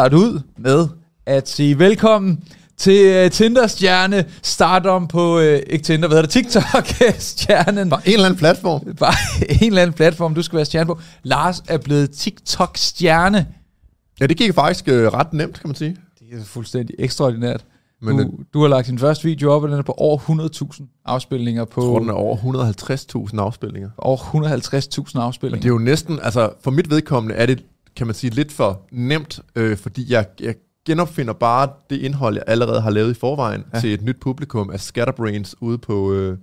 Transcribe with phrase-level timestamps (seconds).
[0.00, 0.88] starte ud med
[1.26, 2.44] at sige velkommen
[2.76, 7.90] til uh, Tinder-stjerne, stardom på, uh, ikke Tinder, hvad hedder det, TikTok-stjernen.
[7.90, 8.80] Bare en eller anden platform.
[9.00, 9.14] Bare
[9.62, 10.98] en eller anden platform, du skal være stjerne på.
[11.22, 13.46] Lars er blevet TikTok-stjerne.
[14.20, 15.96] Ja, det gik faktisk uh, ret nemt, kan man sige.
[16.18, 17.64] Det er fuldstændig ekstraordinært.
[18.02, 21.02] Men du, du har lagt din første video op, og den er på over 100.000
[21.04, 21.80] afspilninger på...
[21.80, 23.90] Jeg tror, den er over 150.000 afspilninger.
[23.98, 25.56] Over 150.000 afspilninger.
[25.56, 27.64] Men det er jo næsten, altså for mit vedkommende er det,
[27.96, 30.54] kan man sige, lidt for nemt, øh, fordi jeg, jeg
[30.86, 33.80] genopfinder bare det indhold, jeg allerede har lavet i forvejen ja.
[33.80, 36.12] til et nyt publikum af Scatterbrains ude på...
[36.12, 36.38] Øh,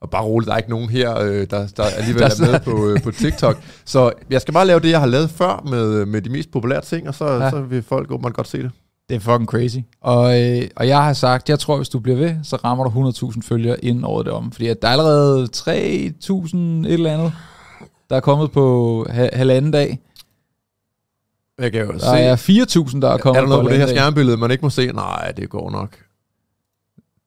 [0.00, 2.88] og bare roligt, der er ikke nogen her, øh, der, der alligevel er med på,
[2.88, 3.62] øh, på TikTok.
[3.84, 6.80] Så jeg skal bare lave det, jeg har lavet før med, med de mest populære
[6.80, 7.50] ting, og så, ja.
[7.50, 8.70] så vil folk åbenbart godt se det.
[9.08, 9.78] Det er fucking crazy.
[10.00, 13.10] Og, øh, og jeg har sagt, jeg tror, hvis du bliver ved, så rammer du
[13.30, 14.52] 100.000 følgere inden året det om.
[14.52, 17.32] Fordi at der er allerede 3.000 et eller andet,
[18.10, 19.98] der er kommet på ha- halvanden dag.
[21.58, 22.06] Jeg kan jo Der se.
[22.06, 22.36] er
[22.88, 24.86] 4.000, der er kommet er der noget på det her skærmbillede, man ikke må se?
[24.86, 25.96] Nej, det går nok.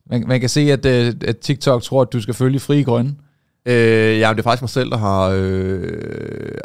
[0.10, 3.16] Man, man kan se, at, øh, at TikTok tror, at du skal følge fri grønne.
[3.66, 5.92] Øh, ja, men det er faktisk mig selv, der har, øh,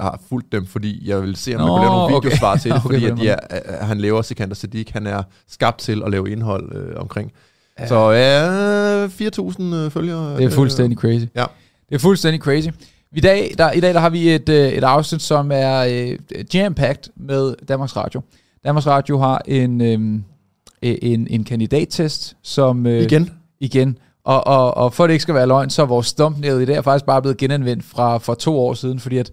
[0.01, 2.27] har fulgt dem, fordi jeg vil se, om Nå, jeg kunne lave nogle okay.
[2.27, 3.39] videosvar til det, Okay, fordi på at de er,
[3.81, 7.33] øh, han laver Sikander Siddiq, han er skabt til at lave indhold øh, omkring.
[7.79, 7.87] Ja.
[7.87, 10.37] Så ja, 4.000 øh, følgere.
[10.37, 11.25] Det er fuldstændig crazy.
[11.35, 11.45] Ja.
[11.89, 12.69] Det er fuldstændig crazy.
[13.17, 16.19] I dag, der, I dag der har vi et, øh, et afsnit, som er øh,
[16.55, 18.21] jam-packed med Danmarks Radio.
[18.65, 19.99] Danmarks Radio har en, øh,
[20.83, 22.87] en, en kandidattest, som...
[22.87, 23.31] Øh, Igen.
[23.61, 23.99] igen.
[24.25, 26.65] Og, og, og for at det ikke skal være løgn, så er vores thumbnail i
[26.65, 29.33] dag er faktisk bare blevet genanvendt fra for to år siden, fordi at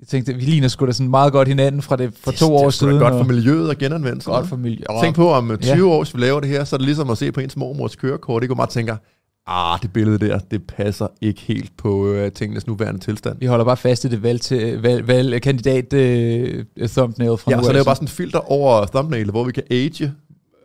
[0.00, 2.54] jeg tænkte, vi ligner sgu da sådan meget godt hinanden fra det for to det
[2.54, 3.02] år er sgu da siden.
[3.02, 4.84] godt for miljøet at genanvende sådan godt for miljø.
[5.02, 5.82] Tænk på, om øh, 20 Ja.
[5.82, 7.96] år, hvis vi laver det her, så er det ligesom at se på ens mormors
[7.96, 8.42] kørekort.
[8.42, 8.52] Ikke?
[8.52, 8.96] Og man tænker,
[9.46, 13.38] ah, det billede der, det passer ikke helt på øh, tingenes nuværende tilstand.
[13.38, 17.56] Vi holder bare fast i det valg til valg, valg kandidat øh, thumbnail fra Ja,
[17.56, 20.12] nu så laver bare sådan et filter over thumbnail, hvor vi kan age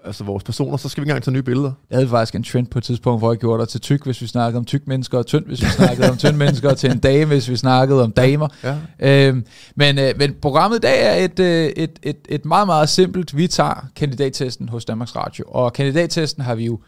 [0.06, 1.72] altså vores personer, så skal vi ikke engang tage nye billeder.
[1.90, 4.22] Jeg havde faktisk en trend på et tidspunkt, hvor jeg gjorde dig til tyk, hvis
[4.22, 6.92] vi snakkede om tyk mennesker, og tynd, hvis vi snakkede om tynd mennesker, og til
[6.92, 8.48] en dame, hvis vi snakkede om damer.
[8.64, 9.28] Ja.
[9.28, 12.90] Øhm, men, øh, men programmet i dag er et, øh, et, et, et meget, meget
[12.90, 13.38] simpelt.
[13.38, 16.80] Vi tager kandidattesten hos Danmarks Radio, og kandidattesten har vi jo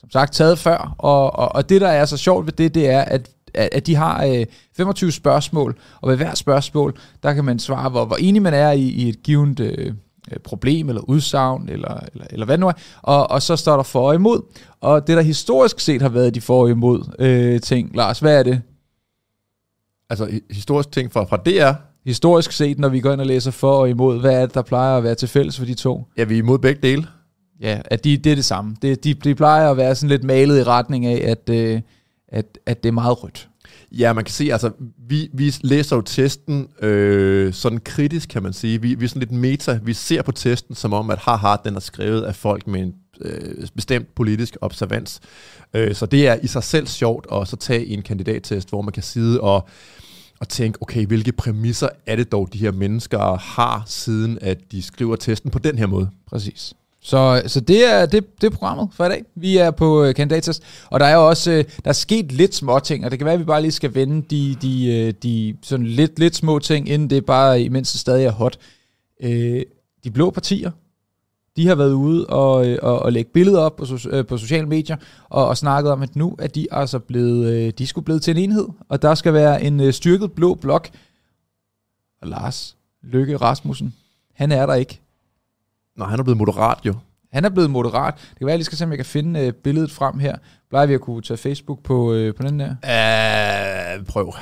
[0.00, 2.88] som sagt taget før, og, og, og det, der er så sjovt ved det, det
[2.88, 7.58] er, at at de har øh, 25 spørgsmål, og ved hver spørgsmål, der kan man
[7.58, 9.92] svare, hvor, hvor enig man er i, i et givet øh,
[10.32, 12.72] øh, problem, eller udsagn, eller, eller, eller hvad nu er,
[13.02, 14.42] og, og så står der for og imod.
[14.80, 18.38] Og det, der historisk set har været de for og imod øh, ting, Lars, hvad
[18.38, 18.62] er det?
[20.10, 21.72] Altså hi- historisk ting fra, fra DR,
[22.04, 24.62] Historisk set, når vi går ind og læser for og imod, hvad er det, der
[24.62, 26.04] plejer at være til fælles for de to?
[26.16, 27.06] ja, vi er imod begge dele.
[27.60, 28.76] Ja, at de, det er det samme.
[28.82, 31.80] Det, de, de plejer at være sådan lidt malet i retning af, at, øh,
[32.28, 33.48] at, at det er meget rødt.
[33.92, 34.70] Ja, man kan se, altså,
[35.08, 38.82] vi, vi læser jo testen øh, sådan kritisk, kan man sige.
[38.82, 39.80] Vi, vi er sådan lidt meta.
[39.82, 42.94] Vi ser på testen som om, at haha, den er skrevet af folk med en
[43.20, 45.20] øh, bestemt politisk observans.
[45.74, 48.92] Øh, så det er i sig selv sjovt at så tage en kandidattest, hvor man
[48.92, 49.68] kan sidde og,
[50.40, 54.82] og tænke, okay, hvilke præmisser er det dog, de her mennesker har, siden at de
[54.82, 56.10] skriver testen på den her måde.
[56.26, 56.74] Præcis.
[57.08, 59.24] Så, så det, er, det, det er programmet for i dag.
[59.34, 60.14] Vi er på øh,
[60.90, 63.24] og der er jo også øh, der er sket lidt små ting, og det kan
[63.24, 66.58] være, at vi bare lige skal vende de, de, øh, de sådan lidt, lidt små
[66.58, 68.58] ting, inden det bare, imens det stadig er hot.
[69.22, 69.62] Øh,
[70.04, 70.70] de blå partier,
[71.56, 74.36] de har været ude og, øh, og, og lægge billeder op på, so- øh, på
[74.36, 74.96] sociale medier,
[75.28, 78.36] og, og snakket om, at nu er de altså blevet, øh, de skulle blevet til
[78.36, 80.88] en enhed, og der skal være en øh, styrket blå blok.
[82.22, 83.94] Og Lars Løkke Rasmussen,
[84.34, 85.00] han er der ikke.
[85.98, 86.94] Nå, han er blevet moderat jo.
[87.32, 88.14] Han er blevet moderat.
[88.14, 90.18] Det kan være, at jeg lige skal se, om jeg kan finde øh, billedet frem
[90.18, 90.36] her.
[90.70, 92.70] Plejer vi at kunne tage Facebook på, øh, på den der?
[93.98, 94.34] Uh, prøv.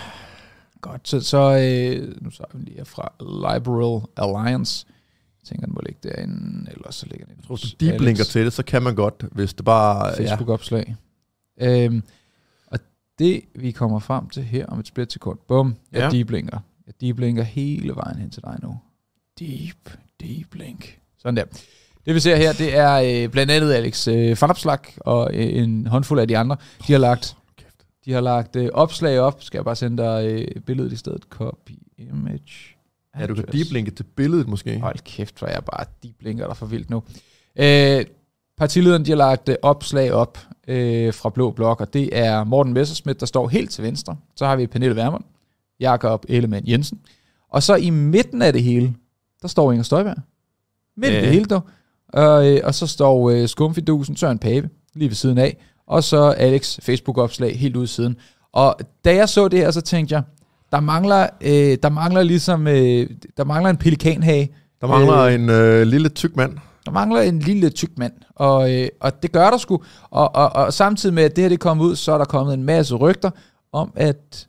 [0.80, 1.08] Godt.
[1.08, 4.86] Så, så øh, nu så vi lige fra Liberal Alliance.
[5.42, 8.24] Jeg tænker, den må ligge derinde, eller så ligger den Jeg tror, hvis de blinker
[8.24, 10.06] til det, så kan man godt, hvis det bare...
[10.06, 10.22] Ja.
[10.22, 10.96] Facebook-opslag.
[11.60, 12.02] Øhm,
[12.66, 12.78] og
[13.18, 16.18] det, vi kommer frem til her om et splitsekund, bum, jeg Ja.
[16.18, 16.24] ja.
[16.24, 16.58] blinker.
[17.02, 18.78] Jeg blinker hele vejen hen til dig nu.
[19.38, 19.90] Deep,
[20.20, 20.98] deep link.
[21.26, 21.44] Sådan der.
[22.06, 25.86] Det vi ser her, det er øh, blandt andet Alex øh, Vanopslag og øh, en
[25.86, 26.56] håndfuld af de andre.
[26.86, 27.36] De har lagt,
[28.04, 29.42] de har lagt øh, opslag op.
[29.42, 31.22] Skal jeg bare sende dig øh, billedet i stedet?
[31.30, 32.76] Copy image.
[33.18, 34.80] Ja, du kan deeplinke til billedet måske.
[34.80, 37.02] Hold kæft, hvor jeg bare de blinker der for vildt nu.
[37.58, 38.04] Øh,
[38.58, 40.38] partilederen de har lagt øh, opslag op
[40.68, 44.16] øh, fra Blå Blok, og det er Morten Messerschmidt, der står helt til venstre.
[44.36, 45.24] Så har vi Pernille Vermund,
[45.80, 47.00] Jakob Ellemann Jensen.
[47.48, 48.94] Og så i midten af det hele,
[49.42, 50.16] der står Inger Støjberg.
[50.96, 51.20] Midt i Ja.
[51.20, 51.62] det hele dog.
[52.12, 55.56] Og, øh, og så står øh, skumfidusen Søren Pape lige ved siden af.
[55.86, 58.16] Og så Alex Facebook-opslag helt ude siden.
[58.52, 60.22] Og da jeg så det her, så tænkte jeg,
[60.72, 64.50] der mangler, øh, der mangler ligesom, øh, der mangler en pelikanhage
[64.80, 66.58] Der mangler øh, en øh, lille tyk mand.
[66.86, 69.82] Der mangler en lille tyk mand, og, øh, og det gør der sgu.
[70.10, 72.54] Og, og, og samtidig med, at det her det kom ud, så er der kommet
[72.54, 73.30] en masse rygter
[73.72, 74.48] om, at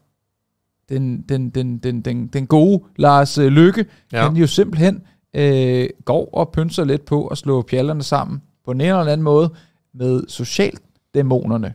[0.90, 4.24] den, den, den, den, den, den gode Lars øh, Lykke, ja.
[4.24, 5.02] han jo simpelthen
[5.34, 9.50] øh, går og pynser lidt på at slå pjallerne sammen på en eller anden måde
[9.94, 11.74] med socialdæmonerne,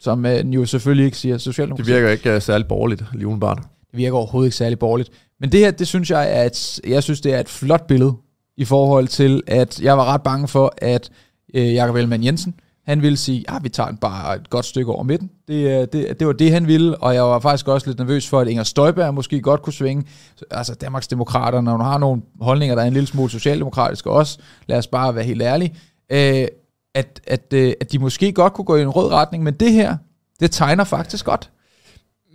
[0.00, 1.90] som øh, jo selvfølgelig ikke siger socialdemokrati.
[1.90, 3.58] Det virker ikke uh, særlig borgerligt, lige udenbart.
[3.90, 5.10] Det virker overhovedet ikke særlig borgerligt.
[5.40, 8.14] Men det her, det synes jeg er et, jeg synes, det er et flot billede
[8.56, 11.10] i forhold til, at jeg var ret bange for, at
[11.54, 12.54] øh, Jakob Ellemann Jensen,
[12.88, 15.30] han ville sige, ja, ah, vi tager bare et godt stykke over midten.
[15.48, 18.40] Det, det, det var det, han ville, og jeg var faktisk også lidt nervøs for,
[18.40, 20.04] at Inger Støjberg måske godt kunne svinge.
[20.50, 24.38] Altså Danmarks Demokrater, når hun har nogle holdninger, der er en lille smule socialdemokratiske også,
[24.66, 25.74] lad os bare være helt ærlige,
[26.12, 26.46] øh,
[26.94, 29.72] at, at, øh, at de måske godt kunne gå i en rød retning, men det
[29.72, 29.96] her,
[30.40, 31.50] det tegner faktisk godt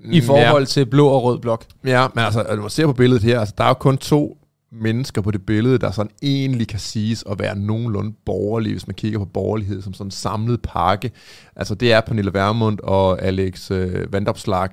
[0.05, 0.65] i mm, forhold ja.
[0.65, 1.65] til blå og rød blok.
[1.85, 4.37] Ja, men altså, når man ser på billedet her, altså, der er jo kun to
[4.81, 8.95] mennesker på det billede, der sådan egentlig kan siges at være nogenlunde borgerlige, hvis man
[8.95, 11.11] kigger på borgerlighed som sådan en samlet pakke.
[11.55, 14.69] Altså det er Pernille Vermund og Alex øh, Vandopslag.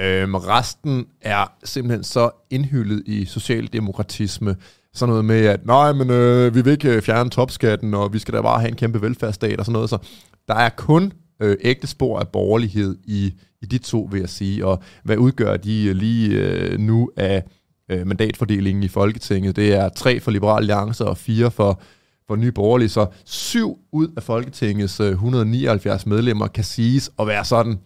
[0.00, 4.56] Øhm, resten er simpelthen så indhyllet i socialdemokratisme.
[4.94, 8.18] Sådan noget med, at nej, men øh, vi vil ikke øh, fjerne topskatten, og vi
[8.18, 9.90] skal da bare have en kæmpe velfærdsstat og sådan noget.
[9.90, 9.98] Så
[10.48, 11.12] der er kun
[11.42, 14.66] øh, ægte spor af borgerlighed i, i de to, vil jeg sige.
[14.66, 17.44] Og hvad udgør de øh, lige øh, nu af
[17.92, 19.56] øh, mandatfordelingen i Folketinget.
[19.56, 21.80] Det er tre for Liberal Alliance og fire for,
[22.26, 22.88] for Nye Borgerlige.
[22.88, 27.78] Så syv ud af Folketingets øh, 179 medlemmer kan siges at være sådan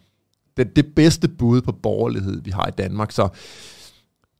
[0.56, 3.12] det, det bedste bud på borgerlighed, vi har i Danmark.
[3.12, 3.28] Så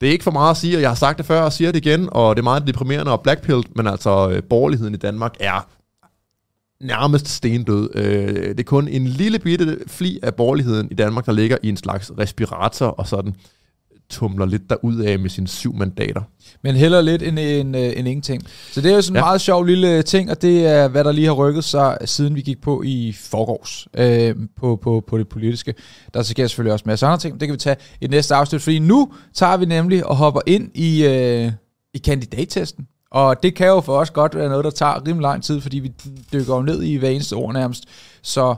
[0.00, 1.72] det er ikke for meget at sige, og jeg har sagt det før og siger
[1.72, 5.34] det igen, og det er meget deprimerende og blackpilled, men altså øh, borgerligheden i Danmark
[5.40, 5.68] er
[6.80, 7.90] nærmest stendød.
[7.94, 11.68] Øh, det er kun en lille bitte fli af borgerligheden i Danmark, der ligger i
[11.68, 13.34] en slags respirator og sådan
[14.10, 16.22] tumler lidt derud af med sine syv mandater.
[16.62, 18.42] Men heller lidt end, end, øh, end ingenting.
[18.72, 19.24] Så det er jo sådan en ja.
[19.24, 22.40] meget sjov lille ting, og det er, hvad der lige har rykket sig, siden vi
[22.40, 25.74] gik på i forgårs øh, på, på, på det politiske.
[26.14, 28.78] Der sker selvfølgelig også masser andre ting, det kan vi tage i næste afsnit, fordi
[28.78, 31.52] nu tager vi nemlig og hopper ind i, øh,
[31.94, 32.86] i kandidattesten.
[33.10, 35.78] Og det kan jo for os godt være noget, der tager rimelig lang tid, fordi
[35.78, 35.92] vi
[36.32, 37.84] dykker jo ned i hver eneste ord nærmest.
[38.22, 38.54] Så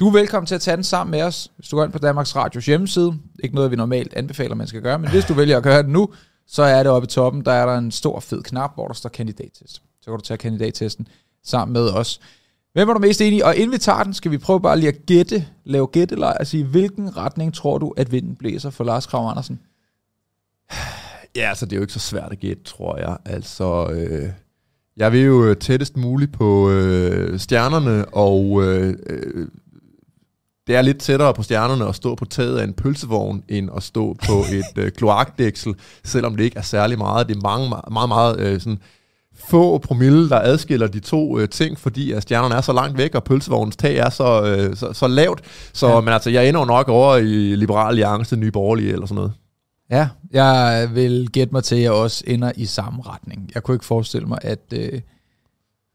[0.00, 1.98] du er velkommen til at tage den sammen med os, hvis du går ind på
[1.98, 3.14] Danmarks Radios hjemmeside.
[3.42, 5.90] Ikke noget, vi normalt anbefaler, man skal gøre, men hvis du vælger at gøre det
[5.90, 6.08] nu,
[6.46, 8.94] så er det oppe i toppen, der er der en stor fed knap, hvor der
[8.94, 9.74] står kandidattest.
[9.74, 11.08] Så kan du tage kandidattesten
[11.44, 12.20] sammen med os.
[12.72, 13.40] Hvem er du mest enig i?
[13.40, 16.46] Og inden vi tager den, skal vi prøve bare lige at gætte, lave gættelej og
[16.46, 19.60] sige, hvilken retning tror du, at vinden blæser for Lars Krav Andersen?
[21.36, 23.16] Ja, altså det er jo ikke så svært at gætte, tror jeg.
[23.24, 24.30] Altså, øh,
[24.96, 29.48] jeg vil jo tættest muligt på øh, stjernerne, og øh, øh
[30.66, 33.82] det er lidt tættere på stjernerne at stå på taget af en pølsevogn, end at
[33.82, 35.74] stå på et øh, kloakdæksel,
[36.04, 37.28] selvom det ikke er særlig meget.
[37.28, 38.78] Det er mange, meget, meget, meget øh, sådan
[39.48, 43.14] få promille, der adskiller de to øh, ting, fordi at stjernerne er så langt væk,
[43.14, 45.40] og pølsevognens tag er så, øh, så, så lavt.
[45.72, 46.00] Så ja.
[46.00, 49.32] men altså, jeg ender nok over i Liberal Alliance, Nye Borgerlige eller sådan noget.
[49.90, 53.50] Ja, jeg vil gætte mig til, at jeg også ender i samme retning.
[53.54, 54.60] Jeg kunne ikke forestille mig, at...
[54.72, 55.00] Øh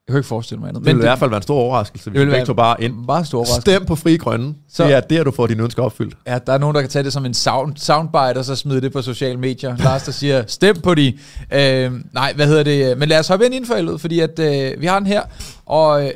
[0.09, 0.83] jeg kan ikke forestille mig andet.
[0.83, 2.93] Det ville i hvert fald være en stor overraskelse, hvis ikke tog bare ind.
[3.05, 3.61] Meget stor overraskelse.
[3.61, 4.55] Stem på Fri Grønne.
[4.69, 6.17] Så, det er der, du får dine ønsker opfyldt.
[6.27, 8.81] Ja, der er nogen, der kan tage det som en sound, soundbite, og så smide
[8.81, 9.77] det på sociale medier.
[9.83, 11.17] Lars, der siger, stem på de.
[11.53, 12.97] Øh, nej, hvad hedder det?
[12.97, 15.21] Men lad os hoppe ind inden for fordi at, øh, vi har den her.
[15.65, 16.11] Og, øh,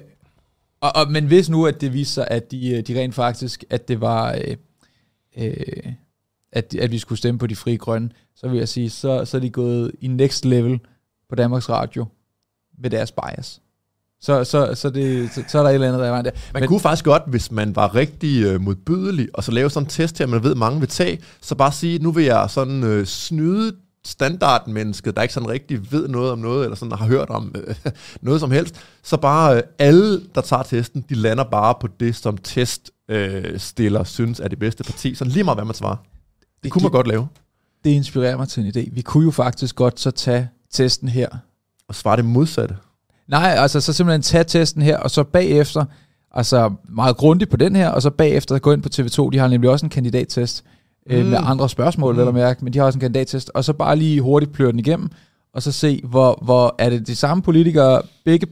[0.82, 3.64] og, og, men hvis nu, at det viser sig, at de, øh, de rent faktisk,
[3.70, 4.32] at det var...
[4.34, 4.56] Øh,
[5.38, 5.94] øh,
[6.52, 9.38] at, at vi skulle stemme på de frie grønne, så vil jeg sige, så, så
[9.38, 10.80] er de gået i next level
[11.30, 12.06] på Danmarks Radio
[12.78, 13.62] med deres bias.
[14.24, 16.32] Så, så, så, det, så, så er der et eller andet, der er vejen der.
[16.54, 19.86] Man Men, kunne faktisk godt, hvis man var rigtig øh, modbydelig, og så lave sådan
[19.86, 22.84] en test her, man ved, mange vil tage, så bare sige, nu vil jeg sådan
[22.84, 23.76] øh, snyde
[24.06, 27.76] standardmennesket, der ikke sådan rigtig ved noget om noget, eller sådan har hørt om øh,
[28.22, 32.16] noget som helst, så bare øh, alle, der tager testen, de lander bare på det,
[32.16, 35.16] som teststiller øh, synes er det bedste parti.
[35.16, 35.96] Så lige meget, hvad man svarer.
[35.96, 37.28] Det, det kunne man godt lave.
[37.84, 38.90] Det inspirerer mig til en idé.
[38.94, 41.28] Vi kunne jo faktisk godt så tage testen her.
[41.88, 42.76] Og svare det modsatte.
[43.28, 45.86] Nej, altså så simpelthen tage testen her, og så bagefter,
[46.32, 49.48] altså meget grundigt på den her, og så bagefter gå ind på TV2, de har
[49.48, 50.64] nemlig også en kandidattest
[51.10, 51.30] øh, mm.
[51.30, 52.20] med andre spørgsmål, mm.
[52.20, 54.80] eller mærke, men de har også en kandidattest, og så bare lige hurtigt pløre den
[54.80, 55.10] igennem,
[55.54, 58.48] og så se, hvor, hvor er det de samme politikere, begge,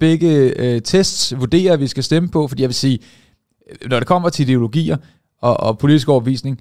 [0.00, 2.98] begge øh, tests vurderer, at vi skal stemme på, fordi jeg vil sige,
[3.86, 4.96] når det kommer til ideologier
[5.40, 6.60] og, og politisk overbevisning,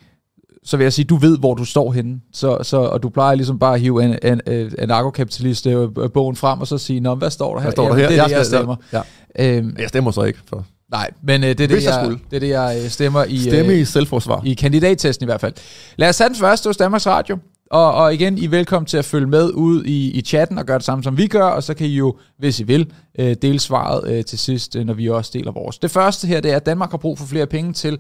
[0.66, 2.20] så vil jeg sige, du ved, hvor du står henne.
[2.34, 6.36] Så, så, og du plejer ligesom bare at hive en, en, en anarkokapitalist øh, bogen
[6.36, 7.66] frem, og så sige, Nå, hvad står der her?
[7.66, 8.08] Hvad står der her?
[8.08, 8.76] det er jeg det, jeg stemmer.
[8.94, 9.02] Ja.
[9.40, 10.40] Øhm, jeg stemmer så ikke.
[10.50, 10.66] For.
[10.92, 13.74] Nej, men øh, det, er det, jeg, det er det, jeg øh, stemmer i, Stemme
[13.74, 14.42] øh, i selvforsvar.
[14.46, 15.54] I kandidattesten i hvert fald.
[15.96, 17.38] Lad os tage den første hos Danmarks Radio.
[17.72, 20.66] Og, og igen, I er velkommen til at følge med ud i, i chatten og
[20.66, 23.36] gøre det samme, som vi gør, og så kan I jo, hvis I vil, øh,
[23.42, 25.78] dele svaret øh, til sidst, øh, når vi også deler vores.
[25.78, 28.00] Det første her, det er, at Danmark har brug for flere penge til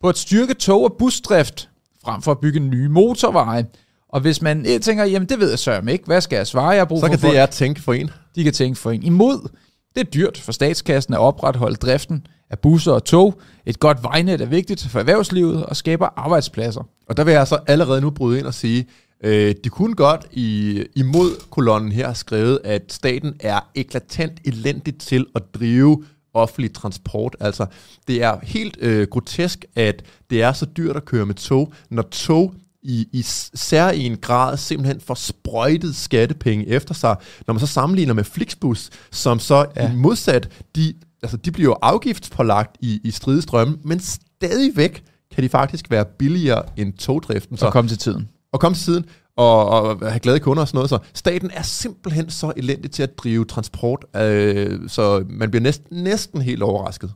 [0.00, 1.68] på at styrke tog- og busdrift,
[2.04, 3.66] frem for at bygge nye motorveje.
[4.08, 6.68] Og hvis man tænker, jamen det ved jeg sørme ikke, hvad skal jeg svare?
[6.68, 8.10] Jeg har brug Så for kan folk, det er tænke for en.
[8.34, 9.48] de kan tænke for en imod.
[9.94, 13.40] Det er dyrt for statskassen at opretholde driften af busser og tog.
[13.66, 16.88] Et godt vejnet er vigtigt for erhvervslivet og skaber arbejdspladser.
[17.08, 18.86] Og der vil jeg så allerede nu bryde ind og sige,
[19.24, 25.26] øh, de kunne godt i, imod kolonnen her skrevet, at staten er eklatant elendigt til
[25.34, 26.04] at drive
[26.34, 27.36] offentlig transport.
[27.40, 27.66] Altså,
[28.08, 32.02] det er helt øh, grotesk, at det er så dyrt at køre med tog, når
[32.02, 33.22] tog i, i
[33.54, 38.24] sær i en grad simpelthen får sprøjtet skattepenge efter sig, når man så sammenligner med
[38.24, 39.92] Flixbus, som så ja.
[39.92, 45.48] i modsat, de, altså, de bliver jo afgiftspålagt i, i stridestrømme, men stadigvæk kan de
[45.48, 47.56] faktisk være billigere end togdriften.
[47.56, 48.28] Så kom til tiden.
[48.52, 49.04] Og komme til tiden
[49.36, 50.90] og, og have glade kunder og sådan noget.
[50.90, 56.02] Så staten er simpelthen så elendig til at drive transport, øh, så man bliver næsten,
[56.02, 57.12] næsten helt overrasket.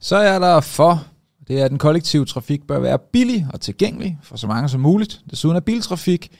[0.00, 1.04] Så er der for,
[1.48, 4.80] det er, at den kollektive trafik bør være billig og tilgængelig for så mange som
[4.80, 5.20] muligt.
[5.30, 6.30] Desuden er biltrafik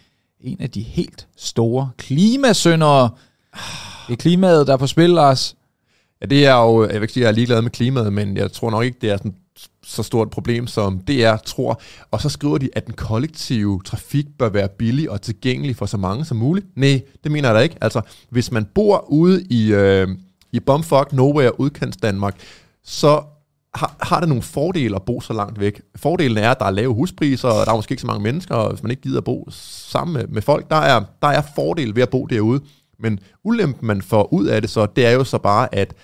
[0.41, 3.11] en af de helt store klimasyndere.
[4.07, 5.57] Det er klimaet, der er på spil, Lars.
[6.21, 8.37] Ja, det er jo, jeg vil ikke sige, at jeg er ligeglad med klimaet, men
[8.37, 9.35] jeg tror nok ikke, det er sådan
[9.87, 11.81] så stort problem, som DR tror.
[12.11, 15.97] Og så skriver de, at den kollektive trafik bør være billig og tilgængelig for så
[15.97, 16.67] mange som muligt.
[16.77, 17.77] Nej, det mener jeg da ikke.
[17.81, 18.01] Altså,
[18.31, 20.09] hvis man bor ude i, øh,
[20.53, 22.41] i bumfuck nowhere udkants Danmark,
[22.85, 23.23] så
[23.75, 25.81] har, har det nogle fordele at bo så langt væk.
[25.97, 28.55] Fordelen er, at der er lave huspriser, og der er måske ikke så mange mennesker,
[28.55, 31.43] og hvis man ikke gider at bo sammen med, med folk, der er, der er
[31.55, 32.61] fordel ved at bo derude.
[32.99, 35.95] Men ulempen, man får ud af det så, det er jo så bare, at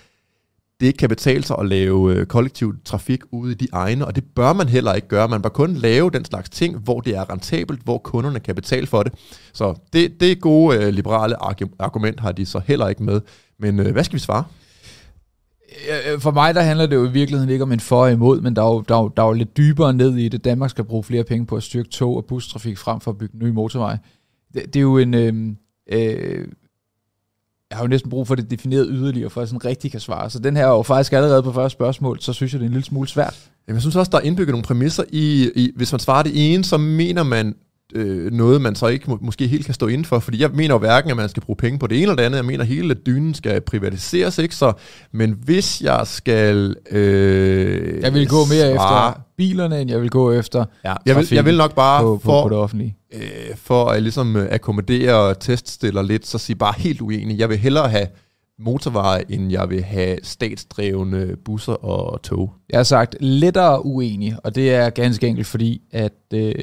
[0.82, 4.16] det ikke kan betale sig at lave øh, kollektiv trafik ude i de egne, og
[4.16, 5.28] det bør man heller ikke gøre.
[5.28, 8.86] Man bør kun lave den slags ting, hvor det er rentabelt, hvor kunderne kan betale
[8.86, 9.12] for det.
[9.52, 11.36] Så det, det gode øh, liberale
[11.78, 13.20] argument har de så heller ikke med.
[13.58, 14.44] Men øh, hvad skal vi svare?
[15.88, 18.40] Øh, for mig der handler det jo i virkeligheden ikke om en for og imod,
[18.40, 20.44] men der er, jo, der, er jo, der er jo lidt dybere ned i det.
[20.44, 23.38] Danmark skal bruge flere penge på at styrke tog- og bustrafik frem for at bygge
[23.38, 23.98] nye motorveje.
[24.54, 25.14] Det, det er jo en...
[25.14, 25.56] Øhm,
[25.92, 26.46] øh, øh,
[27.72, 30.00] jeg har jo næsten brug for det defineret yderligere, for at jeg sådan rigtig kan
[30.00, 30.30] svare.
[30.30, 32.68] Så den her er jo faktisk allerede på første spørgsmål, så synes jeg, det er
[32.68, 33.50] en lille smule svært.
[33.68, 36.32] Jamen, jeg synes også, der er indbygget nogle præmisser i, i hvis man svarer det
[36.34, 37.54] ene, så mener man
[37.94, 40.18] øh, noget, man så ikke må, måske helt kan stå inden for.
[40.18, 42.22] Fordi jeg mener jo hverken, at man skal bruge penge på det ene eller det
[42.22, 42.36] andet.
[42.36, 44.54] Jeg mener, at hele dynen skal privatiseres, ikke?
[44.54, 44.72] Så,
[45.12, 46.76] men hvis jeg skal...
[46.90, 51.16] Øh, jeg vil gå mere svare, efter bilerne, end jeg vil gå efter ja, jeg,
[51.16, 52.96] vil, jeg vil nok bare på, på, for, på det offentlige.
[53.14, 57.38] Øh, for at ligesom øh, akkommodere teststiller lidt, så sige bare helt uenig.
[57.38, 58.06] Jeg vil hellere have
[58.58, 62.52] motorveje, end jeg vil have statsdrevne busser og tog.
[62.70, 66.54] Jeg har sagt lettere uenig, og det er ganske enkelt fordi, at øh,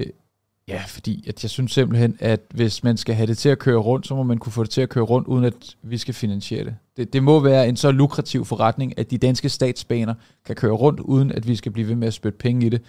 [0.70, 3.78] Ja, fordi at jeg synes simpelthen, at hvis man skal have det til at køre
[3.78, 6.14] rundt, så må man kunne få det til at køre rundt, uden at vi skal
[6.14, 6.76] finansiere det.
[6.98, 10.14] Det, det må være en så lukrativ forretning, at de danske statsbaner
[10.46, 12.82] kan køre rundt, uden at vi skal blive ved med at spytte penge i det.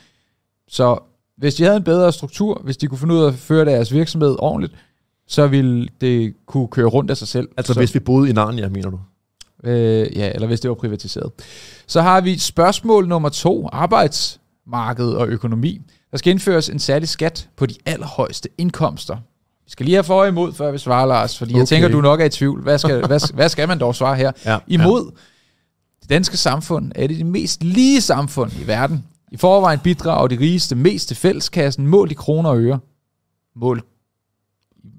[0.69, 0.99] Så
[1.37, 3.93] hvis de havde en bedre struktur, hvis de kunne finde ud af at føre deres
[3.93, 4.75] virksomhed ordentligt,
[5.27, 7.49] så ville det kunne køre rundt af sig selv.
[7.57, 9.01] Altså så, hvis vi boede i Narnia, mener du?
[9.65, 11.33] Øh, ja, eller hvis det var privatiseret.
[11.87, 15.81] Så har vi spørgsmål nummer to, arbejdsmarked og økonomi.
[16.11, 19.17] Der skal indføres en særlig skat på de allerhøjeste indkomster.
[19.65, 21.59] Vi skal lige have for imod, før vi svarer, Lars, fordi okay.
[21.59, 22.63] jeg tænker, du nok er i tvivl.
[22.63, 24.33] Hvad skal, hvad, hvad skal man dog svare her?
[24.45, 25.21] Ja, imod ja.
[26.03, 29.05] det danske samfund er det det mest lige samfund i verden.
[29.33, 32.79] I forvejen bidrager de rigeste mest til fælleskassen, målt i kroner og øre.
[33.57, 33.85] Målt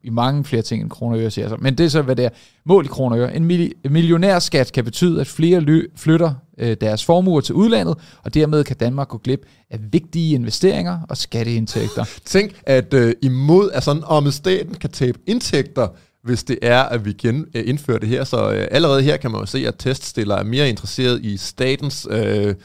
[0.03, 1.57] i mange flere ting end kroner og øre, siger jeg så.
[1.59, 2.29] Men det er så, hvad det er.
[2.65, 3.35] Mål i kroner og øre.
[3.35, 3.45] En
[3.89, 9.07] millionærskat kan betyde, at flere flytter øh, deres formuer til udlandet, og dermed kan Danmark
[9.07, 12.05] gå glip af vigtige investeringer og skatteindtægter.
[12.25, 15.87] Tænk, at øh, imod, altså om staten kan tabe indtægter,
[16.23, 18.23] hvis det er, at vi gen, øh, indfører det her.
[18.23, 22.07] Så øh, allerede her kan man jo se, at teststiller er mere interesseret i statens...
[22.11, 22.55] Øh,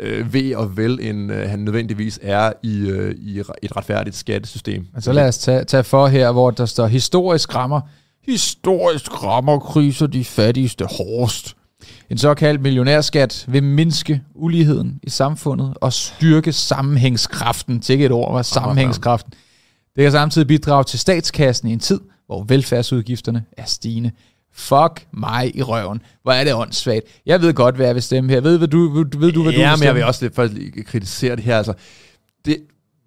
[0.00, 4.86] øh, ved og vel, end øh, han nødvendigvis er i, øh, i et retfærdigt skattesystem.
[5.00, 7.80] Så lad os tage, tage for her, hvor der står historisk rammer.
[8.26, 11.56] Historisk rammer kriser de fattigste hårdest.
[12.10, 17.82] En såkaldt millionærskat vil mindske uligheden i samfundet og styrke sammenhængskraften.
[17.88, 19.32] Ikke et ord, var sammenhængskraften.
[19.96, 24.10] Det kan samtidig bidrage til statskassen i en tid, hvor velfærdsudgifterne er stigende.
[24.56, 26.02] Fuck mig i røven.
[26.22, 27.04] Hvor er det åndssvagt.
[27.26, 28.40] Jeg ved godt, hvad jeg vil stemme her.
[28.40, 30.34] Ved, ved, du, ved, ved du, hvad ja, du vil men jeg vil også lidt
[30.34, 30.48] for
[30.86, 31.56] kritisere det her.
[31.56, 31.74] Altså,
[32.44, 32.58] det,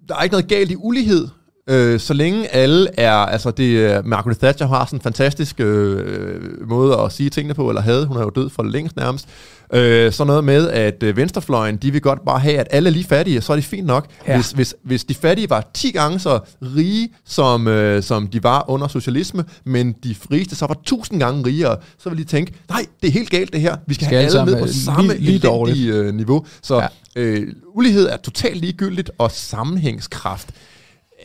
[0.08, 1.27] der er ikke noget galt i ulighed.
[1.69, 6.41] Øh, så længe alle er, altså det, er- Margaret Thatcher har sådan en fantastisk øh,
[6.69, 9.27] måde at sige tingene på, eller havde, hun er jo død for længst nærmest,
[9.74, 12.93] øh, så noget med, at øh, venstrefløjen, de vil godt bare have, at alle er
[12.93, 14.05] lige fattige, så er det fint nok.
[14.27, 14.36] Ja.
[14.36, 18.69] Hvis, hvis, hvis de fattige var 10 gange så rige, som, øh, som de var
[18.69, 22.86] under socialisme, men de rigeste så var 1000 gange rigere, så vil de tænke, nej,
[23.01, 25.13] det er helt galt det her, vi skal, Skal have alle med på lige- samme
[25.17, 26.45] lige elendige øh, niveau.
[26.62, 26.88] Så ja.
[27.15, 30.50] øh, ulighed er totalt ligegyldigt, og sammenhængskraft,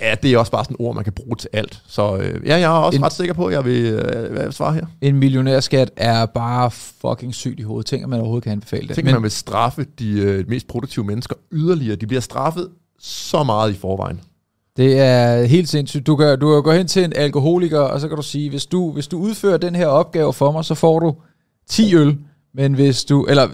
[0.00, 1.82] ja, det er også bare sådan et ord, man kan bruge til alt.
[1.86, 4.74] Så øh, ja, jeg er også En- ret sikker på, at jeg vil, øh, svare
[4.74, 4.86] her.
[5.00, 7.86] En millionærskat er bare fucking sygt i hovedet.
[7.86, 8.94] Tænk, at man overhovedet kan anbefale det.
[8.94, 11.96] Tænk, Men man vil straffe de øh, mest produktive mennesker yderligere.
[11.96, 12.68] De bliver straffet
[13.00, 14.20] så meget i forvejen.
[14.76, 16.06] det er helt sindssygt.
[16.06, 18.66] Du kan, du kan gå hen til en alkoholiker, og så kan du sige, hvis
[18.66, 21.14] du, hvis du udfører den her opgave for mig, så får du
[21.68, 22.18] 10 øl.
[22.54, 23.48] Men hvis du, eller,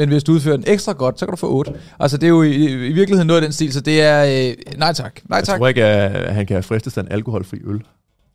[0.00, 1.72] men hvis du udfører den ekstra godt, så kan du få 8.
[2.00, 4.54] Altså, det er jo i, i virkeligheden noget af den stil, så det er øh,
[4.78, 5.20] nej tak.
[5.28, 5.58] Nej Jeg tak.
[5.58, 7.80] tror ikke, at han kan fristes af en alkoholfri øl.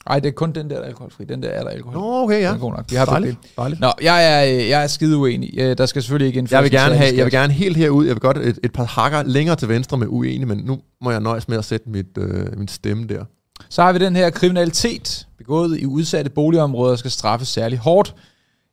[0.10, 1.26] Nej, det er kun den der, der er alkoholfri.
[1.26, 2.00] Den der er der alkohol.
[2.00, 2.48] Nå, okay, ja.
[2.48, 2.86] Den er god nok.
[2.90, 3.38] Vi har Dejligt.
[3.58, 3.82] Dejligt.
[3.82, 5.54] Nå, jeg er, øh, jeg er skide uenig.
[5.58, 8.06] Øh, Der skal selvfølgelig ikke indføres Jeg vil, gerne have, jeg vil gerne helt herud.
[8.06, 11.12] Jeg vil godt et, et par hakker længere til venstre med uenig, men nu må
[11.12, 13.24] jeg nøjes med at sætte mit, øh, min stemme der.
[13.70, 18.16] Så har vi den her kriminalitet, begået i udsatte boligområder, skal straffes særlig hårdt.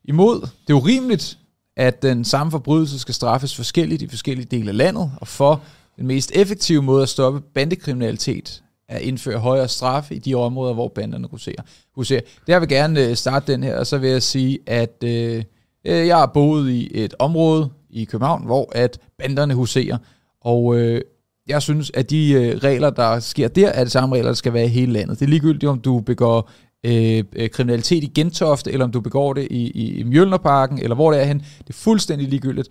[0.04, 1.38] Imod, det er urimeligt,
[1.76, 5.62] at den samme forbrydelse skal straffes forskelligt i forskellige dele af landet, og for
[5.96, 10.74] den mest effektive måde at stoppe bandekriminalitet er at indføre højere straffe i de områder,
[10.74, 11.62] hvor banderne huserer.
[11.94, 12.20] huserer.
[12.46, 15.44] Der vil jeg gerne øh, starte den her, og så vil jeg sige, at øh,
[15.84, 19.98] øh, jeg har boet i et område i København, hvor at banderne huserer,
[20.40, 21.00] og øh,
[21.48, 24.52] jeg synes, at de øh, regler, der sker der, er de samme regler, der skal
[24.52, 25.18] være i hele landet.
[25.18, 26.50] Det er ligegyldigt, om du begår
[26.84, 30.94] øh, øh, kriminalitet i Gentofte, eller om du begår det i, i, i Mjølnerparken, eller
[30.94, 31.38] hvor det er hen.
[31.38, 32.68] Det er fuldstændig ligegyldigt.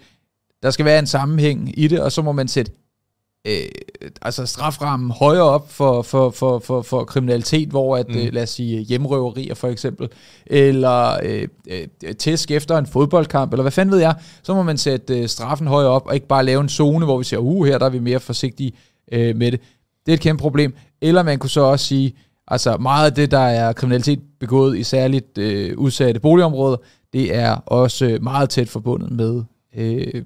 [0.63, 2.71] Der skal være en sammenhæng i det, og så må man sætte
[3.47, 3.53] øh,
[4.21, 8.17] altså straframmen højere op for, for, for, for, for kriminalitet, hvor at, mm.
[8.17, 10.09] øh, lad os sige hjemrøverier for eksempel,
[10.45, 14.77] eller øh, øh, tæsk efter en fodboldkamp, eller hvad fanden ved jeg, så må man
[14.77, 17.65] sætte øh, straffen højere op, og ikke bare lave en zone, hvor vi siger, uh,
[17.65, 18.71] her der er vi mere forsigtige
[19.11, 19.59] øh, med det.
[20.05, 20.73] Det er et kæmpe problem.
[21.01, 22.13] Eller man kunne så også sige,
[22.51, 26.77] altså meget af det, der er kriminalitet begået i særligt øh, udsatte boligområder,
[27.13, 29.43] det er også øh, meget tæt forbundet med
[29.75, 30.23] øh,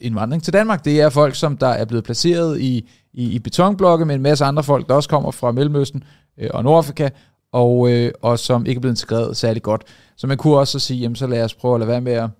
[0.00, 0.84] indvandring til Danmark.
[0.84, 4.44] Det er folk, som der er blevet placeret i, i, i betonblokke med en masse
[4.44, 6.04] andre folk, der også kommer fra Mellemøsten
[6.38, 7.08] øh, og Nordafrika,
[7.52, 9.82] og, øh, og som ikke er blevet integreret særlig godt.
[10.16, 12.12] Så man kunne også så sige, jamen så lad os prøve at lade være med
[12.12, 12.30] at,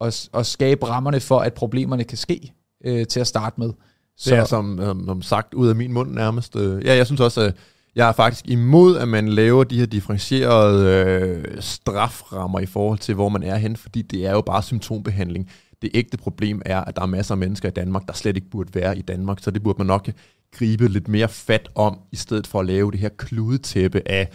[0.00, 2.52] at, at skabe rammerne for, at problemerne kan ske
[2.84, 3.72] øh, til at starte med.
[4.16, 4.30] Så.
[4.30, 6.56] Det er som, som, som sagt ud af min mund nærmest.
[6.56, 7.54] Øh, Ja, jeg synes også, at
[7.96, 13.14] jeg er faktisk imod, at man laver de her differentierede øh, straframmer i forhold til,
[13.14, 15.50] hvor man er hen, fordi det er jo bare symptombehandling.
[15.82, 18.50] Det ægte problem er, at der er masser af mennesker i Danmark, der slet ikke
[18.50, 20.08] burde være i Danmark, så det burde man nok
[20.52, 24.28] gribe lidt mere fat om, i stedet for at lave det her kludetæppe af,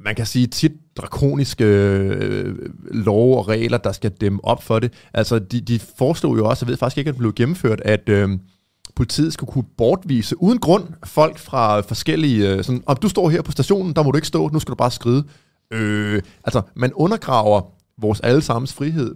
[0.00, 2.56] man kan sige tit drakoniske øh,
[2.90, 4.92] love og regler, der skal dæmme op for det.
[5.14, 8.08] Altså, de, de foreslog jo også, jeg ved faktisk ikke, at det blev gennemført, at
[8.08, 8.30] øh,
[8.98, 12.52] politiet skulle kunne bortvise uden grund folk fra forskellige...
[12.52, 14.70] Øh, sådan, om du står her på stationen, der må du ikke stå, nu skal
[14.70, 15.24] du bare skride.
[15.70, 17.60] Øh, altså, man undergraver
[17.98, 19.14] vores allesammens frihed,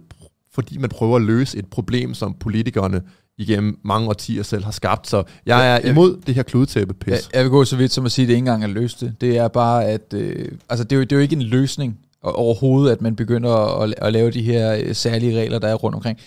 [0.53, 3.01] fordi man prøver at løse et problem, som politikerne
[3.37, 5.07] igennem mange årtier selv har skabt.
[5.07, 7.11] Så jeg er imod det her kludetæppe pis.
[7.11, 9.01] Jeg, jeg vil gå så vidt som at sige, at det ikke engang er løst
[9.01, 9.15] det.
[9.21, 11.99] Det er bare, at øh, altså det, er jo, det er jo ikke en løsning
[12.21, 15.95] overhovedet, at man begynder at, at lave de her øh, særlige regler, der er rundt
[15.95, 16.19] omkring.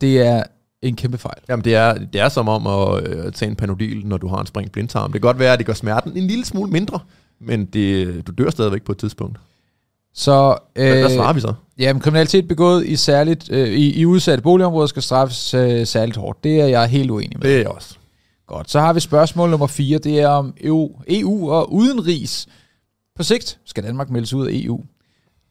[0.00, 0.42] Det er
[0.82, 1.38] en kæmpe fejl.
[1.48, 4.40] Jamen, det er, det er som om at øh, tage en panodil, når du har
[4.40, 5.12] en sprængt blindtarm.
[5.12, 6.98] Det kan godt være, at det gør smerten en lille smule mindre,
[7.40, 9.38] men det, du dør stadigvæk på et tidspunkt.
[10.14, 11.54] Så, Øh, øh, Hvad svarer vi så?
[11.78, 16.44] Jamen, kriminalitet begået i, særligt, øh, i, i udsatte boligområder skal straffes øh, særligt hårdt.
[16.44, 17.48] Det er jeg helt uenig med.
[17.48, 17.94] Det er jeg også.
[18.46, 19.98] Godt, så har vi spørgsmål nummer 4.
[19.98, 22.48] Det er om EU, EU og udenrigs.
[23.16, 24.84] På sigt skal Danmark meldes ud af EU.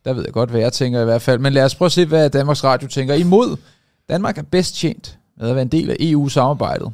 [0.06, 1.40] Der ved jeg godt, hvad jeg tænker i hvert fald.
[1.40, 3.58] Men lad os prøve at se, hvad Danmarks Radio tænker imod.
[4.10, 6.92] Danmark er bedst tjent med at være en del af EU-samarbejdet.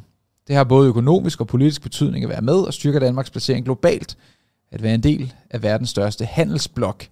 [0.48, 4.16] Det har både økonomisk og politisk betydning at være med og styrker Danmarks placering globalt.
[4.72, 7.06] At være en del af verdens største handelsblok.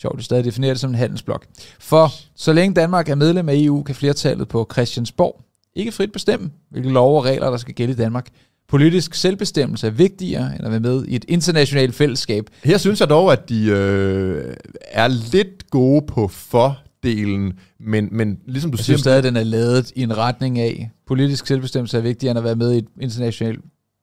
[0.00, 1.46] Sjovt, det stadig definerer det som en handelsblok.
[1.78, 5.44] For så længe Danmark er medlem af EU, kan flertallet på Christiansborg
[5.74, 8.28] ikke frit bestemme, hvilke lov og regler, der skal gælde i Danmark.
[8.68, 12.50] Politisk selvbestemmelse er vigtigere end at være med i et internationalt fællesskab.
[12.64, 14.54] Her synes jeg dog, at de øh,
[14.90, 18.96] er lidt gode på for fordelen, men, men ligesom du Jeg siger...
[18.96, 22.44] synes stadig, den er lavet i en retning af, politisk selvbestemmelse er vigtigere end at
[22.44, 23.60] være med i et internationalt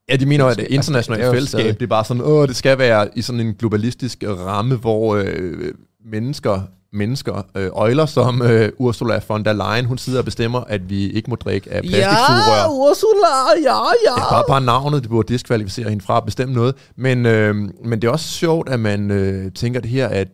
[0.09, 2.05] Ja, de mener jo, at det internationale Altså, det er jo fællesskab, det er bare
[2.05, 5.71] sådan, åh, det skal være i sådan en globalistisk ramme, hvor øh,
[6.11, 6.61] mennesker
[6.93, 11.09] mennesker, øh, øjler som øh, Ursula von der Leyen, hun sidder og bestemmer, at vi
[11.09, 12.61] ikke må drikke af plastiksugerør.
[12.61, 13.27] Ja, Ursula,
[13.63, 14.21] ja, ja.
[14.21, 16.75] Ja, bare, bare navnet, det burde diskvalificere hende fra at bestemme noget.
[16.95, 20.27] Men, øh, men det er også sjovt, at man øh, tænker det her, at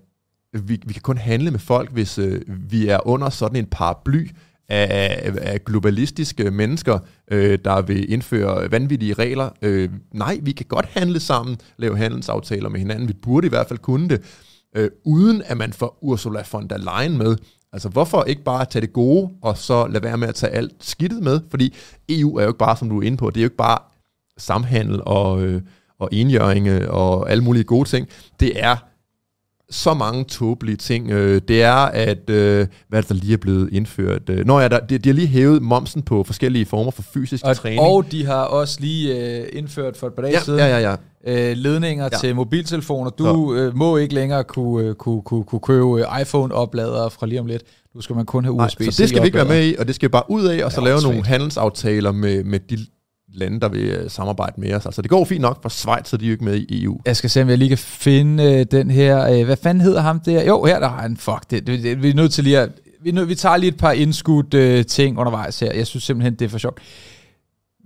[0.54, 4.30] vi, vi kan kun handle med folk, hvis øh, vi er under sådan en paraply
[4.70, 7.00] af, af globalistiske mennesker,
[7.32, 9.50] øh, der vil indføre vanvittige regler.
[9.62, 13.08] Øh, nej, vi kan godt handle sammen, lave handelsaftaler med hinanden.
[13.08, 14.22] Vi burde i hvert fald kunne det,
[14.76, 17.38] øh, uden at man får Ursula von der Leyen med.
[17.74, 20.74] Altså, hvorfor ikke bare tage det gode, og så lade være med at tage alt
[20.80, 21.40] skidtet med?
[21.50, 21.76] Fordi
[22.10, 23.78] EU er jo ikke bare, som du er inde på, det er jo ikke bare
[24.38, 25.62] samhandel og, øh,
[26.00, 28.08] og enjøring og alle mulige gode ting.
[28.40, 28.91] Det er
[29.72, 31.12] så mange tåbelige ting.
[31.12, 34.22] Øh, det er, at øh, hvad er der lige er blevet indført?
[34.30, 37.46] Øh, Nå ja, der, de, de har lige hævet momsen på forskellige former for fysisk
[37.46, 37.82] Og, træning.
[37.82, 40.96] og de har også lige øh, indført for et par dage ja, siden ja, ja,
[41.28, 41.50] ja.
[41.52, 42.18] øh, ledninger Ja.
[42.18, 43.10] til mobiltelefoner.
[43.10, 47.64] Du øh, må ikke længere kunne, kunne, kunne, kunne købe iPhone-opladere fra lige om lidt.
[47.96, 49.88] Nu skal man kun have USB-C så det skal vi ikke være med i, og
[49.88, 52.78] det skal bare ud af, og så Ja, lave nogle handelsaftaler med, med de
[53.34, 54.86] lande, der vil øh, samarbejde med os.
[54.86, 57.02] Altså, det går fint nok for Schweiz, så de er jo ikke med i EU.
[57.06, 59.28] Jeg skal se, om jeg lige kan finde øh, den her...
[59.28, 60.44] Øh, hvad fanden hedder ham der?
[60.44, 61.18] Jo, her der har han.
[61.18, 62.70] Fuck, det, det, det, vi er nødt til lige at...
[63.04, 65.74] Vi, nød, vi tager lige et par indskudt øh, ting undervejs her.
[65.74, 66.80] Jeg synes simpelthen, det er for sjovt.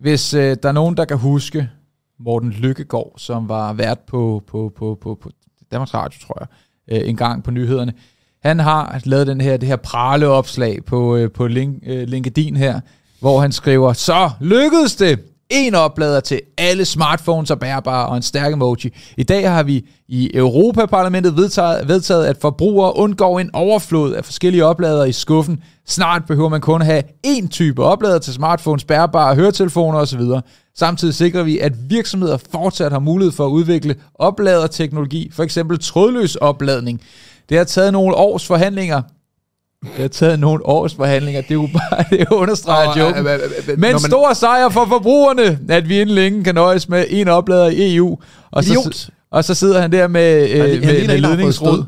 [0.01, 1.69] Hvis øh, der er nogen, der kan huske
[2.19, 5.29] Morten Lykkegaard, som var vært på, på, på, på, på
[5.71, 6.47] Danmarks Radio, tror jeg,
[7.01, 7.93] øh, en gang på nyhederne.
[8.43, 12.79] Han har lavet den her, det her praleopslag på, øh, på link, øh, LinkedIn her,
[13.19, 15.34] hvor han skriver, så lykkedes det!
[15.49, 18.93] En oplader til alle smartphones og bærbare og en stærk emoji.
[19.17, 24.65] I dag har vi i Europaparlamentet vedtaget, vedtaget, at forbrugere undgår en overflod af forskellige
[24.65, 25.63] opladere i skuffen.
[25.87, 30.21] Snart behøver man kun have én type oplader til smartphones, bærbare høretelefoner osv.
[30.77, 36.35] Samtidig sikrer vi, at virksomheder fortsat har mulighed for at udvikle opladerteknologi, for eksempel trådløs
[36.35, 37.01] opladning.
[37.49, 39.01] Det har taget nogle års forhandlinger.
[39.93, 41.41] Det har taget nogle års forhandlinger.
[41.41, 43.27] Det er jo bare det understreger joken.
[43.27, 46.55] øh, øh, øh, øh, Men man- stor sejr for forbrugerne, at vi inden længe kan
[46.55, 48.17] nøjes med en oplader i EU.
[48.51, 48.95] Og Idiot.
[48.95, 51.83] så, og så sidder han der med, øh, med, med ledningsrod.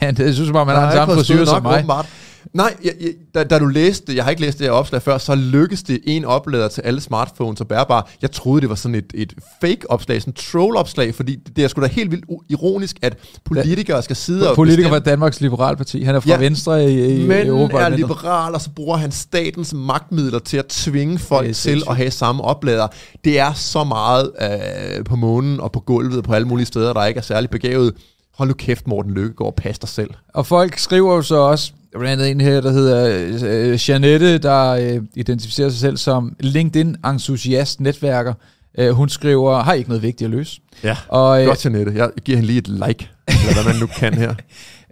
[0.00, 1.74] Han, det synes om, han har den samme frisyr som mig.
[1.74, 2.06] Åbenbart.
[2.54, 5.18] Nej, jeg, jeg, da, da du læste jeg har ikke læst det her opslag før,
[5.18, 8.02] så lykkedes det en oplader til alle smartphones og bærbare.
[8.22, 11.80] Jeg troede, det var sådan et, et fake-opslag, sådan et troll-opslag, fordi det, er sgu
[11.80, 16.02] da helt vildt ironisk, at politikere skal sidde og Politiker fra Danmarks Liberale Parti.
[16.02, 16.36] Han er fra Ja.
[16.36, 18.08] Venstre i, i men er Europaparlamentet.
[18.08, 22.10] liberal, og så bruger han statens magtmidler til at tvinge folk er til at have
[22.10, 22.86] samme oplader.
[23.24, 26.92] Det er så meget øh, på månen og på gulvet og på alle mulige steder,
[26.92, 27.92] der ikke er særlig begavet.
[28.34, 30.10] Hold nu kæft, Morten Lykkegaard, pas dig selv.
[30.34, 33.26] Og folk skriver jo så også, der er blandt andet en her, der hedder
[33.72, 38.34] øh, Janette, der øh, identificerer sig selv som LinkedIn-entusiast netværker.
[38.78, 40.60] Øh, hun skriver, har I ikke noget vigtigt at løse?
[40.84, 41.92] Ja, Og, øh, godt, Janette.
[41.96, 44.34] Jeg giver hende lige et like, eller hvad man nu kan her.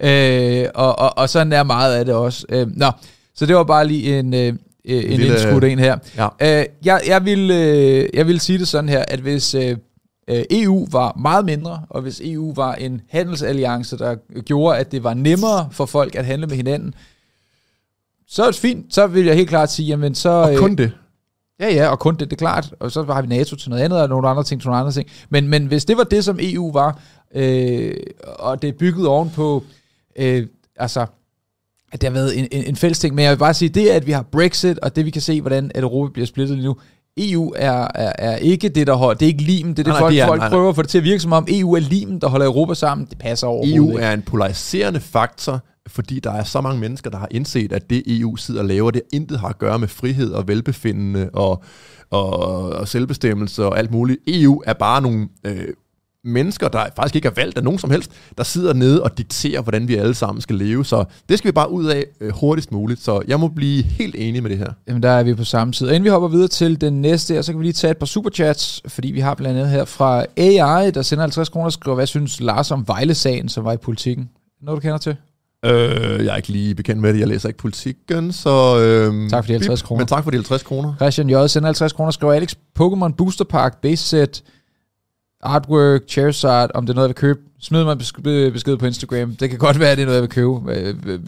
[0.03, 2.47] Øh, og, og, og sådan er meget af det også.
[2.49, 2.91] Øh, nå,
[3.35, 4.53] så det var bare lige en, øh, øh,
[4.85, 5.97] en lille- indskudt en her.
[6.17, 6.59] Ja.
[6.61, 9.77] Øh, jeg, jeg, vil, øh, jeg vil sige det sådan her, at hvis øh,
[10.51, 15.14] EU var meget mindre, og hvis EU var en handelsalliance, der gjorde, at det var
[15.14, 16.95] nemmere for folk at handle med hinanden,
[18.27, 18.95] så er det fint.
[18.95, 20.29] Så vil jeg helt klart sige, jamen så...
[20.29, 20.93] Og øh, kun det.
[21.61, 22.75] Ja, ja, og kun det, det er klart.
[22.81, 24.93] Og så har vi NATO til noget andet, og nogle andre ting til nogle andre
[24.93, 25.09] ting.
[25.31, 27.01] Men, men hvis det var det, som EU var,
[27.35, 27.97] øh,
[28.38, 29.64] og det er bygget ovenpå,
[30.16, 31.07] øh, altså,
[31.93, 33.14] at det har været en, en, en fælles ting.
[33.14, 35.40] Men jeg vil bare sige, det at vi har Brexit, og det vi kan se,
[35.40, 36.77] hvordan at Europa bliver splittet lige nu,
[37.18, 39.92] EU er, er, er ikke det, der holder, det er ikke limen, det er det,
[39.92, 40.57] Nej, folk, det er- folk nej, nej.
[40.57, 42.75] prøver at få det til at virke som om, EU er limen, der holder Europa
[42.75, 43.07] sammen.
[43.11, 44.01] Det passer overhovedet EU ikke.
[44.03, 48.03] er en polariserende faktor, fordi der er så mange mennesker, der har indset, at det
[48.07, 51.62] EU sidder og laver, det intet har at gøre med frihed og velbefindende og,
[52.11, 52.31] og,
[52.73, 54.18] og selvbestemmelse og alt muligt.
[54.27, 55.64] EU er bare nogle øh,
[56.25, 59.63] mennesker, der faktisk ikke er valgt af nogen som helst, der sidder nede og dikterer,
[59.63, 60.85] hvordan vi alle sammen skal leve.
[60.85, 63.03] Så det skal vi bare ud af øh, hurtigst muligt.
[63.03, 64.73] Så jeg må blive helt enig med det her.
[64.89, 65.87] Jamen, der er vi på samme tid.
[65.87, 67.99] Og inden vi hopper videre til den næste her, så kan vi lige tage et
[67.99, 71.73] par superchats, fordi vi har blandt andet her fra AI, der sender 50 kroner og
[71.73, 74.29] skriver, hvad synes Lars om Vejle-sagen, som var i politikken?
[74.63, 75.17] Noget, du kender til?
[75.65, 77.21] Øh, jeg er ikke lige bekendt med det.
[77.21, 78.79] Jeg læser ikke politikken, så...
[78.79, 80.01] Øh, Tak for de 50 kroner.
[80.01, 80.95] Men tak for de 50 kroner.
[80.97, 81.47] Christian J.
[81.47, 84.43] sender 50 kroner og skriver, Alex, Pokémon Booster Park, base set,
[85.42, 87.40] artwork, Charizard, om det er noget, jeg vil købe.
[87.61, 89.37] Smid mig en besk- besked på Instagram.
[89.37, 90.53] Det kan godt være, at det er noget, jeg vil købe.
[90.68, 91.18] Øh, øh,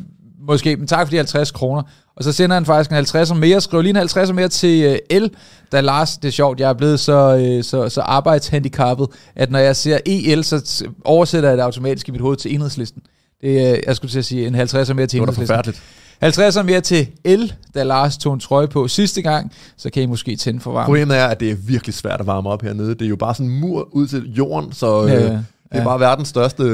[0.49, 1.83] Måske, men tak for de 50 kroner.
[2.17, 3.61] Og så sender han faktisk en 50 mere.
[3.61, 5.27] Skriv lige en 50 mere til uh, L,
[5.73, 9.77] da Lars, det er sjovt, jeg er blevet så, så, så arbejdshandicappet, at når jeg
[9.77, 13.03] ser EL, så oversætter jeg det automatisk i mit hoved til enhedslisten.
[13.41, 15.47] Det, jeg skulle til at sige en 50 mere til Det var da enhedslisten.
[15.47, 15.83] forfærdeligt.
[16.23, 20.07] 50 mere til L, da Lars tog en trøje på sidste gang, så kan I
[20.07, 20.87] måske tænde for varmen.
[20.87, 22.89] Problemet er, at det er virkelig svært at varme op hernede.
[22.89, 25.31] Det er jo bare sådan en mur ud til jorden, så øh, Ja, ja, ja.
[25.73, 26.65] Det er bare verdens største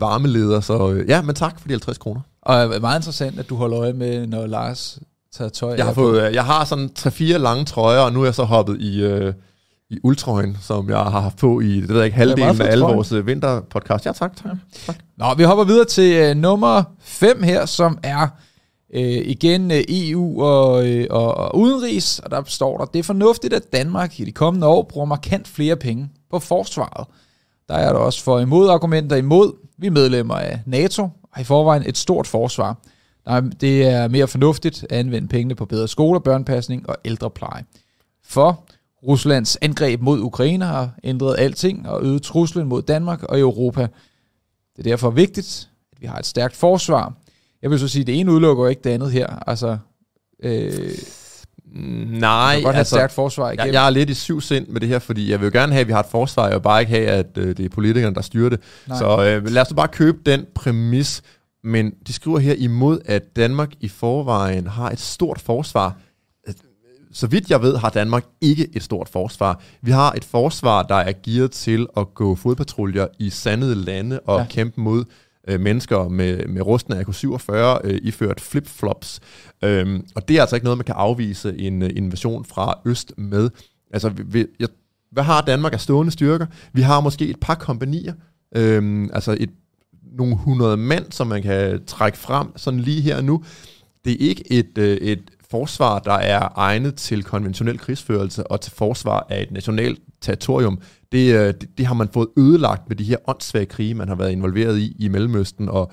[0.00, 2.20] varmeleder, så øh, ja, men tak for de 50 kroner.
[2.42, 4.98] Og er meget interessant, at du holder øje med, når Lars
[5.36, 8.24] tager tøj Jeg har, fået, øh, jeg har sådan 3-4 lange trøjer, og nu er
[8.24, 9.32] jeg så hoppet i, øh,
[9.90, 12.84] i ultrøjen, som jeg har haft på i det ved jeg ikke, halvdelen af alle
[12.84, 14.06] vores øh, vinterpodcast.
[14.06, 14.36] Ja, tak.
[14.36, 14.56] tak.
[14.86, 14.96] tak.
[15.18, 18.28] Nå, vi hopper videre til øh, nummer 5 her, som er
[18.96, 23.02] øh, igen øh, EU og, øh, og, og udenrigs, og der står der, det er
[23.02, 27.06] fornuftigt, at Danmark i de kommende år bruger markant flere penge på forsvaret.
[27.68, 29.52] Der er der også for imod.
[29.78, 32.76] Vi er medlemmer af NATO, og i forvejen et stort forsvar.
[33.26, 37.64] Nej, det er mere fornuftigt at anvende pengene på bedre skoler, børnepasning og ældrepleje.
[38.24, 38.64] For
[39.06, 43.82] Ruslands angreb mod Ukraine har ændret alting og øget truslen mod Danmark og Europa.
[44.76, 47.12] Det er derfor vigtigt, at vi har et stærkt forsvar.
[47.66, 49.48] Jeg vil så sige, at det ene udelukker ikke det andet her.
[49.48, 49.78] Altså,
[50.42, 50.72] øh,
[51.72, 53.66] Nej, man godt have et altså, stærkt forsvar igennem.
[53.66, 55.72] jeg, jeg er lidt i syv sind med det her, fordi jeg vil jo gerne
[55.72, 57.68] have, at vi har et forsvar, jeg vil bare ikke have, at øh, det er
[57.68, 58.60] politikerne, der styrer det.
[58.86, 58.98] Nej.
[58.98, 61.22] Så øh, lad os bare købe den præmis.
[61.64, 65.96] Men de skriver her imod, at Danmark i forvejen har et stort forsvar.
[67.12, 69.62] Så vidt jeg ved, har Danmark ikke et stort forsvar.
[69.82, 74.40] Vi har et forsvar, der er gearet til at gå fodpatruljer i sandede lande og
[74.40, 74.46] ja.
[74.50, 75.04] kæmpe mod
[75.46, 77.52] øh, mennesker med, med rustne AK-47
[77.84, 79.20] øh, iført flip-flops.
[79.64, 83.12] Øhm, og det er altså ikke noget, man kan afvise en øh, invasion fra øst
[83.18, 83.50] med.
[83.90, 84.68] Altså, vi, vi, jeg,
[85.12, 86.46] hvad har Danmark af stående styrker?
[86.72, 88.12] Vi har måske et par kompanier,
[88.56, 89.50] øhm, altså et,
[90.18, 93.44] nogle hundrede mand, som man kan trække frem sådan lige her og nu.
[94.04, 98.72] Det er ikke et, øh, et forsvar, der er egnet til konventionel krigsførelse og til
[98.72, 100.80] forsvar af et nationalt territorium.
[101.12, 104.14] Det, øh, det, det har man fået ødelagt med de her åndssvage krige, man har
[104.14, 105.92] været involveret i i Mellemøsten og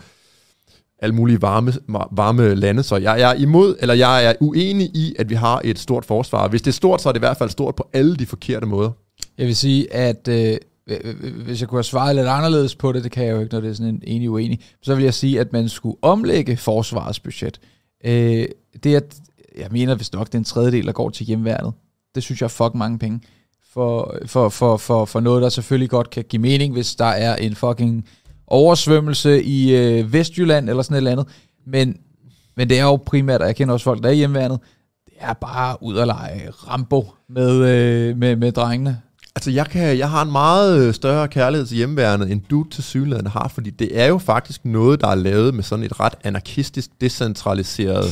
[1.00, 1.74] alle mulige varme,
[2.12, 2.84] varme lande.
[2.84, 6.06] Så jeg, jeg er imod, eller jeg er uenig i, at vi har et stort
[6.06, 6.48] forsvar.
[6.48, 8.66] Hvis det er stort, så er det i hvert fald stort på alle de forkerte
[8.66, 8.92] måder.
[9.38, 10.58] Jeg vil sige, at øh,
[11.46, 13.62] hvis jeg kunne have svaret lidt anderledes på det, det kan jeg jo ikke, når
[13.62, 17.20] det er sådan en enig uenig, så vil jeg sige, at man skulle omlægge forsvarets
[17.20, 17.60] budget.
[18.06, 18.46] Øh,
[18.84, 19.00] det er,
[19.58, 21.74] jeg mener hvis nok, det er en tredjedel, der går til hjemværnet.
[22.16, 23.22] Det synes jeg er fuck mange penge.
[23.74, 27.36] For, for, for, for, for noget, der selvfølgelig godt kan give mening, hvis der er
[27.36, 28.06] en fucking
[28.48, 31.28] oversvømmelse i øh, Vestjylland eller sådan et eller andet.
[31.66, 31.98] Men,
[32.58, 34.60] men det er jo primært, og jeg kender også folk, der er i det
[35.20, 39.02] er bare ud at lege Rambo med, øh, med, med drengene.
[39.36, 42.84] Altså, jeg, kan, jeg har en meget øh, større kærlighed til hjemmeværende, end du til
[42.84, 46.14] synligheden har, fordi det er jo faktisk noget, der er lavet med sådan et ret
[46.24, 48.06] anarkistisk, decentraliseret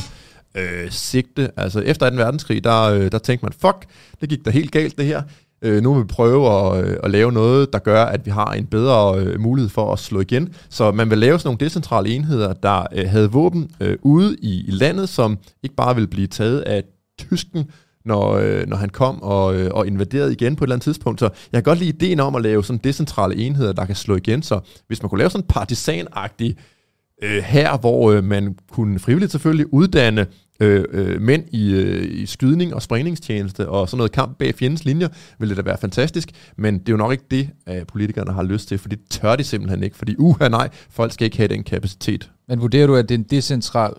[0.54, 1.50] øh, sigte.
[1.56, 2.16] Altså, efter 2.
[2.16, 3.86] verdenskrig, der, øh, der tænkte man, fuck,
[4.20, 5.22] det gik da helt galt det her.
[5.62, 8.52] Øh, nu vil vi prøve at, øh, at lave noget, der gør, at vi har
[8.52, 10.54] en bedre øh, mulighed for at slå igen.
[10.68, 14.64] Så man vil lave sådan nogle decentrale enheder, der øh, havde våben øh, ude i,
[14.68, 16.82] i landet, som ikke bare ville blive taget af
[17.18, 17.70] tysken,
[18.04, 21.20] når, øh, når han kom og, øh, og invaderede igen på et eller andet tidspunkt.
[21.20, 24.16] Så jeg kan godt lide ideen om at lave sådan decentrale enheder, der kan slå
[24.16, 24.42] igen.
[24.42, 26.56] Så hvis man kunne lave sådan en partisanagtig
[27.22, 30.26] øh, her, hvor øh, man kunne frivilligt selvfølgelig uddanne
[30.62, 34.84] øh, øh, mænd i, øh, i skydning og sprængningstjeneste og sådan noget kamp bag fjendens
[34.84, 36.30] linjer, ville det da være fantastisk.
[36.56, 39.36] Men det er jo nok ikke det, øh, politikerne har lyst til, for det tør
[39.36, 39.96] de simpelthen ikke.
[39.96, 42.30] Fordi uha nej, folk skal ikke have den kapacitet.
[42.48, 43.92] Men vurderer du, at det er en decentral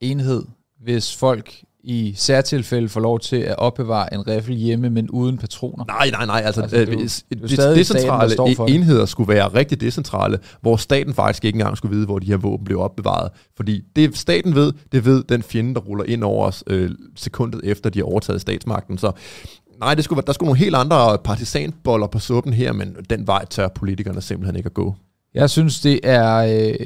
[0.00, 0.42] enhed,
[0.80, 5.84] hvis folk i særtilfælde får lov til at opbevare en riffel hjemme, men uden patroner?
[5.84, 6.42] Nej, nej, nej.
[6.44, 8.64] Altså, Altså, det er jo- hvis, det er jo hvis stadig staten, decentrale står for
[8.64, 8.74] e- det.
[8.74, 12.36] enheder skulle være rigtig decentrale, hvor staten faktisk ikke engang skulle vide, hvor de her
[12.36, 13.30] våben blev opbevaret.
[13.56, 17.60] Fordi det staten ved, det ved den fjende, der ruller ind over os øh, sekundet
[17.64, 18.98] efter, de har overtaget statsmagten.
[18.98, 19.12] Så
[19.80, 23.44] nej, det skulle, der skulle nogle helt andre partisanboller på suppen her, men den vej
[23.50, 24.94] tør politikerne simpelthen ikke at gå.
[25.34, 26.34] Jeg synes, det er...
[26.36, 26.78] Øh,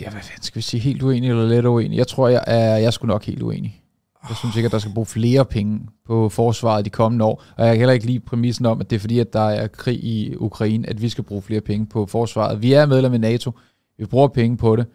[0.00, 0.80] ja, hvad fanden skal vi sige?
[0.80, 1.96] Helt uenig eller lidt uenig?
[1.98, 3.80] Jeg tror, jeg er, jeg er sgu nok helt uenig.
[4.28, 7.42] Jeg synes ikke, at der skal bruge flere penge på forsvaret de kommende år.
[7.56, 9.66] Og jeg kan heller ikke lide præmissen om, at det er fordi, at der er
[9.66, 12.62] krig i Ukraine, at vi skal bruge flere penge på forsvaret.
[12.62, 13.52] Vi er medlem af NATO.
[13.98, 14.86] Vi bruger penge på det.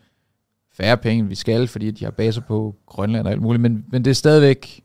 [0.78, 3.62] Færre penge, end vi skal, fordi de har baser på Grønland og alt muligt.
[3.62, 4.82] Men, men det er stadigvæk...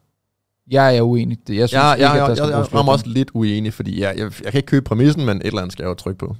[0.70, 1.38] Jeg er uenig.
[1.48, 2.94] Det- Jeg synes Jeg, ikke, jeg, at der jeg, skal jeg, jeg flere rammer penge.
[2.94, 5.72] også lidt uenig, fordi jeg, jeg, jeg kan ikke købe præmissen, men et eller andet
[5.72, 6.36] skal jeg jo trykke på.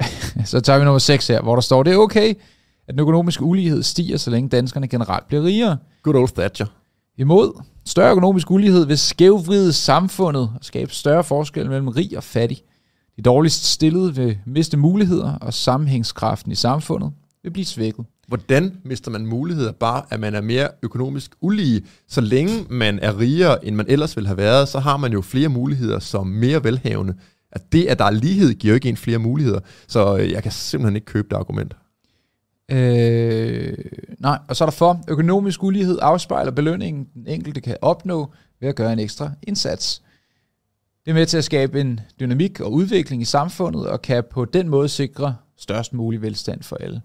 [0.44, 2.34] Så tager vi nummer 6 her, hvor der står, det er okay,
[2.88, 5.76] at den økonomiske ulighed stiger, så længe danskerne generelt bliver rigere.
[6.02, 6.66] Good old Thatcher.
[7.18, 12.58] Imod større økonomisk ulighed vil skævvride samfundet og skabe større forskel mellem rig og fattig.
[13.16, 18.04] De dårligst stillede vil miste muligheder, og sammenhængskraften i samfundet vil blive svækket.
[18.28, 19.72] Hvordan mister man muligheder?
[19.72, 21.82] Bare at man er mere økonomisk ulige.
[22.08, 25.20] Så længe man er rigere, end man ellers ville have været, så har man jo
[25.20, 27.14] flere muligheder som mere velhavende.
[27.52, 29.60] At det, at der er lighed, giver jo ikke en flere muligheder.
[29.88, 31.76] Så øh, jeg kan simpelthen ikke købe det argument.
[32.72, 33.78] Øh,
[34.18, 38.68] nej, og så er der for, økonomisk ulighed afspejler belønningen, den enkelte kan opnå ved
[38.68, 40.02] at gøre en ekstra indsats.
[41.04, 44.44] Det er med til at skabe en dynamik og udvikling i samfundet, og kan på
[44.44, 47.02] den måde sikre størst mulig velstand for alle.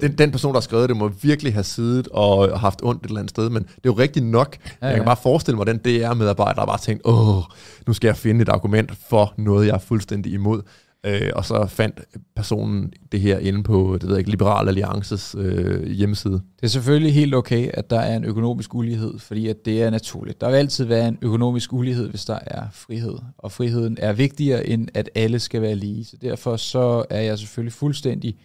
[0.00, 3.08] Den, den person, der har skrevet det, må virkelig have siddet og haft ondt et
[3.08, 4.56] eller andet sted, men det er jo rigtigt nok.
[4.82, 7.42] Ja, jeg kan bare forestille mig, den DR-medarbejder har bare tænkt, åh,
[7.86, 10.62] nu skal jeg finde et argument for noget, jeg er fuldstændig imod.
[11.06, 12.00] Øh, og så fandt
[12.36, 16.32] personen det her inde på det ved jeg ikke, Liberal Alliances øh, hjemmeside.
[16.32, 19.90] Det er selvfølgelig helt okay, at der er en økonomisk ulighed, fordi at det er
[19.90, 20.40] naturligt.
[20.40, 23.14] Der vil altid være en økonomisk ulighed, hvis der er frihed.
[23.38, 26.04] Og friheden er vigtigere, end at alle skal være lige.
[26.04, 28.36] Så derfor så er jeg selvfølgelig fuldstændig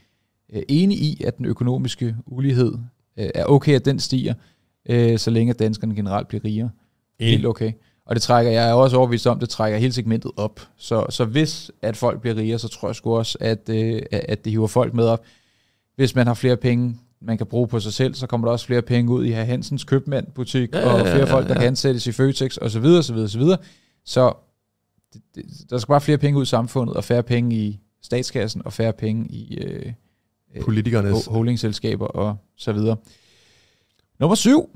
[0.53, 2.73] øh, enig i, at den økonomiske ulighed
[3.17, 4.33] øh, er okay, at den stiger,
[4.89, 6.69] øh, så længe danskerne generelt bliver rigere.
[7.19, 7.31] Enig.
[7.31, 7.71] Helt okay.
[8.05, 10.61] Og det trækker, jeg er også overbevist om, det trækker hele segmentet op.
[10.77, 14.45] Så, så hvis at folk bliver rigere, så tror jeg sgu også, at, øh, at
[14.45, 15.23] det hiver folk med op.
[15.95, 18.65] Hvis man har flere penge, man kan bruge på sig selv, så kommer der også
[18.65, 21.63] flere penge ud i Herr Hansens købmand-butik, ja, og flere ja, ja, folk, der kan
[21.63, 23.57] ansættes i Føtex, og så videre, så videre, så videre.
[24.05, 24.33] Så
[25.13, 28.61] det, det, der skal bare flere penge ud i samfundet, og færre penge i statskassen,
[28.65, 29.93] og færre penge i øh,
[30.63, 31.25] Politikernes.
[31.25, 32.95] holdingselskaber og så videre.
[34.19, 34.69] Nummer syv.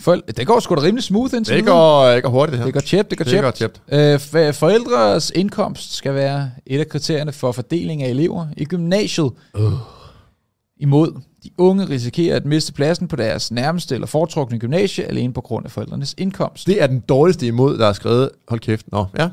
[0.00, 2.64] For, det går sgu da rimelig smooth indtil Det går, det går hurtigt, det her.
[2.64, 3.42] Det går tjept, det går det tjept.
[3.42, 3.82] går tjept.
[3.88, 9.30] Øh, for- forældres indkomst skal være et af kriterierne for fordeling af elever i gymnasiet.
[9.58, 9.72] Uh.
[10.80, 15.40] Imod de unge risikerer at miste pladsen på deres nærmeste eller foretrukne gymnasie alene på
[15.40, 16.66] grund af forældrenes indkomst.
[16.66, 18.30] Det er den dårligste imod, der er skrevet.
[18.48, 18.92] Hold kæft.
[18.92, 19.28] Nå, ja.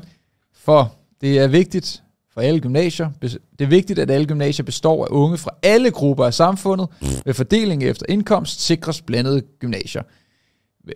[0.54, 2.02] For det er vigtigt
[2.34, 3.10] for alle gymnasier.
[3.22, 6.88] Det er vigtigt, at alle gymnasier består af unge fra alle grupper af samfundet.
[7.24, 10.02] Ved fordeling efter indkomst sikres blandede gymnasier.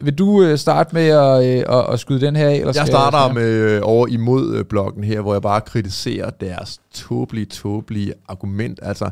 [0.05, 2.55] Vil- du øh, starte med at, øh, at, at skyde den her af?
[2.55, 6.81] Eller Jeg starter skal med øh, over imod bloggen her, hvor jeg bare kritiserer deres
[6.95, 8.79] tåbelige, tåbelige argument.
[8.83, 9.11] Altså,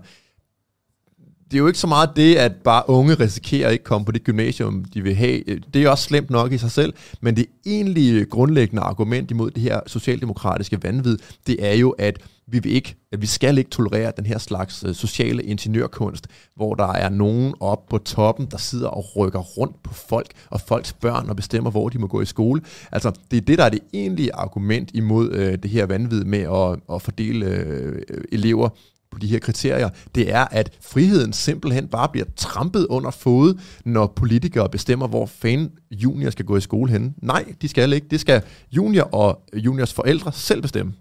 [1.50, 4.12] det er jo ikke så meget det, at bare unge risikerer at ikke komme på
[4.12, 5.42] det gymnasium, de vil have.
[5.74, 9.62] Det er også slemt nok i sig selv, men det egentlige grundlæggende argument imod det
[9.62, 14.12] her socialdemokratiske vanvid, det er jo, at vi vil ikke, at vi skal ikke tolerere
[14.16, 18.88] den her slags øh, sociale ingeniørkunst, hvor der er nogen op på toppen, der sidder
[18.88, 22.26] og rykker rundt på folk og folks børn og bestemmer, hvor de må gå i
[22.26, 22.62] skole.
[22.92, 26.38] Altså, det er det, der er det egentlige argument imod øh, det her vanvid med
[26.38, 28.68] at, at fordele øh, elever
[29.16, 34.07] på de her kriterier, det er, at friheden simpelthen bare bliver trampet under fod, når
[34.07, 37.14] politikere bestemmer, hvor fan junior skal gå i skole henne.
[37.22, 38.07] Nej, de skal ikke.
[38.11, 40.92] Det skal junior og juniors forældre selv bestemme.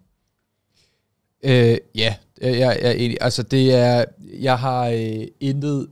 [1.45, 3.17] Øh, ja, jeg, jeg er enig.
[3.21, 4.06] Altså, det er...
[4.39, 5.88] Jeg har øh, intet...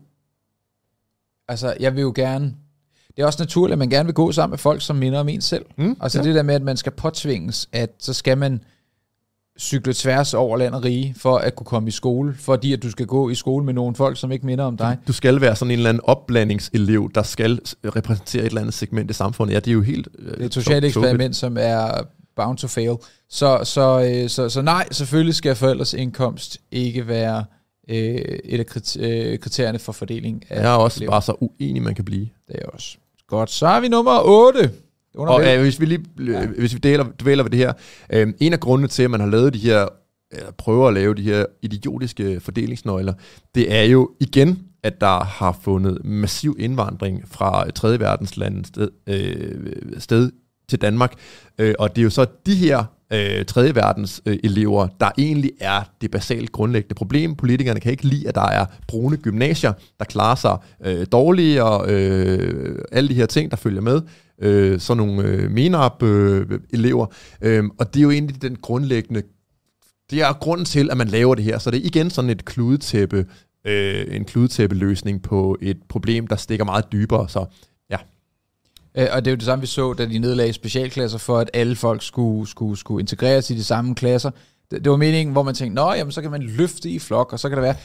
[1.47, 2.53] Altså, jeg vil jo gerne...
[3.15, 5.29] Det er også naturligt, at man gerne vil gå sammen med folk, som minder om
[5.29, 5.65] en selv.
[5.77, 6.25] Mm, Altså ja.
[6.25, 8.61] det der med, at man skal påtvinges, at så skal man
[9.59, 12.91] cykle tværs over land og rige, for at kunne komme i skole, fordi at du
[12.91, 14.97] skal gå i skole med nogle folk, som ikke minder om dig.
[15.07, 17.59] Du skal være sådan en eller anden opblandingselev, der skal
[17.95, 19.53] repræsentere et eller andet segment i samfundet.
[19.53, 20.07] Ja, det er jo helt...
[20.19, 22.01] øh, Det er et socialt eksperiment, som er
[22.35, 22.95] bound to fail.
[23.29, 27.45] Så, så, øh, så, så nej, selvfølgelig skal forældres indkomst ikke være
[27.89, 27.95] øh,
[28.43, 31.11] et af øh, kriterierne for fordeling af Jeg er også elever.
[31.11, 32.27] bare så uenig, man kan blive.
[32.47, 33.49] Det er også godt.
[33.49, 34.71] Så har vi nummer 8.
[35.15, 37.73] Og øh, hvis vi lige øh, hvis vi deler, dvæler ved det her,
[38.13, 39.87] øh, en af grundene til, at man har lavet de her,
[40.31, 43.13] eller prøver at lave de her idiotiske fordelingsnøgler,
[43.55, 47.99] det er jo igen, at der har fundet massiv indvandring fra 3.
[47.99, 50.31] verdenslande sted, øh, sted
[50.69, 51.13] til Danmark.
[51.59, 55.51] Øh, og det er jo så de her øh, tredje verdens øh, elever, der egentlig
[55.59, 57.35] er det basalt grundlæggende problem.
[57.35, 61.05] Politikerne kan ikke lide, at der er brune gymnasier, der klarer sig øh,
[61.63, 64.01] og øh, alle de her ting, der følger med
[64.41, 67.05] øh, sådan nogle øh, MENAP-elever.
[67.41, 69.21] Øh, øhm, og det er jo egentlig den grundlæggende,
[70.11, 71.57] det er grunden til, at man laver det her.
[71.57, 73.25] Så det er igen sådan et kludetæppe,
[73.67, 77.29] øh, en kludetæppe-løsning på et problem, der stikker meget dybere.
[77.29, 77.45] Så
[78.97, 81.49] Øh, og det er jo det samme, vi så, da de nedlagde specialklasser for, at
[81.53, 84.31] alle folk skulle, skulle, skulle integreres i de samme klasser.
[84.71, 87.33] Det, det var meningen, hvor man tænkte, nå, jamen, så kan man løfte i flok,
[87.33, 87.75] og så kan det være.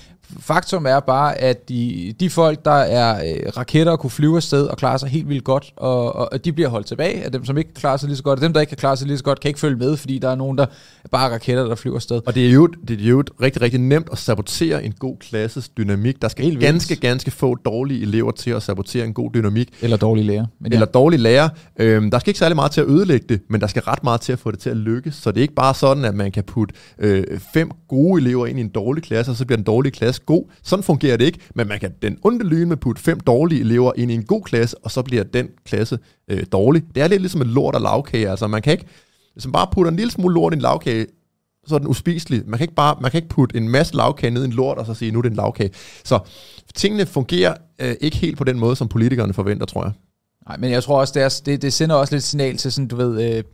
[0.40, 4.66] Faktum er bare, at de, de folk, der er øh, raketter og kunne flyve afsted
[4.66, 7.44] og klare sig helt vildt godt, og, og, og de bliver holdt tilbage af dem,
[7.44, 8.38] som ikke klarer sig lige så godt.
[8.38, 10.18] Og dem, der ikke kan klare sig lige så godt, kan ikke følge med, fordi
[10.18, 10.66] der er nogen, der
[11.04, 12.20] er bare raketter, der flyver afsted.
[12.26, 15.68] og det er jo, det er jo rigtig, rigtig nemt at sabotere en god klasses
[15.68, 16.22] dynamik.
[16.22, 19.68] Der skal Helt ganske, ganske få dårlige elever til at sabotere en god dynamik.
[19.82, 20.46] Eller dårlige lærer.
[20.60, 21.48] Men eller dårlige lærer.
[21.78, 24.20] Øhm, der skal ikke særlig meget til at ødelægge det, men der skal ret meget
[24.20, 25.14] til at få det til at lykkes.
[25.14, 28.58] Så det er ikke bare sådan, at man kan putte øh, fem gode elever ind
[28.58, 30.44] i en dårlig klasse, og så bliver den dårlige klasse god.
[30.62, 33.92] Sådan fungerer det ikke, men man kan den onde lyne med putte fem dårlige elever
[33.96, 35.98] ind i en god klasse, og så bliver den klasse
[36.30, 36.82] øh, dårlig.
[36.94, 38.30] Det er lidt ligesom en lort og lavkage.
[38.30, 38.86] Altså man kan ikke,
[39.32, 41.06] hvis man bare putter en lille smule lort i en lavkage,
[41.66, 42.42] så er den uspiselig.
[42.46, 44.78] Man kan ikke bare, man kan ikke putte en masse lavkage ned i en lort,
[44.78, 45.70] og så sige, nu er det en lavkage.
[46.04, 46.18] Så
[46.74, 49.92] tingene fungerer øh, ikke helt på den måde, som politikerne forventer, tror jeg.
[50.48, 52.88] Nej, men jeg tror også, det, er, det, det sender også lidt signal til sådan,
[52.88, 53.44] du ved, øh,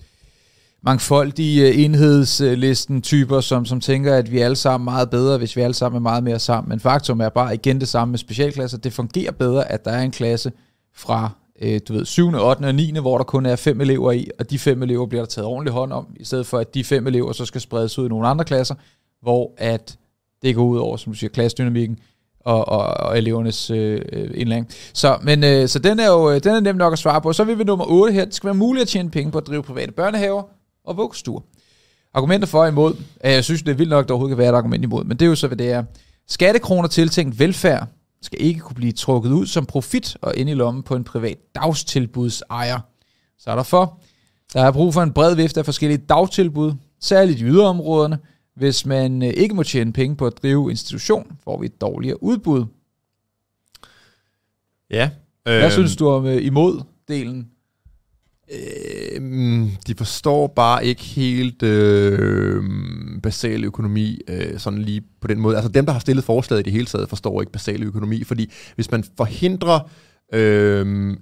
[0.85, 5.57] mangfoldige øh, enhedslisten typer, som, som tænker, at vi alle sammen er meget bedre, hvis
[5.57, 6.69] vi alle sammen er meget mere sammen.
[6.69, 8.79] Men faktum er bare igen det samme med specialklasser.
[8.79, 10.53] Det fungerer bedre, at der er en klasse
[10.95, 11.31] fra
[11.63, 12.65] øh, du ved, 7., 8.
[12.65, 15.29] og 9., hvor der kun er fem elever i, og de fem elever bliver der
[15.29, 18.07] taget ordentligt hånd om, i stedet for at de fem elever så skal spredes ud
[18.07, 18.75] i nogle andre klasser,
[19.23, 19.97] hvor at
[20.43, 21.99] det går ud over, som du siger, klassedynamikken
[22.41, 24.69] og, og, og elevernes øh, øh indlæring.
[24.93, 27.33] Så, men, øh, så den er jo øh, den er nem nok at svare på.
[27.33, 28.25] Så er vi nummer 8 her.
[28.25, 30.43] Det skal være muligt at tjene penge på at drive private børnehaver
[30.85, 31.41] og vuggestuer.
[32.15, 32.95] Argumenter for og imod.
[33.25, 35.17] Jeg synes, det er vildt nok, at der overhovedet kan være et argument imod, men
[35.17, 35.85] det er jo så, hvad det er.
[36.29, 37.89] Skattekroner tiltænkt velfærd
[38.23, 41.39] skal ikke kunne blive trukket ud som profit og ind i lommen på en privat
[41.55, 42.81] dagtilbudsejer.
[43.39, 44.01] Så er der for.
[44.53, 48.19] Der er brug for en bred vifte af forskellige dagtilbud, særligt i yderområderne.
[48.57, 52.23] Hvis man øh, ikke må tjene penge på at drive institution, får vi et dårligere
[52.23, 52.67] udbud.
[54.91, 55.11] Ja.
[55.49, 57.54] Øh, Hvad synes du om øh, imod-delen?
[58.53, 59.21] Øh,
[59.87, 62.63] de forstår bare ikke helt øh,
[63.23, 65.57] basal økonomi øh, sådan lige på den måde.
[65.57, 68.53] Altså dem, der har stillet forslaget i det hele taget, forstår ikke basal økonomi, fordi
[68.75, 69.91] hvis man forhindrer
[70.33, 71.17] øh,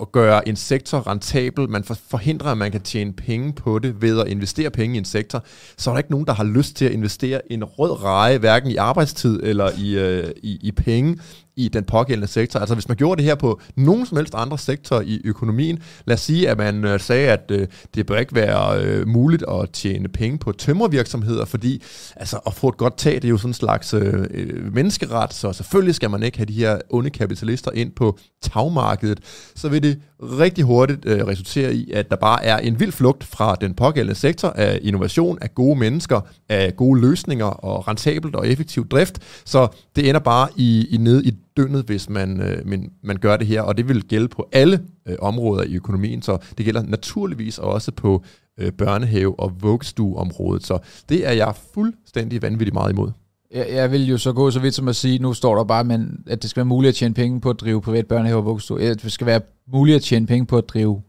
[0.00, 4.20] at gøre en sektor rentabel, man forhindrer, at man kan tjene penge på det ved
[4.20, 5.44] at investere penge i en sektor,
[5.76, 8.70] så er der ikke nogen, der har lyst til at investere en rød reje, hverken
[8.70, 11.18] i arbejdstid eller i, øh, i, i penge,
[11.56, 12.60] i den pågældende sektor.
[12.60, 16.14] Altså hvis man gjorde det her på nogen som helst andre sektor i økonomien, lad
[16.14, 19.70] os sige, at man øh, sagde, at øh, det bør ikke være øh, muligt at
[19.70, 21.82] tjene penge på tømmervirksomheder, fordi
[22.16, 25.34] altså, at få et godt tag, det er jo sådan en slags øh, øh, menneskeret,
[25.34, 29.20] så selvfølgelig skal man ikke have de her onde kapitalister ind på tagmarkedet,
[29.54, 33.24] så vil det rigtig hurtigt øh, resultere i, at der bare er en vild flugt
[33.24, 38.48] fra den pågældende sektor af innovation, af gode mennesker, af gode løsninger og rentabelt og
[38.48, 39.18] effektiv drift.
[39.44, 43.36] Så det ender bare i, i ned i døgnet, hvis man, øh, man, man gør
[43.36, 46.82] det her, og det vil gælde på alle øh, områder i økonomien, så det gælder
[46.82, 48.22] naturligvis også på
[48.58, 50.66] øh, børnehave- og vuggestueområdet.
[50.66, 50.78] Så
[51.08, 53.10] det er jeg fuldstændig vanvittigt meget imod.
[53.54, 55.84] Jeg, jeg vil jo så gå så vidt som at sige, nu står der bare,
[55.84, 58.44] men, at det skal være muligt at tjene penge på at drive privat børnehave og
[58.44, 58.82] vuggestue.
[58.82, 59.40] At det skal være
[59.72, 61.02] muligt at tjene penge på at drive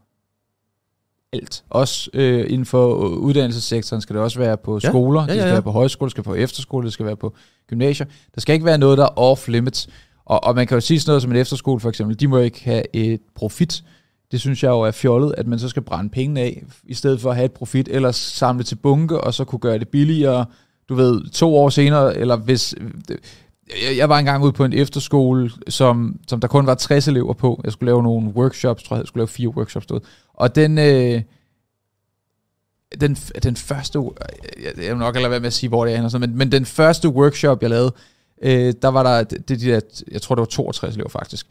[1.33, 1.63] alt.
[1.69, 5.35] Også øh, inden for uddannelsessektoren skal det også være på skoler, ja, ja, ja.
[5.35, 7.33] det skal være på højskole, det skal være på efterskole, det skal være på
[7.67, 8.07] gymnasier.
[8.35, 9.89] Der skal ikke være noget, der er off limits.
[10.25, 12.37] Og, og man kan jo sige sådan noget som en efterskole for eksempel, de må
[12.37, 13.83] ikke have et profit.
[14.31, 17.21] Det synes jeg jo er fjollet, at man så skal brænde pengene af, i stedet
[17.21, 20.45] for at have et profit, eller samle til bunke, og så kunne gøre det billigere,
[20.89, 22.75] du ved, to år senere, eller hvis...
[23.97, 27.61] Jeg var engang ude på en efterskole, som, som der kun var 60 elever på.
[27.63, 30.03] Jeg skulle lave nogle workshops, tror jeg, jeg skulle lave fire workshops derude.
[30.33, 31.21] Og den, øh,
[33.01, 33.99] den, den første,
[34.63, 37.09] jeg vil nok lade være med at sige, hvor det er, men, men den første
[37.09, 37.93] workshop, jeg lavede,
[38.41, 39.79] øh, der var der, det, det, der,
[40.11, 41.47] jeg tror det var 62 elever faktisk,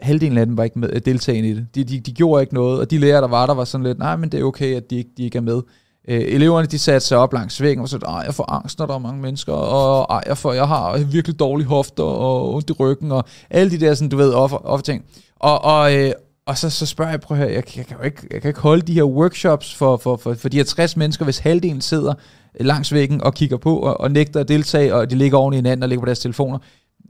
[0.00, 1.66] halvdelen af dem var ikke med, deltagende i det.
[1.74, 3.98] De, de, de gjorde ikke noget, og de lærere, der var der, var sådan lidt,
[3.98, 5.62] nej, men det er okay, at de ikke, de ikke er med.
[6.08, 8.94] Øh, eleverne, de satte sig op langs væggen og så jeg får angst, når der
[8.94, 12.72] er mange mennesker, og ej, jeg, får, jeg har virkelig dårlige hofter og ondt i
[12.72, 15.04] ryggen, og alle de der, sådan, du ved, offer, offer ting.
[15.36, 16.12] Og, og, øh,
[16.48, 18.48] og så, så spørger jeg, prøv at høre, jeg, jeg, kan jo ikke, jeg kan
[18.48, 21.80] ikke holde de her workshops for, for, for, for de her 60 mennesker, hvis halvdelen
[21.80, 22.14] sidder
[22.60, 25.56] langs væggen og kigger på og, og nægter at deltage, og de ligger oven i
[25.56, 26.58] hinanden og ligger på deres telefoner.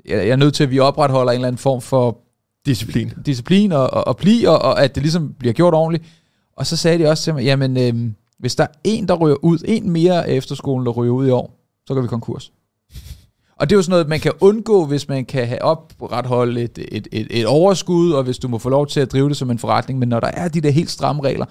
[0.04, 2.18] Jeg, jeg er nødt til, at vi opretholder en eller anden form for
[2.66, 6.04] disciplin, disciplin og, og, og pli, og, og at det ligesom bliver gjort ordentligt.
[6.56, 9.44] Og så sagde de også til mig, jamen, øh, hvis der er en, der ryger
[9.44, 12.52] ud, en mere af efterskolen, der ryger ud i år, så går vi konkurs.
[13.58, 16.78] Og det er jo sådan noget, man kan undgå, hvis man kan have opretholdt et,
[16.92, 19.50] et, et, et overskud, og hvis du må få lov til at drive det som
[19.50, 19.98] en forretning.
[19.98, 21.46] Men når der er de der helt stramme regler,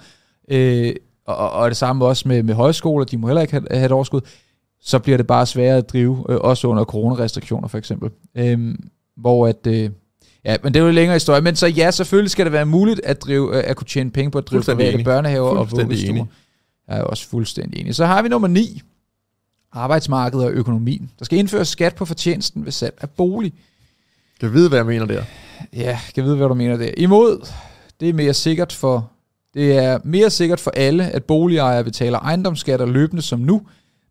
[0.50, 0.94] øh,
[1.26, 3.92] og, og det samme også med, med højskoler, de må heller ikke have, have et
[3.92, 4.20] overskud,
[4.80, 8.10] så bliver det bare sværere at drive, øh, også under coronarestriktioner for eksempel.
[8.36, 8.74] Øh,
[9.16, 9.66] hvor at...
[9.66, 9.90] Øh,
[10.44, 11.40] Ja, men det er jo en længere historie.
[11.40, 14.30] Men så ja, selvfølgelig skal det være muligt at, drive, øh, at kunne tjene penge
[14.30, 16.26] på at drive private børnehaver og vuggestuer.
[16.88, 17.94] Jeg er også fuldstændig enig.
[17.94, 18.80] Så har vi nummer 9.
[19.72, 21.10] Arbejdsmarkedet og økonomien.
[21.18, 23.52] Der skal indføres skat på fortjenesten ved salg af bolig.
[24.40, 25.24] Kan vide, hvad jeg mener der?
[25.72, 26.90] Ja, kan vide, hvad du mener der.
[26.96, 27.48] Imod,
[28.00, 29.10] det er mere sikkert for
[29.54, 33.62] det er mere sikkert for alle, at boligejere betaler ejendomsskatter løbende som nu.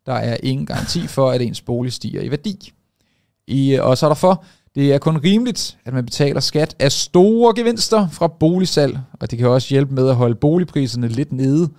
[0.06, 2.74] Der er ingen garanti for, at ens bolig stiger i værdi.
[3.48, 4.44] I, og så er der for,
[4.76, 9.40] det er kun rimeligt, at man betaler skat af store gevinster fra boligsalg, og det
[9.40, 11.70] kan også hjælpe med at holde boligpriserne lidt nede.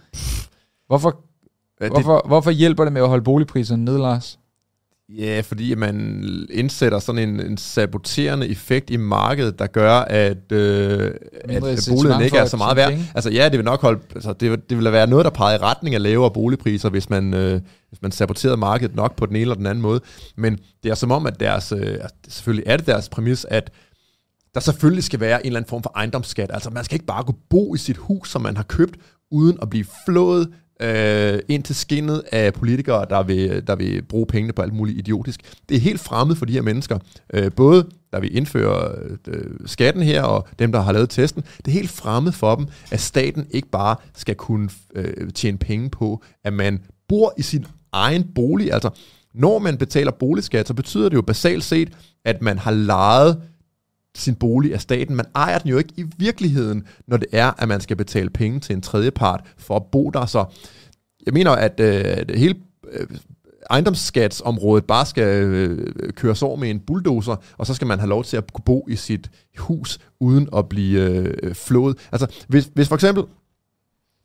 [0.87, 1.20] Hvorfor,
[1.81, 4.39] det, hvorfor, hvorfor hjælper det med at holde boligpriserne nede, Lars?
[5.09, 11.11] Ja, fordi man indsætter sådan en, en saboterende effekt i markedet, der gør, at, øh,
[11.45, 12.93] at, at boligen ikke er så meget værd.
[13.14, 15.62] Altså ja, det vil nok holde, altså, det, det vil være noget, der peger i
[15.62, 19.41] retning af lavere boligpriser, hvis man, øh, hvis man saboterede markedet nok på den ene
[19.41, 20.01] eller den anden måde.
[20.37, 23.70] Men det er som om, at deres, øh, altså, selvfølgelig er det deres præmis, at
[24.55, 26.51] der selvfølgelig skal være en eller anden form for ejendomsskat.
[26.53, 28.97] Altså man skal ikke bare gå bo i sit hus, som man har købt,
[29.31, 30.49] uden at blive flået
[30.83, 34.99] øh, ind til skinnet af politikere, der vil, der vil bruge pengene på alt muligt
[34.99, 35.41] idiotisk.
[35.68, 36.99] Det er helt fremmed for de her mennesker.
[37.35, 38.93] Øh, både der vil indføre
[39.29, 41.45] øh, skatten her, og dem, der har lavet testen.
[41.57, 45.91] Det er helt fremmed for dem, at staten ikke bare skal kunne øh, tjene penge
[45.91, 48.72] på, at man bor i sin egen bolig.
[48.72, 48.91] Altså,
[49.35, 51.93] når man betaler boligskat, så betyder det jo basalt set,
[52.24, 53.43] at man har lejet
[54.21, 55.16] sin bolig af staten.
[55.16, 58.61] Man ejer den jo ikke i virkeligheden, når det er, at man skal betale penge
[58.61, 60.27] til en tredjepart for at bo der.
[60.27, 60.45] Så
[61.27, 62.55] jeg mener, at øh, hele
[62.93, 63.07] øh,
[63.71, 68.25] ejendomsskatsområdet bare skal øh, køres over med en bulldozer, og så skal man have lov
[68.25, 71.99] til at kunne bo i sit hus uden at blive øh, flået.
[72.12, 73.25] Altså, hvis, hvis for eksempel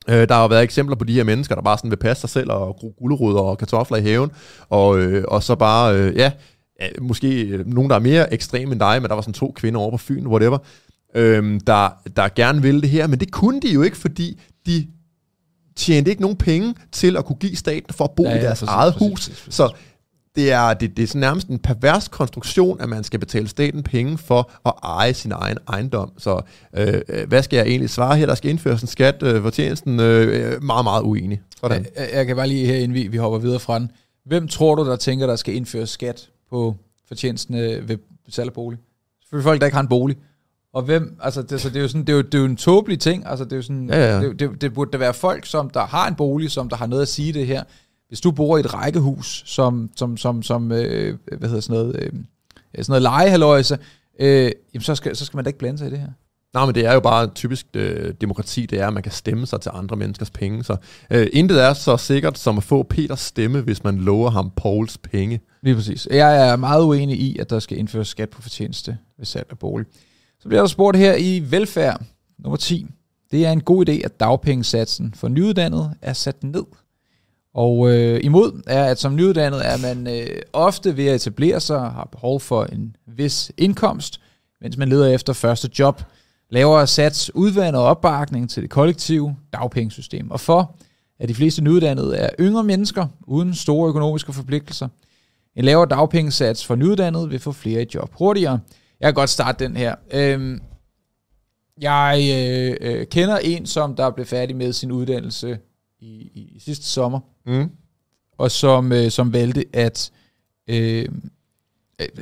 [0.09, 2.21] Øh, der har jo været eksempler på de her mennesker, der bare sådan vil passe
[2.21, 4.31] sig selv og gro gulerødder og kartofler i haven,
[4.69, 6.31] og, øh, og så bare, øh, ja,
[7.01, 9.91] måske nogen, der er mere ekstreme end dig, men der var sådan to kvinder over
[9.91, 10.57] på Fyn, whatever,
[11.15, 14.87] øh, der, der gerne ville det her, men det kunne de jo ikke, fordi de
[15.75, 18.41] tjente ikke nogen penge til at kunne give staten for at bo ja, ja, i
[18.41, 19.19] deres præcis, eget præcis, hus.
[19.19, 19.55] Præcis, præcis.
[19.55, 19.71] Så
[20.35, 23.83] det er, det, det er sådan nærmest en pervers konstruktion, at man skal betale staten
[23.83, 26.11] penge for at eje sin egen ejendom.
[26.17, 26.41] Så
[26.75, 28.25] øh, øh hvad skal jeg egentlig svare her?
[28.25, 29.99] Der skal indføres en skat øh, for tjenesten.
[29.99, 31.41] Øh, meget, meget uenig.
[31.59, 31.85] Sådan.
[31.95, 33.91] Jeg, jeg kan bare lige her, inden vi, vi hopper videre fra den.
[34.25, 36.75] Hvem tror du, der tænker, der skal indføres skat på
[37.07, 37.97] fortjenesten ved
[38.29, 38.79] salg af bolig?
[39.21, 40.17] Selvfølgelig folk, der ikke har en bolig.
[40.73, 42.45] Og hvem, altså det, så det er jo sådan, det er jo, det er jo
[42.45, 44.21] en tåbelig ting, altså det er jo sådan, ja, ja.
[44.21, 46.87] Det, det, det, burde da være folk, som der har en bolig, som der har
[46.87, 47.63] noget at sige det her.
[48.07, 51.95] Hvis du bor i et rækkehus, som, som, som, som øh, hvad hedder sådan noget,
[51.99, 52.11] øh,
[52.77, 53.77] sådan noget legehaløjse,
[54.19, 56.09] øh, jamen så skal, så skal man da ikke blande sig i det her.
[56.53, 59.45] Nej, men det er jo bare typisk øh, demokrati, det er, at man kan stemme
[59.45, 60.63] sig til andre menneskers penge.
[60.63, 60.75] Så
[61.09, 64.97] øh, intet er så sikkert som at få Peters stemme, hvis man lover ham Pauls
[64.97, 65.41] penge.
[65.63, 66.07] Lige præcis.
[66.11, 69.59] Jeg er meget uenig i, at der skal indføres skat på fortjeneste ved salg af
[69.59, 69.87] bolig.
[70.39, 72.01] Så bliver der spurgt her i velfærd
[72.39, 72.87] nummer 10.
[73.31, 76.63] Det er en god idé, at dagpengesatsen for nyuddannede er sat ned.
[77.53, 81.77] Og øh, imod er, at som nyuddannet er man øh, ofte ved at etablere sig
[81.77, 84.21] og har behov for en vis indkomst,
[84.61, 86.01] mens man leder efter første job.
[86.49, 90.31] Lavere sats udvander opbakning til det kollektive dagpengesystem.
[90.31, 90.75] Og for
[91.19, 94.87] at de fleste nyuddannede er yngre mennesker uden store økonomiske forpligtelser.
[95.55, 98.59] En lavere dagpengesats for nyuddannede vil få flere i job hurtigere.
[98.99, 99.95] Jeg kan godt starte den her.
[100.13, 100.61] Øhm,
[101.81, 105.59] jeg øh, øh, kender en, som der blev færdig med sin uddannelse
[105.99, 107.69] i, i sidste sommer, mm.
[108.37, 110.11] og som, øh, som valgte, at
[110.67, 111.09] øh,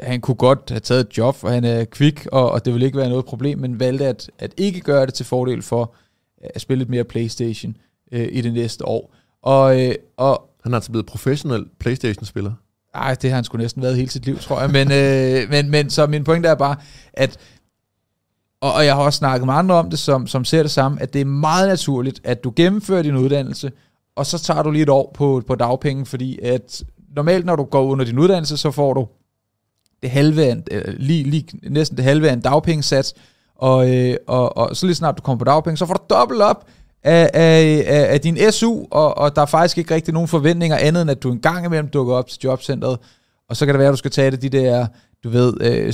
[0.04, 2.86] han kunne godt have taget et job, og han er kvik, og, og det ville
[2.86, 5.94] ikke være noget problem, men valgte at, at ikke gøre det til fordel for
[6.42, 7.78] at spille lidt mere Playstation
[8.12, 9.16] øh, i det næste år.
[9.42, 12.54] Og, øh, og han er altså blevet professionel Playstation-spiller.
[12.94, 14.70] Ej, det har han sgu næsten været hele sit liv, tror jeg.
[14.70, 16.76] Men, øh, men, men så min pointe er bare,
[17.14, 17.40] at
[18.62, 21.02] og, og jeg har også snakket med andre om det, som, som ser det samme,
[21.02, 23.72] at det er meget naturligt, at du gennemfører din uddannelse,
[24.16, 26.84] og så tager du lige et år på, på dagpenge, fordi at
[27.16, 29.08] normalt, når du går under din uddannelse, så får du
[30.02, 33.14] det halve af, øh, lige, lige, næsten det halve af en dagpengesats,
[33.56, 36.42] og, øh, og, og så lige snart du kommer på dagpenge, så får du dobbelt
[36.42, 36.68] op
[37.04, 40.78] af, af, af, af din SU, og, og der er faktisk ikke rigtig nogen forventninger
[40.78, 42.98] andet, end at du en gang imellem dukker op til jobcentret,
[43.50, 44.88] og så kan det være, at du skal tage det de der
[45.24, 45.92] du ved, øh,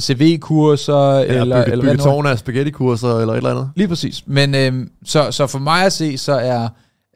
[0.00, 3.70] CV-kurser, ja, eller, bygge, eller bygge af spaghetti-kurser, eller et eller andet.
[3.76, 4.26] Lige præcis.
[4.26, 6.68] Men øh, så, så for mig at se, så er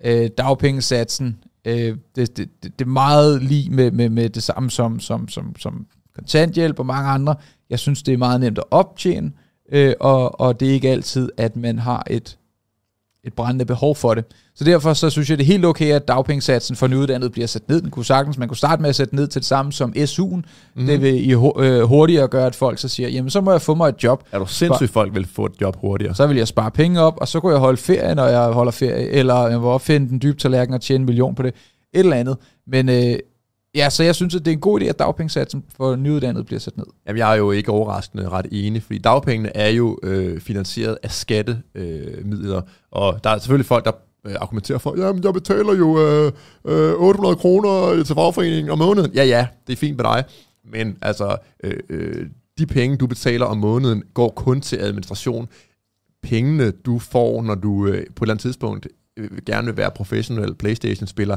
[0.04, 4.70] øh, dagpengesatsen øh, det, det, det, det er meget lige med, med, med det samme
[4.70, 7.34] som, som, som, som kontanthjælp og mange andre.
[7.70, 9.32] Jeg synes, det er meget nemt at optjene,
[9.72, 12.38] øh, og, og det er ikke altid, at man har et
[13.24, 14.24] et brændende behov for det.
[14.54, 17.68] Så derfor så synes jeg, det er helt okay, at dagpengesatsen for nyuddannet bliver sat
[17.68, 17.80] ned.
[17.80, 20.42] Den kunne sagtens, man kunne starte med at sætte ned til det samme som SU'en.
[20.76, 20.86] Mm.
[20.86, 23.74] Det vil i øh, hurtigere gøre, at folk så siger, jamen så må jeg få
[23.74, 24.24] mig et job.
[24.32, 26.14] Er du sindssygt, folk vil få et job hurtigere?
[26.14, 28.72] Så vil jeg spare penge op, og så kunne jeg holde ferie, når jeg holder
[28.72, 31.54] ferie, eller jeg vil opfinde den dybe tallerken og tjene en million på det.
[31.94, 32.36] Et eller andet.
[32.66, 33.18] Men øh,
[33.74, 36.60] Ja, så jeg synes, at det er en god idé, at dagpengesatsen for nyuddannede bliver
[36.60, 36.86] sat ned.
[37.06, 41.10] Jamen, jeg er jo ikke overraskende ret enig, fordi dagpengene er jo øh, finansieret af
[41.10, 43.92] skattemidler, øh, og der er selvfølgelig folk, der
[44.26, 46.32] øh, argumenterer for, jamen, jeg betaler jo øh,
[46.64, 49.12] øh, 800 kroner til fagforeningen om måneden.
[49.14, 50.24] Ja, ja, det er fint med dig,
[50.64, 52.26] men altså, øh, øh,
[52.58, 55.48] de penge, du betaler om måneden, går kun til administration.
[56.22, 58.86] Pengene, du får, når du øh, på et eller andet tidspunkt
[59.16, 61.36] Øh, gerne vil være professionel Playstation-spiller,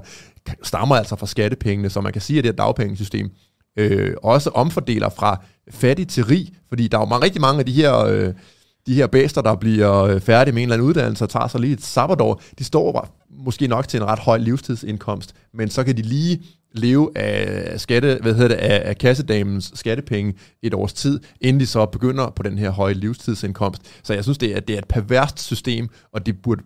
[0.64, 3.30] stammer altså fra skattepengene, så man kan sige, at det her dagpengesystem
[3.80, 7.66] øh, også omfordeler fra fattig til rig, fordi der er jo mange, rigtig mange af
[7.66, 7.98] de her...
[7.98, 8.34] Øh,
[8.88, 11.62] de her bæster, der bliver øh, færdige med en eller anden uddannelse og tager sig
[11.62, 15.98] lige et sabbatår, de står måske nok til en ret høj livstidsindkomst, men så kan
[15.98, 21.20] de lige leve af, skatte, hvad hedder det, af, af kassedamens skattepenge et års tid,
[21.42, 23.82] inden de så begynder på den her høje livstidsindkomst.
[24.04, 26.64] Så jeg synes, det er, det er et perverst system, og det burde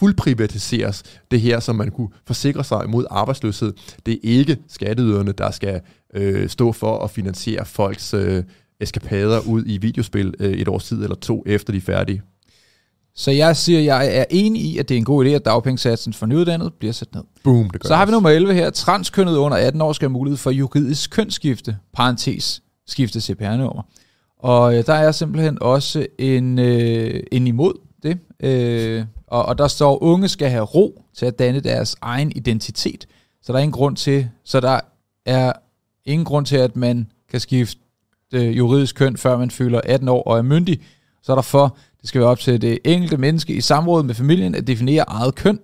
[0.00, 3.72] fuldprivatiseres, det her, som man kunne forsikre sig imod arbejdsløshed.
[4.06, 5.80] Det er ikke skatteyderne, der skal
[6.14, 8.44] øh, stå for at finansiere folks øh,
[8.80, 12.22] eskapader ud i videospil øh, et års tid eller to, efter de er færdige.
[13.14, 16.12] Så jeg siger, jeg er enig i, at det er en god idé, at dagpengesatsen
[16.12, 17.22] for nyuddannet bliver sat ned.
[17.44, 18.70] Boom, det gør Så har vi nummer 11 her.
[18.70, 23.82] Transkønnet under 18 år skal have mulighed for juridisk kønsskifte, parentes, skifte CPR-nummer.
[24.38, 27.72] Og øh, der er simpelthen også en, øh, en imod
[28.02, 28.18] det.
[28.40, 33.06] Øh, og, og der står, unge skal have ro til at danne deres egen identitet.
[33.42, 34.80] Så der er ingen grund til, så der
[35.26, 35.52] er
[36.04, 37.80] ingen grund til, at man kan skifte
[38.32, 40.80] øh, juridisk køn, før man fylder 18 år og er myndig.
[41.22, 44.14] Så er der for, det skal være op til det enkelte menneske i samråd med
[44.14, 45.60] familien at definere eget køn.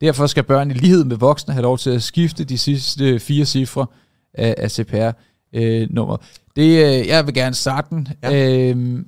[0.00, 3.44] Derfor skal børn i lighed med voksne have lov til at skifte de sidste fire
[3.44, 3.86] cifre
[4.34, 6.20] af, af CPR-nummeret.
[6.56, 8.08] det, øh, jeg vil gerne starte den.
[8.22, 8.70] Ja.
[8.70, 9.06] Øhm,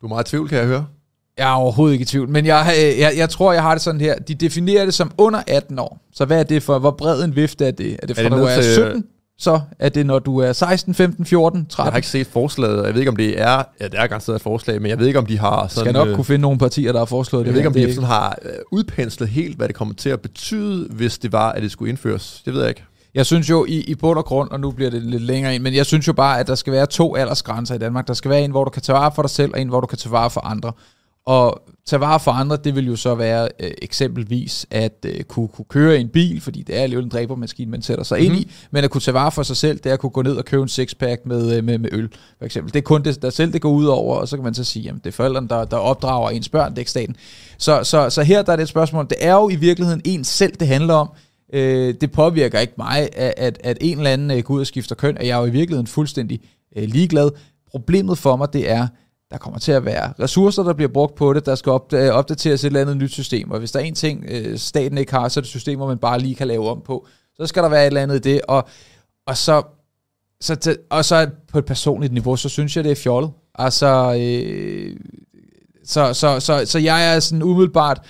[0.00, 0.86] du er meget i tvivl, kan jeg høre.
[1.38, 3.82] Jeg er overhovedet ikke i tvivl, men jeg, øh, jeg, jeg tror, jeg har det
[3.82, 4.18] sådan her.
[4.18, 6.00] De definerer det som under 18 år.
[6.12, 7.96] Så hvad er det for, hvor bred en vifte er det?
[8.02, 9.04] Er det fra, er det du er 17?
[9.38, 11.86] Så er det, når du er 16, 15, 14, 13?
[11.86, 12.86] Jeg har ikke set forslaget.
[12.86, 13.62] Jeg ved ikke, om det er...
[13.80, 15.84] Ja, det er garanteret et forslag, men jeg ved ikke, om de har sådan...
[15.84, 17.60] Skal nok øh, kunne finde nogle partier, der har foreslået jeg det.
[17.60, 20.20] Jeg ved ikke, om de sådan har øh, udpenslet helt, hvad det kommer til at
[20.20, 22.42] betyde, hvis det var, at det skulle indføres.
[22.44, 22.84] Det ved jeg ikke.
[23.16, 25.62] Jeg synes jo i, i bund og grund, og nu bliver det lidt længere ind,
[25.62, 28.08] men jeg synes jo bare, at der skal være to aldersgrænser i Danmark.
[28.08, 29.80] Der skal være en, hvor du kan tage vare for dig selv, og en, hvor
[29.80, 30.72] du kan tage vare for andre.
[31.26, 35.48] Og tage vare for andre, det vil jo så være øh, eksempelvis at øh, kunne,
[35.48, 38.24] kunne køre i en bil, fordi det er alligevel en dræbermaskine, man sætter sig mm.
[38.24, 38.50] ind i, mhm.
[38.70, 40.44] men at kunne tage vare for sig selv, det er at kunne gå ned og
[40.44, 42.08] købe en sixpack med, øh, med, med øl,
[42.38, 42.72] for eksempel.
[42.72, 44.64] Det er kun det, der selv det går ud over, og så kan man så
[44.64, 47.16] sige, jamen det er forældrene, der, der opdrager ens børn, det er ikke staten.
[47.58, 50.24] Så, så, så her der er det et spørgsmål, det er jo i virkeligheden en
[50.24, 51.08] selv, det handler om,
[51.52, 54.66] Øh, det påvirker ikke mig, at, at, at en eller anden øh, går ud og
[54.66, 56.40] skifter køn, og jeg er jo i virkeligheden fuldstændig
[56.76, 57.30] øh, ligeglad.
[57.70, 58.88] Problemet for mig, det er,
[59.30, 62.64] der kommer til at være ressourcer, der bliver brugt på det, der skal øh, opdateres
[62.64, 65.28] et eller andet nyt system, og hvis der er en ting, øh, staten ikke har,
[65.28, 67.06] så er det systemer, man bare lige kan lave om på.
[67.36, 68.68] Så skal der være et eller andet i det, og,
[69.26, 69.62] og så
[70.40, 73.30] så til, og så på et personligt niveau, så synes jeg, det er fjollet.
[73.54, 74.96] Altså, øh,
[75.84, 78.06] så, så, så, så jeg er sådan umiddelbart,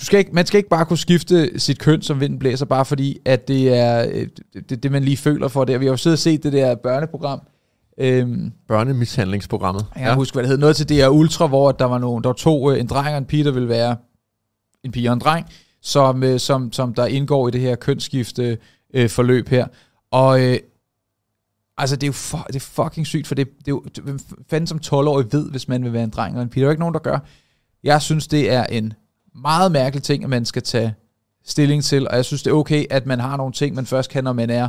[0.00, 2.84] du skal ikke, man skal ikke bare kunne skifte sit køn, som vinden blæser, bare
[2.84, 4.28] fordi, at det er øh,
[4.68, 5.80] det, det, man lige føler for det.
[5.80, 7.40] Vi har jo siddet og set det der børneprogram.
[7.98, 9.86] Øhm, Børnemishandlingsprogrammet.
[9.96, 10.14] Jeg ja.
[10.14, 10.58] huske, hvad det hed.
[10.58, 13.08] Noget til det her Ultra, hvor der var, nogle, der var to, øh, en dreng
[13.08, 13.96] og en pige, der ville være
[14.84, 15.46] en pige og en dreng,
[15.82, 18.58] som, øh, som, som der indgår i det her kønsskifte
[18.94, 19.66] øh, forløb her.
[20.10, 20.58] Og øh,
[21.78, 24.18] altså, det er jo for, det er fucking sygt, for det, det er jo, hvem
[24.50, 26.60] fanden som 12-årig ved, hvis man vil være en dreng og en pige.
[26.60, 27.18] Der er jo ikke nogen, der gør.
[27.82, 28.92] Jeg synes, det er en
[29.34, 30.94] meget mærkelig ting, at man skal tage
[31.44, 34.10] stilling til, og jeg synes, det er okay, at man har nogle ting, man først
[34.10, 34.68] kan, når man er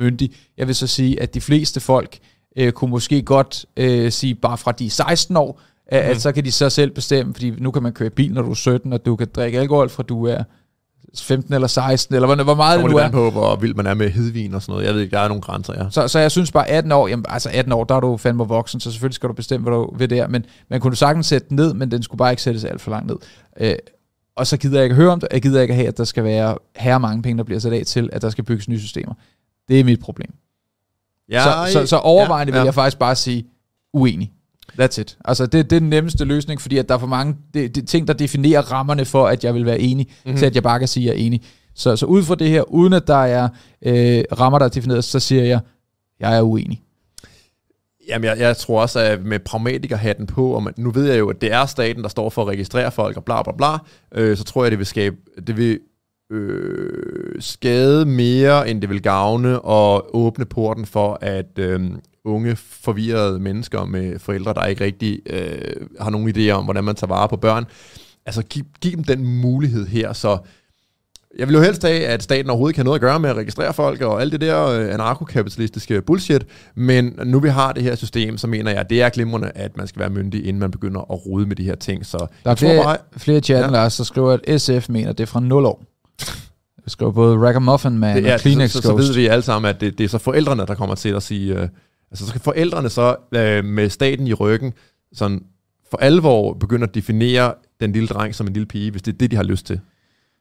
[0.00, 0.32] myndig.
[0.58, 2.18] Jeg vil så sige, at de fleste folk
[2.56, 5.86] øh, kunne måske godt øh, sige, bare fra de 16 år, mm.
[5.86, 6.20] at mhm.
[6.20, 8.54] så kan de så selv bestemme, fordi nu kan man køre bil, når du er
[8.54, 10.42] 17, og du kan drikke alkohol, fra du er
[11.18, 13.10] 15 eller 16, eller hvor, hvor meget det nu er.
[13.10, 14.86] på, hvor vild man er med hedvin og sådan noget.
[14.86, 15.90] Jeg ved ikke, der er nogle grænser, ja.
[15.90, 18.44] Så, så jeg synes bare 18 år, jamen, altså 18 år, der er du fandme
[18.44, 20.28] voksen, så selvfølgelig skal du bestemme, hvad du vil der.
[20.28, 22.90] Men man kunne sagtens sætte den ned, men den skulle bare ikke sættes alt for
[22.90, 23.16] langt ned.
[23.60, 23.74] Øh,
[24.40, 26.24] og så gider jeg ikke høre om det, jeg gider ikke have, at der skal
[26.24, 29.14] være her mange penge, der bliver sat af til, at der skal bygges nye systemer.
[29.68, 30.34] Det er mit problem.
[31.28, 32.62] Ja, så, så, så overvejende ja, ja.
[32.62, 33.46] vil jeg faktisk bare sige,
[33.92, 34.32] uenig.
[34.80, 35.18] That's it.
[35.24, 37.88] Altså, det, det er den nemmeste løsning, fordi at der er for mange det, det,
[37.88, 40.38] ting, der definerer rammerne for, at jeg vil være enig, mm-hmm.
[40.38, 41.42] til at jeg bare kan sige, at jeg er enig.
[41.74, 43.48] Så, så ud fra det her, uden at der er
[43.82, 45.60] øh, rammer, der er defineret, så siger jeg,
[46.20, 46.82] jeg er uenig.
[48.10, 51.30] Jamen, jeg, jeg tror også, at med pragmatikerhatten på, og man, nu ved jeg jo,
[51.30, 53.78] at det er staten, der står for at registrere folk og bla bla bla,
[54.14, 55.80] øh, så tror jeg, det vil skabe, det vil
[56.32, 61.90] øh, skade mere, end det vil gavne, og åbne porten for, at øh,
[62.24, 66.94] unge, forvirrede mennesker med forældre, der ikke rigtig øh, har nogen idéer om, hvordan man
[66.94, 67.64] tager vare på børn,
[68.26, 70.38] altså giv, giv dem den mulighed her, så
[71.38, 73.74] jeg vil jo helst have, at staten overhovedet kan noget at gøre med at registrere
[73.74, 78.38] folk og alt det der øh, anarkokapitalistiske bullshit, men nu vi har det her system,
[78.38, 81.00] så mener jeg, at det er glimrende, at man skal være myndig, inden man begynder
[81.00, 82.06] at rode med de her ting.
[82.06, 83.80] Så der er flere, bare, flere chatten, ja.
[83.80, 85.84] der skriver, at SF mener, at det er fra 0 år.
[86.84, 89.42] Jeg skriver både Ragamuffin Man det, ja, og Kleenex så, så, så, ved vi alle
[89.42, 91.68] sammen, at det, det er så forældrene, der kommer til at sige, øh,
[92.10, 94.72] altså så skal forældrene så øh, med staten i ryggen,
[95.12, 95.42] sådan
[95.90, 99.18] for alvor begynde at definere den lille dreng som en lille pige, hvis det er
[99.18, 99.80] det, de har lyst til.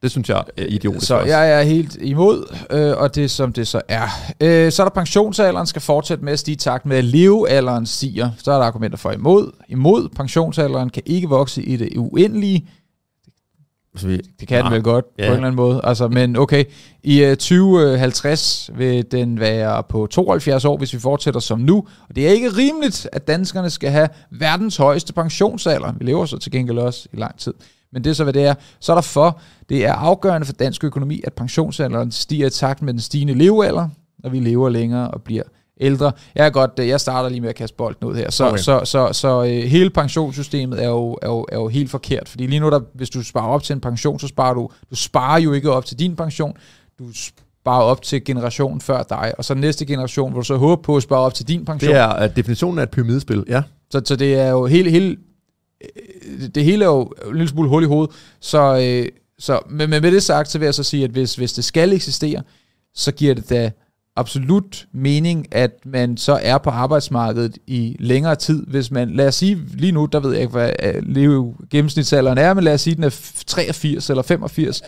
[0.01, 1.27] Det synes jeg er idiotisk Så også.
[1.27, 4.07] jeg er helt imod, øh, og det som det så er.
[4.41, 7.85] Øh, så er der pensionsalderen skal fortsætte med at stige i takt med, at levealderen
[7.85, 8.29] stiger.
[8.37, 9.51] Så er der argumenter for imod.
[9.69, 12.69] Imod pensionsalderen kan ikke vokse i det uendelige.
[13.95, 15.23] Så vi, Det kan den vel godt ja.
[15.23, 15.29] Ja.
[15.29, 15.81] på en eller anden måde.
[15.83, 16.63] Altså, men okay,
[17.03, 21.77] i øh, 2050 vil den være på 72 år, hvis vi fortsætter som nu.
[22.09, 25.93] Og det er ikke rimeligt, at danskerne skal have verdens højeste pensionsalder.
[25.97, 27.53] Vi lever så til gengæld også i lang tid.
[27.93, 28.53] Men det er så, hvad det er.
[28.79, 32.81] Så er der for, det er afgørende for dansk økonomi, at pensionsalderen stiger i takt
[32.81, 33.89] med den stigende levealder,
[34.23, 35.43] når vi lever længere og bliver
[35.79, 36.11] ældre.
[36.35, 38.31] Jeg er godt, jeg starter lige med at kaste bolden ud her.
[38.31, 38.53] Så, okay.
[38.53, 38.63] Okay.
[38.63, 42.29] så, så, så øh, hele pensionssystemet er jo, er, jo, er jo helt forkert.
[42.29, 44.95] Fordi lige nu, der, hvis du sparer op til en pension, så sparer du, du
[44.95, 46.53] sparer jo ikke op til din pension.
[46.99, 49.33] Du sparer op til generationen før dig.
[49.37, 51.93] Og så næste generation, hvor du så håber på at spare op til din pension.
[51.93, 53.63] Det er uh, definitionen af et pyramidespil, ja.
[53.91, 55.17] Så, så det er jo hele, hele
[56.55, 58.15] det hele er jo en lille smule hul i hovedet.
[58.39, 59.07] Så, øh,
[59.39, 61.63] så men, men med det sagt, så vil jeg så sige, at hvis, hvis det
[61.63, 62.41] skal eksistere,
[62.95, 63.71] så giver det da
[64.15, 68.65] absolut mening, at man så er på arbejdsmarkedet i længere tid.
[68.67, 72.37] Hvis man, lad os sige, lige nu, der ved jeg ikke, hvad øh, leve gennemsnitsalderen
[72.37, 74.81] er, men lad os sige, den er f- 83 eller 85.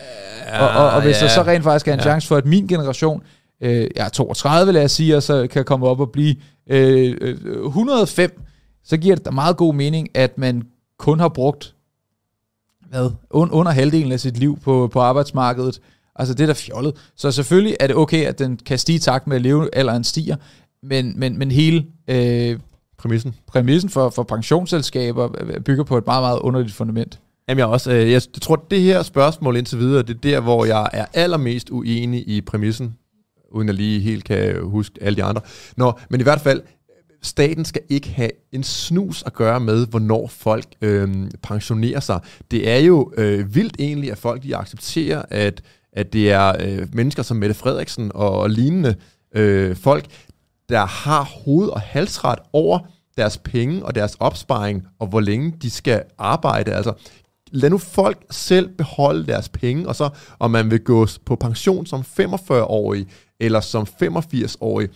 [0.46, 1.26] Ja, og, og, og hvis ja.
[1.26, 2.02] der så rent faktisk er en Ja.
[2.04, 3.22] chance for, at min generation,
[3.62, 6.34] øh, jeg er 32, lad os sige, og så kan komme op og blive
[6.70, 7.36] øh, øh,
[7.66, 8.40] 105,
[8.84, 10.62] så giver det da meget god mening, at man
[11.02, 11.74] kun har brugt
[12.88, 15.80] hvad, un, under halvdelen af sit liv på, på arbejdsmarkedet.
[16.16, 16.96] Altså det er da fjollet.
[17.16, 20.36] Så selvfølgelig er det okay, at den kan stige i takt med, at levealderen stiger,
[20.82, 22.58] men, men, men hele øh,
[22.98, 23.34] Præmissen.
[23.46, 25.28] præmissen for, for pensionsselskaber
[25.64, 27.20] bygger på et meget, meget underligt fundament.
[27.48, 30.64] Jamen jeg, også, øh, jeg tror, det her spørgsmål indtil videre, det er der, hvor
[30.64, 32.96] jeg er allermest uenig i præmissen,
[33.50, 35.40] uden at lige helt kan huske alle de andre.
[35.76, 36.62] Nå, men i hvert fald,
[37.22, 42.20] staten skal ikke have en snus at gøre med, hvornår folk øh, pensionerer sig.
[42.50, 45.62] Det er jo øh, vildt egentlig, at folk de accepterer, at,
[45.92, 48.94] at det er øh, mennesker som Mette Frederiksen og, og lignende
[49.34, 50.06] øh, folk,
[50.68, 52.78] der har hoved- og halsret over
[53.16, 56.72] deres penge og deres opsparing, og hvor længe de skal arbejde.
[56.72, 56.92] Altså,
[57.52, 60.08] lad nu folk selv beholde deres penge, og så
[60.38, 63.06] om man vil gå på pension som 45-årig,
[63.40, 64.88] eller som 85-årig.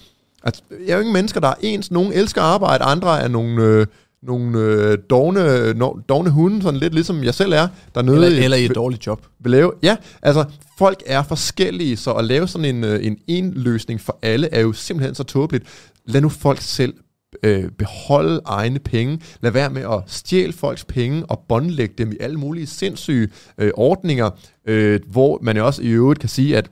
[0.46, 1.90] Altså, jeg er jo ingen mennesker, der er ens.
[1.90, 3.86] Nogle elsker at arbejde, andre er nogle, øh,
[4.22, 8.44] nogle øh, dogne, no, dogne hunde, sådan lidt ligesom jeg selv er, der nede Eller,
[8.44, 9.26] eller i et dårligt job.
[9.40, 9.72] vil lave.
[9.82, 10.44] Ja, altså
[10.78, 14.60] folk er forskellige, så at lave sådan en, øh, en en løsning for alle er
[14.60, 15.64] jo simpelthen så tåbeligt.
[16.06, 16.94] Lad nu folk selv
[17.42, 19.20] øh, beholde egne penge.
[19.40, 23.28] Lad være med at stjæle folks penge og båndlægge dem i alle mulige sindssyge
[23.58, 24.30] øh, ordninger,
[24.68, 26.70] øh, hvor man jo også i øvrigt kan sige, at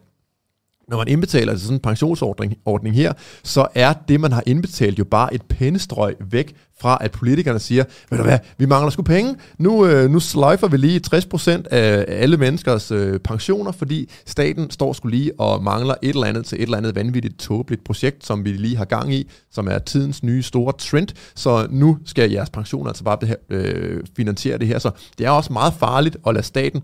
[0.89, 3.12] når man indbetaler til sådan en pensionsordning ordning her,
[3.43, 7.85] så er det, man har indbetalt, jo bare et pennestrøg væk fra, at politikerne siger,
[8.11, 12.05] ved du hvad, vi mangler sgu penge, nu, øh, nu sløjfer vi lige 60% af
[12.09, 16.59] alle menneskers øh, pensioner, fordi staten står skulle lige og mangler et eller andet til
[16.59, 20.22] et eller andet vanvittigt tåbeligt projekt, som vi lige har gang i, som er tidens
[20.22, 24.78] nye store trend, så nu skal jeres pensioner altså bare beha- øh, finansiere det her,
[24.78, 26.82] så det er også meget farligt at lade staten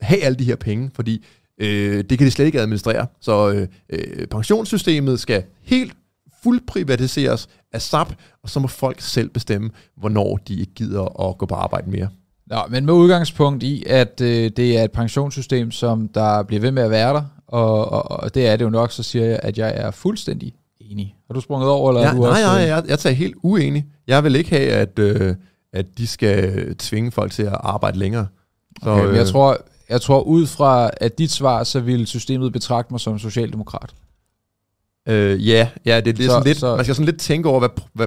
[0.00, 1.24] have alle de her penge, fordi
[1.60, 3.06] Øh, det kan de slet ikke administrere.
[3.20, 5.92] Så øh, øh, pensionssystemet skal helt
[6.42, 11.46] fuldprivatiseres af SAP, og så må folk selv bestemme, hvornår de ikke gider at gå
[11.46, 12.08] på arbejde mere.
[12.46, 16.70] Nå, men med udgangspunkt i, at øh, det er et pensionssystem, som der bliver ved
[16.70, 19.40] med at være der, og, og, og det er det jo nok, så siger jeg,
[19.42, 21.16] at jeg er fuldstændig enig.
[21.26, 22.42] Har du sprunget over, eller Ja, er du nej, også...
[22.42, 23.86] nej, øh, jeg, jeg tager helt uenig.
[24.06, 25.34] Jeg vil ikke have, at, øh,
[25.72, 28.26] at de skal tvinge folk til at arbejde længere.
[28.82, 29.58] Så, Okay, men jeg øh, tror,
[29.90, 33.90] jeg tror ud fra at dit svar, så vil systemet betragte mig som socialdemokrat.
[35.08, 37.48] Øh, ja, ja, det er lidt, Så- sådan lidt, så- man skal sådan lidt tænke
[37.48, 38.06] over, hvad, hvad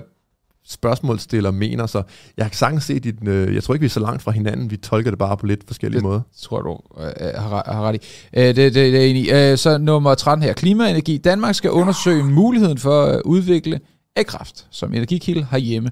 [0.68, 2.04] spørgsmålsstiller mener, så
[2.38, 4.72] jeg kan sagtens se dit, øh, jeg tror ikke, vi er så langt fra hinanden,
[4.72, 6.22] vi tolker det bare på lidt forskellige Det- måder.
[6.32, 8.00] Det tror du øh, har, har ret i.
[8.34, 9.30] Øh, det, det, det er enig.
[9.32, 10.54] Øh, så nummer 13 her.
[10.54, 11.18] Klima og energi.
[11.18, 13.80] Danmark skal undersøge muligheden for at udvikle
[14.16, 15.92] A-kraft som energikilde herhjemme.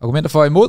[0.00, 0.68] Argumenter for imod.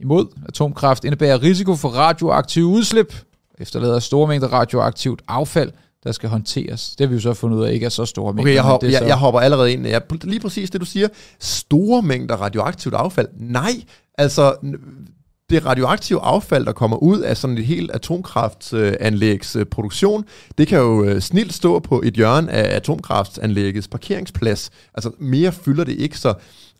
[0.00, 3.14] Imod atomkraft indebærer risiko for radioaktive udslip.
[3.60, 5.72] Efterlader store mængder radioaktivt affald,
[6.04, 6.94] der skal håndteres.
[6.98, 8.42] Det har vi jo så fundet ud af ikke er så store mængder.
[8.42, 9.86] Okay, jeg, hop, det jeg, så- jeg hopper allerede ind.
[9.86, 11.08] Jeg, lige præcis det, du siger.
[11.40, 13.28] Store mængder radioaktivt affald.
[13.36, 13.70] Nej,
[14.18, 14.54] altså
[15.50, 20.24] det radioaktive affald, der kommer ud af sådan et helt atomkraftanlægs produktion,
[20.58, 24.70] det kan jo øh, snilt stå på et hjørne af atomkraftanlæggets parkeringsplads.
[24.94, 26.34] Altså mere fylder det ikke, så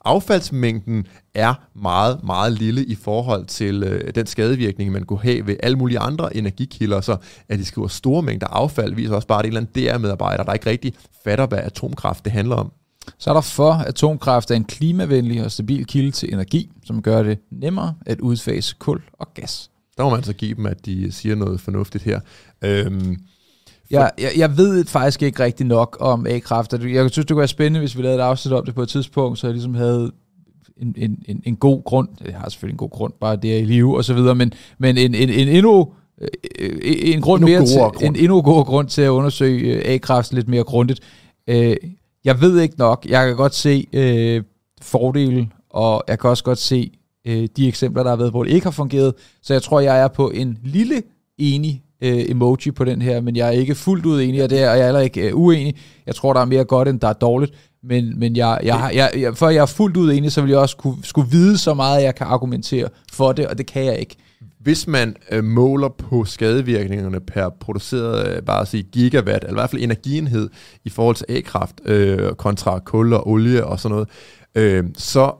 [0.05, 5.57] affaldsmængden er meget, meget lille i forhold til øh, den skadevirkning, man kunne have ved
[5.63, 7.01] alle mulige andre energikilder.
[7.01, 7.17] Så
[7.49, 9.97] at de skriver store mængder affald, viser også bare, at det er en eller anden
[9.97, 10.95] DR-medarbejder, der ikke rigtig
[11.25, 12.73] fatter, hvad atomkraft det handler om.
[13.19, 17.03] Så er der for, at atomkraft er en klimavenlig og stabil kilde til energi, som
[17.03, 19.71] gør det nemmere at udfase kul og gas.
[19.97, 22.21] Der må man så give dem, at de siger noget fornuftigt her.
[22.65, 23.17] Øhm,
[23.91, 26.75] Jeg, jeg, jeg ved faktisk ikke rigtig nok om A-kraft.
[26.75, 28.83] og Jeg synes, det kunne være spændende, hvis vi lavede et afsnit om det på
[28.83, 30.13] et tidspunkt, så jeg ligesom havde
[30.77, 32.09] en, en, en, en god grund.
[32.27, 34.53] Jeg har selvfølgelig en god grund, bare det er i live og så videre, men,
[34.79, 35.89] men en, en, en endnu
[36.21, 36.29] øh,
[36.59, 38.03] øh, en grund Endnu mere til, grund.
[38.03, 41.01] en endnu godere grund til at undersøge øh, A-kraft lidt mere grundigt.
[42.25, 43.07] Jeg ved ikke nok.
[43.09, 44.43] Jeg kan godt se øh,
[44.83, 46.91] fordele, og jeg kan også godt se
[47.27, 49.15] øh, de eksempler, der har været, hvor det ikke har fungeret.
[49.43, 51.03] Så jeg tror, jeg er på en lille
[51.39, 54.59] enig øh, emoji på den her, men jeg er ikke fuldt ud enig, og det
[54.63, 55.75] er, og jeg er heller ikke øh, uenig.
[56.07, 57.53] Jeg tror, der er mere godt, end der er dårligt.
[57.83, 60.51] Men, men jeg, jeg, har- jeg, jeg, før jeg er fuldt ud enig, så vil
[60.51, 63.67] jeg også kunne, skulle vide så meget, at jeg kan argumentere for det, og det
[63.67, 64.17] kan jeg ikke.
[64.61, 69.55] Hvis man øh, måler på skadevirkningerne per produceret, øh, bare at sige gigawatt, eller i
[69.61, 70.51] hvert fald energienhed
[70.85, 74.09] i forhold til A-kraft øh, kontra kul og olie og sådan noget,
[74.55, 75.33] øh, så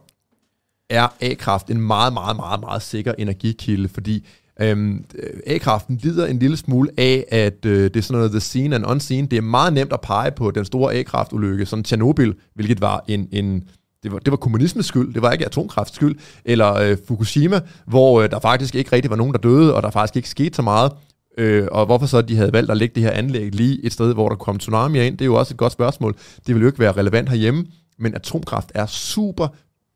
[0.91, 4.27] er A-kraft en meget, meget, meget, meget sikker energikilde, fordi
[4.61, 8.41] øhm, øh, A-kraften lider en lille smule af, at øh, det er sådan noget the
[8.41, 9.27] seen and unseen.
[9.27, 13.29] Det er meget nemt at pege på den store A-kraftulykke, sådan Tjernobyl, hvilket var en,
[13.33, 13.65] en
[14.03, 18.21] det var, det var kommunismens skyld, det var ikke atomkrafts skyld, eller øh, Fukushima, hvor
[18.23, 20.63] øh, der faktisk ikke rigtig var nogen, der døde, og der faktisk ikke skete så
[20.63, 20.93] meget.
[21.39, 24.15] Øh, og hvorfor så de havde valgt at lægge det her anlæg lige et sted,
[24.15, 26.15] hvor der kom tsunami ind, det er jo også et godt spørgsmål.
[26.47, 27.67] Det vil jo ikke være relevant herhjemme,
[27.99, 29.49] men atomkraft er super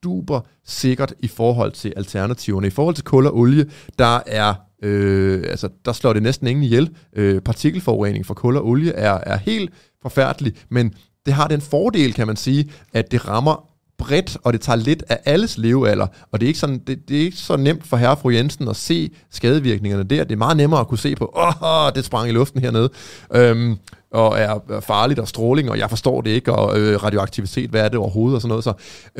[0.02, 2.66] duber sikkert i forhold til alternativerne.
[2.66, 3.66] I forhold til kul og olie,
[3.98, 6.90] der er øh, altså, der slår det næsten ingen ihjel.
[7.16, 9.70] Øh, partikelforurening fra kul og olie er, er helt
[10.02, 10.94] forfærdelig, men
[11.26, 15.04] det har den fordel, kan man sige, at det rammer bredt, og det tager lidt
[15.08, 17.96] af alles levealder, og det er ikke, sådan, det, det er ikke så nemt for
[17.96, 20.24] herre og fru Jensen at se skadevirkningerne der.
[20.24, 22.90] Det er meget nemmere at kunne se på, åh, det sprang i luften hernede,
[23.34, 23.76] øhm,
[24.12, 27.88] og er farligt, og stråling, og jeg forstår det ikke, og øh, radioaktivitet, hvad er
[27.88, 28.64] det overhovedet, og sådan noget.
[28.64, 28.72] Så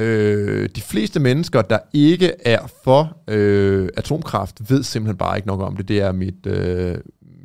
[0.02, 5.60] øh, de fleste mennesker, der ikke er for øh, atomkraft, ved simpelthen bare ikke nok
[5.60, 5.88] om det.
[5.88, 6.94] Det er mit, øh,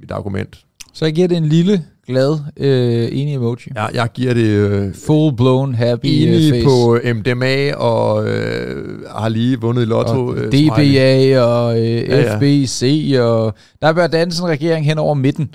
[0.01, 0.59] mit argument.
[0.93, 3.71] Så jeg giver det en lille, glad, øh, enig emoji.
[3.75, 6.65] Jeg, jeg giver det øh, Full blown happy øh, enig face.
[6.65, 10.27] på MDMA, og øh, har lige vundet i lotto.
[10.27, 10.69] og øh, smiley.
[10.69, 12.37] DBA og øh, Ja, ja.
[12.37, 15.49] FBC, og der bør danse en regering hen over midten.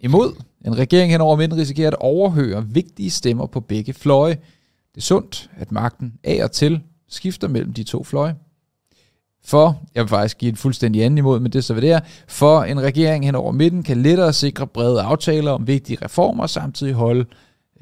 [0.00, 0.32] Imod
[0.66, 4.34] en regering hen over midten risikerer at overhøre vigtige stemmer på begge fløje.
[4.94, 8.34] Det er sundt, at magten af og til skifter mellem de to fløje.
[9.46, 11.90] For, jeg vil faktisk give en fuldstændig anden imod, men det er så hvad det
[11.90, 16.42] er, for en regering hen over midten kan lettere sikre brede aftaler om vigtige reformer,
[16.42, 17.24] og samtidig holde,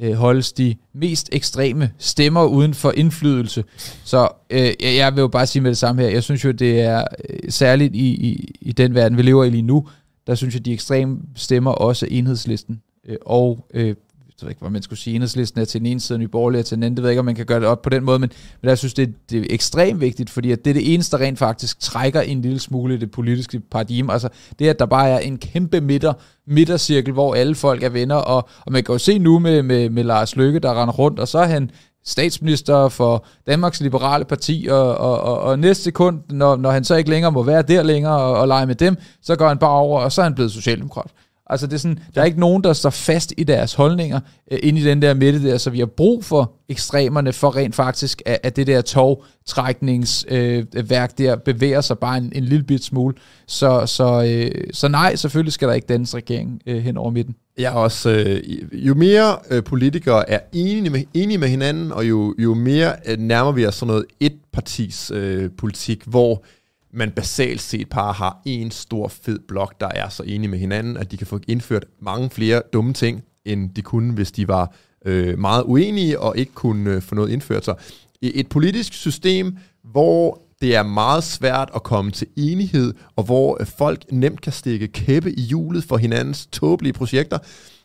[0.01, 3.65] øh, holdes de mest ekstreme stemmer uden for indflydelse.
[4.05, 6.51] Så øh, jeg- jeg vil jo bare sige med det samme her, jeg synes jo,
[6.51, 9.89] det er øh, særligt i, i, i den verden, vi lever i lige nu,
[10.27, 12.83] der synes jeg, de ekstreme stemmer også enhedslisten.
[13.09, 16.01] Øh, og øh, jeg ved ikke, hvad man skulle sige, enhedslisten er til den ene
[16.01, 16.97] side, Nye Borgerlige er til den anden.
[16.97, 18.31] Det ved jeg ikke, om man kan gøre det op på den måde, men,
[18.63, 21.17] men jeg synes, det, er- det er ekstremt vigtigt, fordi at det er det eneste,
[21.19, 24.13] der rent faktisk trækker en lille smule i det politiske paradigme.
[24.13, 26.13] Altså det, at der bare er en kæmpe midter,
[26.47, 29.91] midtercirkel, hvor alle folk er venner, og, og man kan jo se nu med, med,
[29.91, 31.71] med Lars Løkke, der render rundt, og så er han
[32.05, 36.95] statsminister for Danmarks Liberale Parti, og, og, og, og næste sekund, når, når han så
[36.95, 39.71] ikke længere må være der længere og, og lege med dem, så går han bare
[39.71, 41.11] over, og så er han blevet socialdemokrat.
[41.47, 44.59] Altså det er sådan, der er ikke nogen, der står fast i deres holdninger øh,
[44.63, 48.23] inde i den der midte der, så vi har brug for ekstremerne for rent faktisk,
[48.27, 52.85] at, at det der togtrækningsværk øh, værk der bevæger sig bare en, en lille bit
[52.85, 53.15] smule.
[53.47, 57.35] Så, så, øh, så nej, selvfølgelig skal der ikke dannes regering øh, hen over midten.
[57.59, 62.09] Jeg er også, øh, jo mere øh, politikere er enige med, enige med hinanden, og
[62.09, 66.45] jo, jo mere øh, nærmer vi os sådan noget etpartis øh, politik, hvor
[66.93, 70.97] man basalt set bare har en stor fed blok, der er så enige med hinanden,
[70.97, 74.75] at de kan få indført mange flere dumme ting, end de kunne, hvis de var
[75.05, 77.65] øh, meget uenige og ikke kunne øh, få noget indført.
[77.65, 77.75] Så
[78.23, 83.67] et politisk system, hvor det er meget svært at komme til enighed, og hvor øh,
[83.67, 87.39] folk nemt kan stikke kæppe i hjulet for hinandens tåbelige projekter,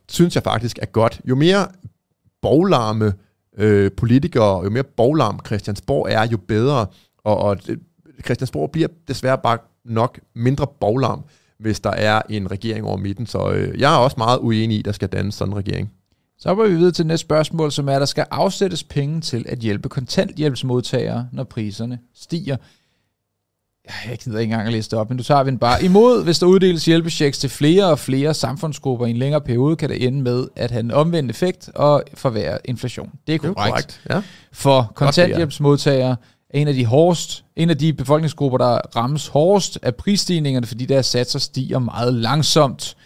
[0.09, 1.21] synes jeg faktisk er godt.
[1.25, 1.67] Jo mere
[2.41, 3.13] boglarme
[3.57, 6.85] øh, politikere, jo mere boglarm Christiansborg er, jo bedre.
[7.23, 7.77] Og, og øh,
[8.25, 11.23] Christiansborg bliver desværre bare nok mindre boglarm,
[11.59, 13.25] hvis der er en regering over midten.
[13.25, 15.91] Så øh, jeg er også meget uenig i, at der skal dannes sådan en regering.
[16.39, 19.45] Så går vi videre til næste spørgsmål, som er, at der skal afsættes penge til
[19.49, 22.57] at hjælpe kontanthjælpsmodtagere, når priserne stiger.
[24.09, 25.83] Jeg gider ikke engang at læse det op, men du tager vi den bare.
[25.83, 29.89] Imod, hvis der uddeles hjælpechecks til flere og flere samfundsgrupper i en længere periode, kan
[29.89, 33.11] det ende med at have en omvendt effekt og forværre inflation.
[33.27, 33.71] Det er Det er korrekt.
[33.73, 34.01] korrekt.
[34.09, 34.21] Ja.
[34.51, 36.15] For kontanthjælpsmodtagere
[36.49, 40.85] er en af de hårdest, en af de befolkningsgrupper, der rammes hårdest af prisstigningerne, fordi
[40.85, 42.97] deres satser stiger meget langsomt.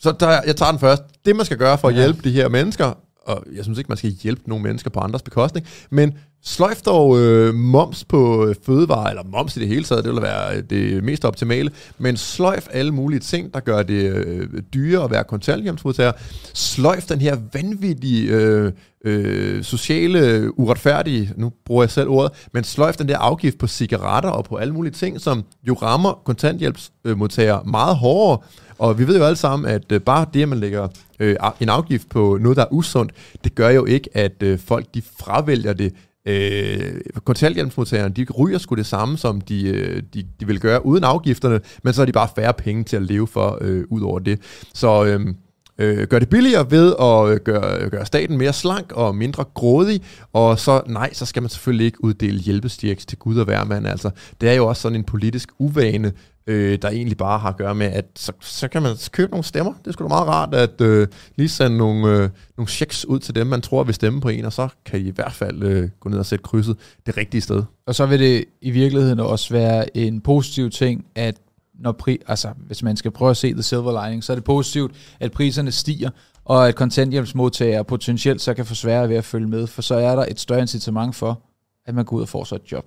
[0.00, 1.02] Så der, jeg tager den først.
[1.26, 2.00] Det, man skal gøre for at Ja.
[2.00, 2.92] hjælpe de her mennesker,
[3.24, 7.18] og jeg synes ikke, man skal hjælpe nogle mennesker på andres bekostning, men Sløjf dog
[7.18, 11.24] øh, moms på fødevarer, eller moms i det hele taget, det vil være det mest
[11.24, 16.12] optimale, men sløjf alle mulige ting, der gør det øh, dyrere at være kontanthjælpsmodtager.
[16.54, 18.72] Sløjf den her vanvittige øh,
[19.04, 24.30] øh, sociale uretfærdige, nu bruger jeg selv ordet, men sløjf den der afgift på cigaretter
[24.30, 28.38] og på alle mulige ting, som jo rammer kontanthjælpsmodtagere meget hårdere,
[28.80, 30.88] og vi ved jo alle sammen, at øh, bare det, at man lægger
[31.20, 33.12] øh, en afgift på noget, der er usundt,
[33.44, 35.92] det gør jo ikke, at øh, folk de fravælger det.
[36.26, 41.04] Øh, kontanthjælpsmodtagerne, de ryger sgu det samme, som de, øh, de, de vil gøre uden
[41.04, 44.18] afgifterne, men så har de bare færre penge til at leve for øh, ud over
[44.18, 44.40] det.
[44.74, 45.04] Så...
[45.04, 45.34] Øh,
[45.80, 49.44] øh, gør det billigere ved at øh, gøre, øh, gøre staten mere slank og mindre
[49.54, 50.02] grådig,
[50.32, 53.86] og så nej, så skal man selvfølgelig ikke uddele hjælpestjerks til Gud og hvermand.
[53.86, 54.10] Altså,
[54.40, 56.12] det er jo også sådan en politisk uvane,
[56.46, 59.44] øh, der egentlig bare har at gøre med, at så, så kan man købe nogle
[59.44, 59.72] stemmer.
[59.84, 63.18] Det skulle sgu da meget rart at øh, lige sende nogle, øh, nogle checks ud
[63.18, 65.62] til dem, man tror vil stemme på en, og så kan I i hvert fald
[65.62, 66.76] øh, gå ned og sætte krydset
[67.06, 67.62] det rigtige sted.
[67.86, 71.34] Og så vil det i virkeligheden også være en positiv ting, at
[71.80, 74.44] når pri, altså, hvis man skal prøve at se the silver lining, så er det
[74.44, 76.10] positivt, at priserne stiger,
[76.44, 80.16] og at kontanthjælpsmodtagere potentielt så kan få sværere ved at følge med, for så er
[80.16, 81.42] der et større incitament for,
[81.86, 82.84] at man går ud og får sig et job.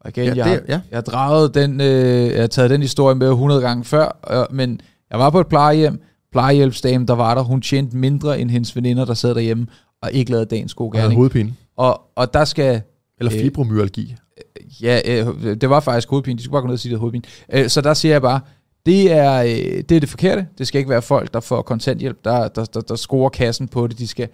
[0.00, 0.80] Og igen, ja, det, jeg, har, ja.
[0.90, 4.56] jeg har draget den, øh, jeg har taget den historie med 100 gange før, øh,
[4.56, 4.80] men
[5.10, 9.04] jeg var på et plejehjem, plejehjælpsdame, der var der, hun tjente mindre end hendes veninder,
[9.04, 9.66] der sad derhjemme,
[10.02, 11.12] og ikke lavede dagens gode gerning.
[11.12, 11.54] Og hovedpine.
[11.76, 12.82] Og, og der skal...
[13.18, 14.14] Eller øh, fibromyalgi.
[14.38, 16.38] Øh, ja, øh, det var faktisk hovedpine.
[16.38, 17.24] De skulle bare gå ned og sige, det hovedpine.
[17.52, 18.40] Øh, så der siger jeg bare,
[18.86, 20.46] det er, øh, det er det forkerte.
[20.58, 23.86] Det skal ikke være folk, der får kontanthjælp, der, der, der, der scorer kassen på
[23.86, 23.98] det.
[23.98, 24.28] De skal,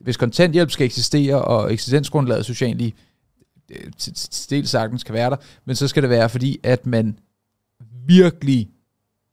[0.00, 2.94] hvis kontanthjælp skal eksistere, og eksistensgrundlaget socialt lige
[3.98, 7.18] til, til sagtens kan være der, men så skal det være, fordi at man
[8.06, 8.68] virkelig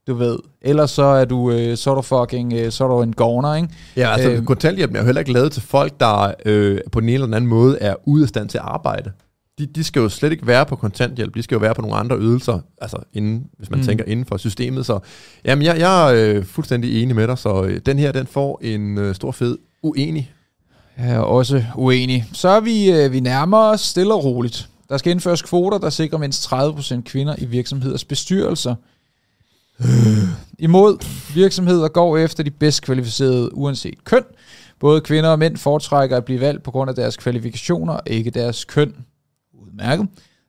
[0.07, 0.37] du ved.
[0.61, 3.55] Ellers så er du, øh, så er du fucking, øh, så er du en govner,
[3.55, 3.69] ikke?
[3.97, 7.09] Ja, altså øh, kontanthjælpen er jo heller ikke lavet til folk, der øh, på den
[7.09, 9.11] ene eller anden måde er ude af stand til at arbejde.
[9.59, 11.95] De, de skal jo slet ikke være på kontanthjælp, de skal jo være på nogle
[11.95, 13.85] andre ydelser, altså inden, hvis man mm.
[13.85, 14.85] tænker inden for systemet.
[14.85, 14.99] Så
[15.45, 18.59] jamen, jeg, jeg er øh, fuldstændig enig med dig, så øh, den her, den får
[18.63, 20.33] en øh, stor fed uenig
[20.97, 22.25] jeg er også uenig.
[22.33, 24.69] Så er vi, øh, vi nærmer os stille og roligt.
[24.89, 28.75] Der skal indføres kvoter, der sikrer mindst 30% kvinder i virksomheders bestyrelser.
[30.59, 34.23] Imod virksomheder går efter de bedst kvalificerede uanset køn.
[34.79, 38.65] Både kvinder og mænd foretrækker at blive valgt på grund af deres kvalifikationer, ikke deres
[38.65, 38.95] køn.
[39.53, 40.07] Udmærket.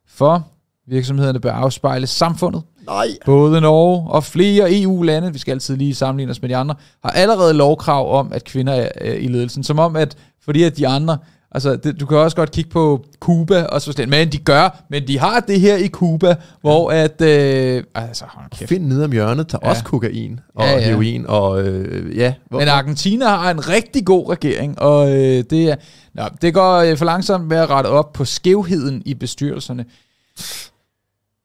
[0.09, 0.49] For
[0.87, 2.63] virksomhederne bør afspejle samfundet.
[2.87, 3.07] Nej.
[3.25, 6.75] Både Norge og flere EU-lande, vi skal altid lige sammenligne os med de andre,
[7.05, 9.65] har allerede lovkrav om, at kvinder er i ledelsen.
[9.65, 11.19] Som om, at fordi at de andre,
[11.55, 14.85] altså det, du kan også godt kigge på Cuba og så sådan, men de gør,
[14.91, 18.69] men de har det her i Cuba, hvor at, øh, altså kæft.
[18.69, 19.71] Find ned om hjørnet, tager ja.
[19.71, 20.81] også kokain og ja, ja.
[20.81, 22.35] heroin, og øh, ja.
[22.49, 25.77] Hvor, men Argentina har en rigtig god regering, og øh, det, er,
[26.15, 29.85] nå, det går øh, for langsomt med at rette op på skævheden i bestyrelserne.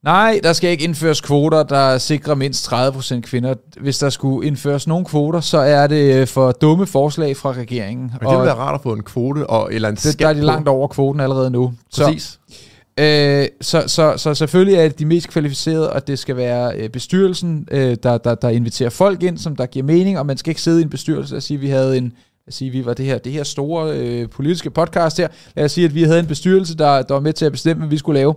[0.04, 3.54] Nej, der skal ikke indføres kvoter, der sikrer mindst 30% kvinder.
[3.82, 8.04] Hvis der skulle indføres nogle kvoter, så er det øh, for dumme forslag fra regeringen.
[8.04, 10.34] Men det ville være rart at få en kvote og, eller en det, Der er
[10.34, 11.74] de langt over kvoten allerede nu.
[11.96, 12.24] Præcis.
[12.24, 16.76] Så, øh, så, så, så selvfølgelig er det de mest kvalificerede, og det skal være
[16.76, 20.38] øh, bestyrelsen, øh, der, der, der inviterer folk ind, som der giver mening, og man
[20.38, 22.14] skal ikke sidde i en bestyrelse og sige, at vi havde en
[22.48, 25.28] at sige, at vi var det her, det her store øh, politiske podcast her.
[25.56, 27.80] Lad os sige, at vi havde en bestyrelse, der, der var med til at bestemme,
[27.80, 28.36] hvad vi skulle lave.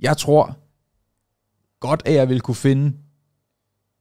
[0.00, 0.56] Jeg tror
[1.80, 2.92] godt, at jeg ville kunne finde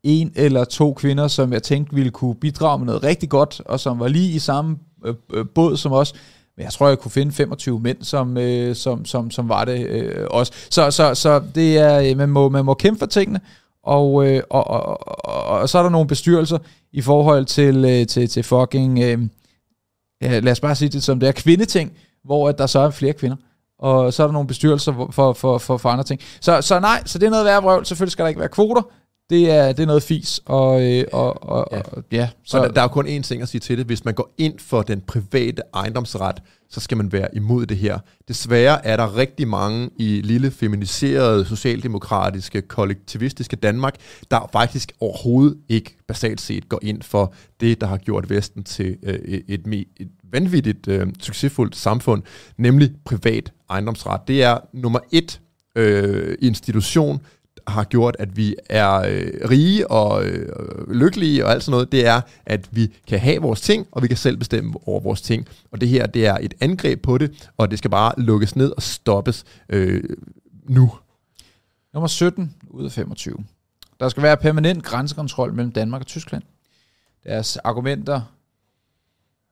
[0.03, 3.79] en eller to kvinder, som jeg tænkte ville kunne bidrage med noget rigtig godt, og
[3.79, 6.13] som var lige i samme øh, øh båd som os.
[6.57, 9.87] Men jeg tror, jeg kunne finde 25 mænd, som, øh, som, som, som var det
[9.87, 10.53] øh, også.
[10.69, 13.39] Så, så, så det er, øh, man, må, man må kæmpe for tingene,
[13.83, 16.57] og, øh, og, og, og, og så er der nogle bestyrelser
[16.91, 19.19] i forhold til, øh, til, til fucking, øh,
[20.21, 21.93] lad os bare sige det som det er, kvindeting,
[22.23, 23.37] hvor at der så er flere kvinder
[23.79, 26.21] og så er der nogle bestyrelser for, for, for, for andre ting.
[26.41, 27.85] Så, så nej, så det er noget værd vrøvl.
[27.85, 28.81] Selvfølgelig skal der ikke være kvoter.
[29.29, 30.41] Det er, det er noget fis.
[30.45, 31.81] Og, øh, og, og, ja.
[31.91, 32.57] Og, ja, så.
[32.57, 33.85] Og der, der er jo kun én ting at sige til det.
[33.85, 37.99] Hvis man går ind for den private ejendomsret, så skal man være imod det her.
[38.27, 43.95] Desværre er der rigtig mange i lille feminiserede, socialdemokratiske, kollektivistiske Danmark,
[44.31, 48.97] der faktisk overhovedet ikke basalt set går ind for det, der har gjort Vesten til
[49.03, 52.23] øh, et, et, et vanvittigt øh, succesfuldt samfund,
[52.57, 54.27] nemlig privat ejendomsret.
[54.27, 55.41] Det er nummer et
[55.75, 57.21] øh, institution,
[57.69, 62.07] har gjort, at vi er øh, rige og øh, lykkelige og alt sådan noget, det
[62.07, 65.47] er, at vi kan have vores ting, og vi kan selv bestemme over vores ting.
[65.71, 68.71] Og det her, det er et angreb på det, og det skal bare lukkes ned
[68.71, 70.03] og stoppes øh,
[70.63, 70.91] nu.
[71.93, 73.37] Nummer 17 ud af 25.
[73.99, 76.43] Der skal være permanent grænsekontrol mellem Danmark og Tyskland.
[77.23, 78.21] Deres argumenter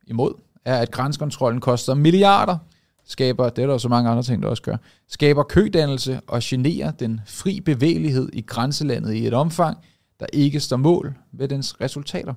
[0.08, 0.34] imod
[0.68, 2.58] er, at grænsekontrollen koster milliarder,
[3.06, 6.40] skaber, det er der jo så mange andre ting, der også gør, skaber kødannelse og
[6.44, 9.78] generer den fri bevægelighed i grænselandet i et omfang,
[10.20, 12.34] der ikke står mål med dens resultater.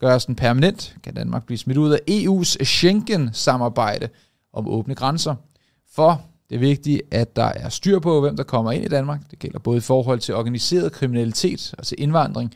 [0.00, 4.08] Gøres den permanent, kan Danmark blive smidt ud af EU's Schengen-samarbejde
[4.52, 5.34] om åbne grænser.
[5.94, 9.20] For det er vigtigt, at der er styr på, hvem der kommer ind i Danmark.
[9.30, 12.54] Det gælder både i forhold til organiseret kriminalitet og til indvandring.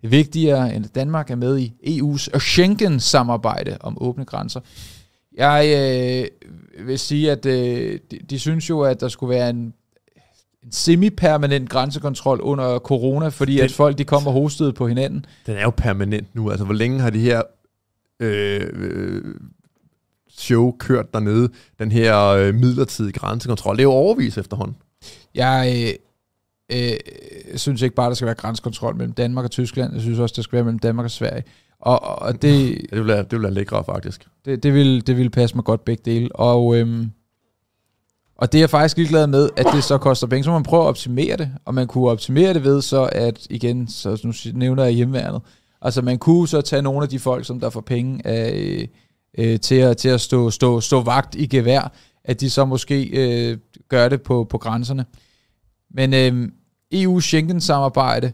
[0.00, 4.60] Det er vigtigere, end at Danmark er med i EU's Schengen-samarbejde om åbne grænser.
[5.36, 5.64] Jeg
[6.78, 9.74] øh, vil sige, at øh, de, de synes jo, at der skulle være en,
[10.64, 15.26] en semi-permanent grænsekontrol under corona, fordi den, at folk de kommer hostet på hinanden.
[15.46, 16.50] Den er jo permanent nu.
[16.50, 17.42] Altså, hvor længe har de her
[18.20, 19.22] øh, øh,
[20.30, 23.76] show kørt dernede, den her øh, midlertidige grænsekontrol?
[23.76, 24.76] Det er jo overvis efterhånden.
[25.34, 25.94] Jeg øh,
[26.72, 26.92] øh,
[27.56, 29.92] synes ikke bare, der skal være grænsekontrol mellem Danmark og Tyskland.
[29.92, 31.42] Jeg synes også, der skal være mellem Danmark og Sverige.
[31.80, 34.26] Og, og det, ja, det, vil være, det vil være lækre, faktisk.
[34.44, 36.36] Det, det, vil, det vil passe mig godt begge dele.
[36.36, 37.10] Og, øhm,
[38.36, 40.44] og det er jeg faktisk ligeglad med, at det så koster penge.
[40.44, 43.88] Så man prøve at optimere det, og man kunne optimere det ved så, at igen,
[43.88, 45.40] så nu nævner jeg hjemmeværnet,
[45.82, 48.88] altså man kunne så tage nogle af de folk, som der får penge af,
[49.38, 51.92] øh, til, at, til at stå, stå, stå vagt i gevær,
[52.24, 53.58] at de så måske øh,
[53.88, 55.04] gør det på, på grænserne.
[55.90, 56.48] Men øh,
[56.92, 58.32] EU Schengen-samarbejde,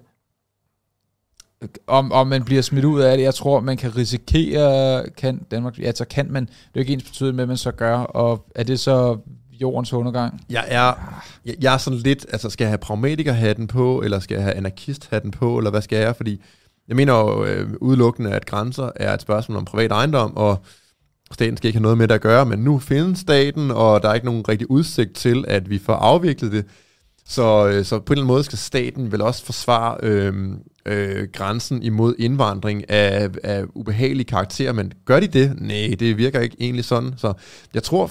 [1.86, 5.78] om, om man bliver smidt ud af det, jeg tror, man kan risikere, kan Danmark,
[5.78, 7.96] ja, så kan man, det er jo ikke ens betydning med, at man så gør,
[7.96, 9.18] og er det så
[9.60, 10.40] jordens undergang?
[10.50, 14.34] Jeg er, jeg, jeg er sådan lidt, altså skal jeg have pragmatikerhatten på, eller skal
[14.34, 16.42] jeg have anarkisthatten på, eller hvad skal jeg, fordi
[16.88, 20.64] jeg mener jo øh, udelukkende, at grænser er et spørgsmål om privat ejendom, og
[21.32, 24.08] staten skal ikke have noget med det at gøre, men nu findes staten, og der
[24.08, 26.64] er ikke nogen rigtig udsigt til, at vi får afviklet det.
[27.26, 30.34] Så, øh, så på en eller anden måde skal staten vel også forsvare øh,
[30.86, 35.60] øh, grænsen imod indvandring af, af ubehagelige karakterer, men gør de det?
[35.60, 37.14] Nej, det virker ikke egentlig sådan.
[37.16, 37.32] Så
[37.74, 38.10] jeg tror,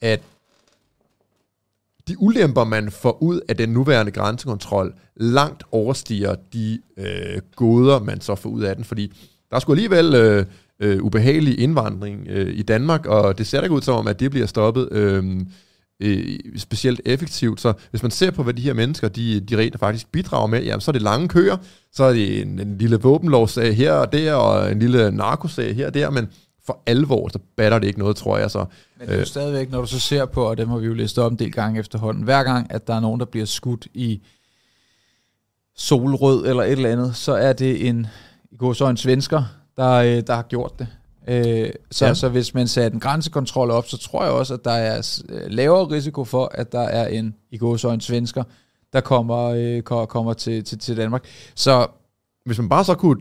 [0.00, 0.20] at
[2.08, 8.20] de ulemper, man får ud af den nuværende grænsekontrol, langt overstiger de øh, goder, man
[8.20, 9.12] så får ud af den, fordi
[9.50, 10.46] der skulle alligevel øh,
[10.80, 14.20] øh, ubehagelig indvandring øh, i Danmark, og det ser da ikke ud som om, at
[14.20, 15.40] det bliver stoppet øh,
[16.02, 17.60] øh, specielt effektivt.
[17.60, 20.62] Så hvis man ser på, hvad de her mennesker, de, de rent faktisk bidrager med,
[20.62, 21.56] jamen, så er det lange køer,
[21.92, 25.86] så er det en, en lille våbenlovsag her og der, og en lille narkosag her
[25.86, 26.28] og der, men
[26.66, 28.50] for alvor, så batter det ikke noget, tror jeg.
[28.50, 28.64] Så,
[28.98, 30.94] men det er jo stadigvæk, når du så ser på, og det må vi jo
[30.94, 33.86] læse op en del gange efterhånden, hver gang, at der er nogen, der bliver skudt
[33.94, 34.22] i
[35.76, 38.06] solrød eller et eller andet, så er det en,
[38.50, 39.42] i går så en svensker,
[39.76, 40.86] der, øh, der har gjort det.
[41.28, 42.14] Øh, så, ja.
[42.14, 45.50] så hvis man satte en grænsekontrol op, så tror jeg også, at der er øh,
[45.50, 48.44] lavere risiko for, at der er en, i går så en svensker,
[48.92, 51.24] der kommer, øh, kommer til, til, til Danmark.
[51.54, 51.86] Så
[52.44, 53.20] hvis man bare så kunne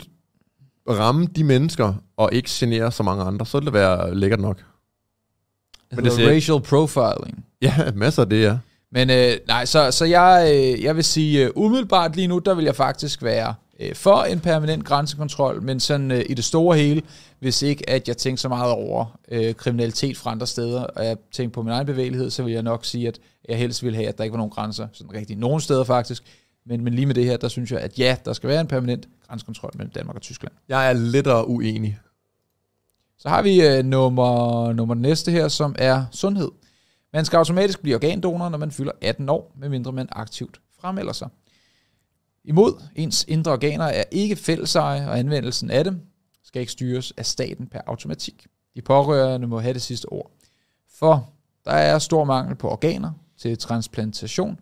[0.90, 4.58] ramme de mennesker, og ikke genere så mange andre, så ville det være lækkert nok.
[5.92, 7.46] Men det er racial profiling.
[7.62, 8.58] Ja, masser af det, ja.
[8.92, 12.54] Men øh, nej, så, så jeg, øh, jeg vil sige, uh, umiddelbart lige nu, der
[12.54, 16.78] vil jeg faktisk være øh, for en permanent grænsekontrol, men sådan øh, i det store
[16.78, 17.02] hele,
[17.40, 21.18] hvis ikke at jeg tænker så meget over øh, kriminalitet fra andre steder, og jeg
[21.32, 23.20] tænker på min egen bevægelighed, så vil jeg nok sige, at
[23.50, 26.24] jeg helst vil have, at der ikke var nogen grænser, sådan rigtig nogen steder faktisk,
[26.66, 28.68] men, men lige med det her, der synes jeg, at ja, der skal være en
[28.68, 30.54] permanent grænsekontrol mellem Danmark og Tyskland.
[30.70, 32.00] Jeg er lidt uenig.
[33.18, 36.50] Så har vi øh, nummer, nummer næste her, som er sundhed.
[37.14, 41.28] Man skal automatisk blive organdonor, når man fylder 18 år, medmindre man aktivt fremmelder sig.
[42.46, 46.02] Imod ens indre organer er ikke fælleseje, og anvendelsen af dem
[46.44, 48.48] skal ikke styres af staten per automatik.
[48.76, 50.32] De pårørende må have det sidste ord.
[50.94, 51.34] For
[51.66, 54.60] der er stor mangel på organer til transplantation,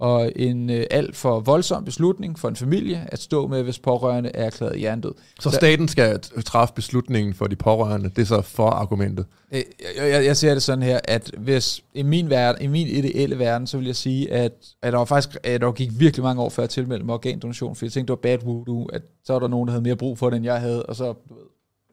[0.00, 4.30] og en øh, alt for voldsom beslutning for en familie at stå med, hvis pårørende
[4.34, 5.12] er erklæret hjernedød.
[5.40, 9.26] Så staten skal træffe beslutningen for de pårørende, det er så for argumentet?
[9.52, 9.62] Øh,
[9.96, 13.38] jeg, jeg, jeg ser det sådan her, at hvis i min, verden, i min ideelle
[13.38, 16.42] verden, så vil jeg sige, at, at der var faktisk, at der gik virkelig mange
[16.42, 19.32] år før jeg tilmeldte mig organdonation, for jeg tænkte, det var bad voodoo, at så
[19.32, 21.14] var der nogen, der havde mere brug for det, end jeg havde, og så,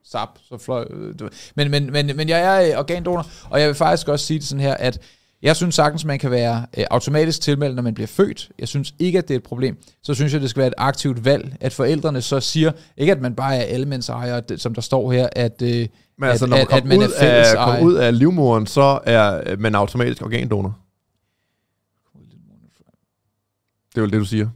[0.03, 0.85] sap, så fløj.
[0.89, 1.29] Ved.
[1.55, 4.63] Men, men, men, men jeg er organdonor, og jeg vil faktisk også sige det sådan
[4.63, 4.99] her, at
[5.41, 8.49] jeg synes sagtens, man kan være øh, automatisk tilmeldt, når man bliver født.
[8.59, 9.77] Jeg synes ikke, at det er et problem.
[10.03, 13.21] Så synes jeg, det skal være et aktivt valg, at forældrene så siger, ikke at
[13.21, 16.67] man bare er allemandsejer, som der står her, at, øh, Men altså, at, når man,
[16.71, 20.77] at, at man ud er af, kommer ud af livmoren, så er man automatisk organdonor.
[23.89, 24.49] Det er jo det, du siger.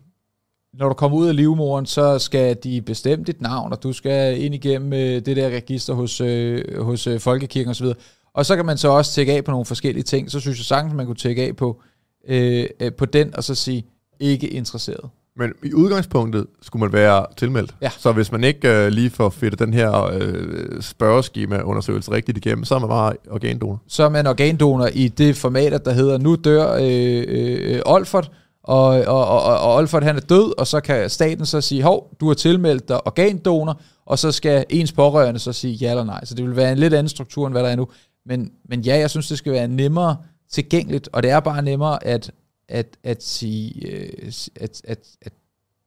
[0.73, 4.41] Når du kommer ud af livmoren, så skal de bestemme dit navn, og du skal
[4.41, 7.87] ind igennem øh, det der register hos, øh, hos øh, Folkekirken osv.,
[8.33, 10.31] og så kan man så også tække af på nogle forskellige ting.
[10.31, 11.81] Så synes jeg sagtens, man kunne tække af på,
[12.27, 13.85] øh, øh, på den, og så sige,
[14.19, 15.09] ikke interesseret.
[15.35, 17.75] Men i udgangspunktet skulle man være tilmeldt.
[17.81, 17.89] Ja.
[17.97, 22.75] Så hvis man ikke øh, lige får fedt den her øh, spørgeskema-undersøgelse rigtigt igennem, så
[22.75, 23.81] er man bare organdonor.
[23.87, 28.31] Så er man organdonor i det format, der hedder, nu dør øh, øh, Olfert,
[28.63, 32.15] og, og, og, og Olfert han er død, og så kan staten så sige, hov,
[32.19, 36.25] du har tilmeldt dig organdonor, og så skal ens pårørende så sige ja eller nej.
[36.25, 37.87] Så det vil være en lidt anden struktur, end hvad der er nu.
[38.25, 40.17] Men, men ja, jeg synes, det skal være nemmere
[40.49, 42.31] tilgængeligt, og det er bare nemmere at,
[42.67, 45.33] at, at sige, øh, at, at, at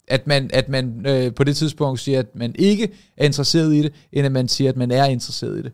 [0.08, 3.82] at man, at man øh, på det tidspunkt siger, at man ikke er interesseret i
[3.82, 5.72] det, end at man siger, at man er interesseret i det.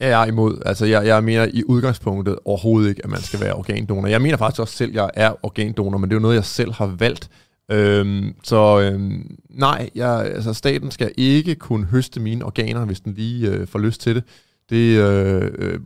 [0.00, 0.62] Jeg er imod.
[0.66, 4.08] Altså, jeg, jeg mener i udgangspunktet overhovedet ikke, at man skal være organdonor.
[4.08, 6.44] Jeg mener faktisk også selv, at jeg er organdonor, men det er jo noget, jeg
[6.44, 7.30] selv har valgt.
[7.70, 13.14] Øhm, så øhm, nej, jeg, altså, staten skal ikke kunne høste mine organer, hvis den
[13.14, 14.24] lige øh, får lyst til det.
[14.70, 15.80] Det øh, øh,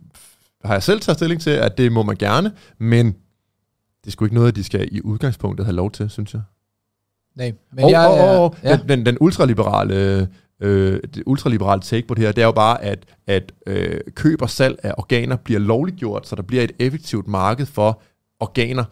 [0.64, 4.24] har jeg selv taget stilling til, at det må man gerne, men det er sgu
[4.24, 6.42] ikke noget, de skal i udgangspunktet have lov til, synes jeg.
[7.36, 8.76] Nej, men og, jeg, og, og, ja.
[8.76, 10.28] den, den, den ultraliberale
[10.60, 14.42] øh, det ultraliberale take på det her, det er jo bare, at, at øh, køb
[14.42, 18.02] og salg af organer bliver lovligt gjort, så der bliver et effektivt marked for
[18.40, 18.84] organer,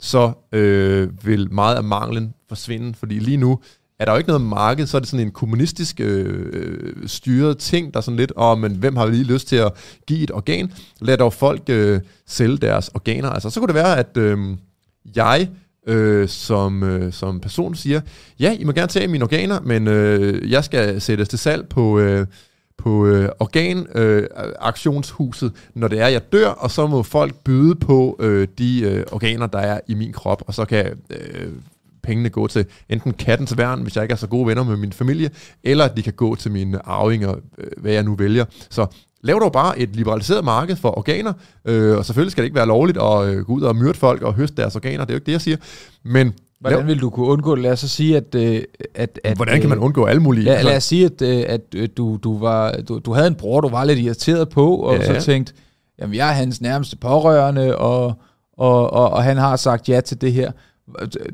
[0.00, 3.58] så øh, vil meget af manglen forsvinde, fordi lige nu
[3.98, 7.58] er der jo ikke noget marked, så er det sådan en kommunistisk øh, øh styret
[7.58, 9.72] ting, der er sådan lidt, åh, oh, men hvem har lige lyst til at
[10.06, 10.72] give et organ?
[11.00, 13.30] Lad dog folk øh, sælge deres organer.
[13.30, 14.38] Altså, så kunne det være, at øh,
[15.16, 15.48] jeg
[15.86, 18.00] øh, som, øh, som person siger,
[18.40, 21.98] ja, I må gerne tage mine organer, men øh, jeg skal sættes til salg på,
[21.98, 22.26] øh,
[22.78, 28.16] på øh, organaktionshuset, øh, når det er, jeg dør, og så må folk byde på
[28.20, 31.48] øh, de øh, organer, der er i min krop, og så kan øh,
[32.02, 34.92] pengene gå til enten kattens værn, hvis jeg ikke er så gode venner med min
[34.92, 35.30] familie,
[35.64, 38.44] eller de kan gå til mine arvinger, øh, hvad jeg nu vælger.
[38.70, 38.86] Så
[39.22, 41.32] lav dog bare et liberaliseret marked for organer,
[41.64, 44.22] øh, og selvfølgelig skal det ikke være lovligt at øh, gå ud og myrde folk
[44.22, 45.56] og høste deres organer, det er jo ikke det, jeg siger.
[46.04, 47.62] Men Hvordan vil du kunne undgå det?
[47.62, 48.34] Lad os så sige, at...
[48.34, 48.62] øh,
[48.94, 50.52] at, at hvordan kan man undgå alle mulige...
[50.52, 53.34] Ja, lad os sige, at, øh, at øh, du, du, var, du, du havde en
[53.34, 55.20] bror, du var lidt irriteret på, og Ja.
[55.20, 55.52] så tænkte,
[56.00, 58.04] jamen jeg er hans nærmeste pårørende, og,
[58.58, 60.52] og, og, og han har sagt ja til det her.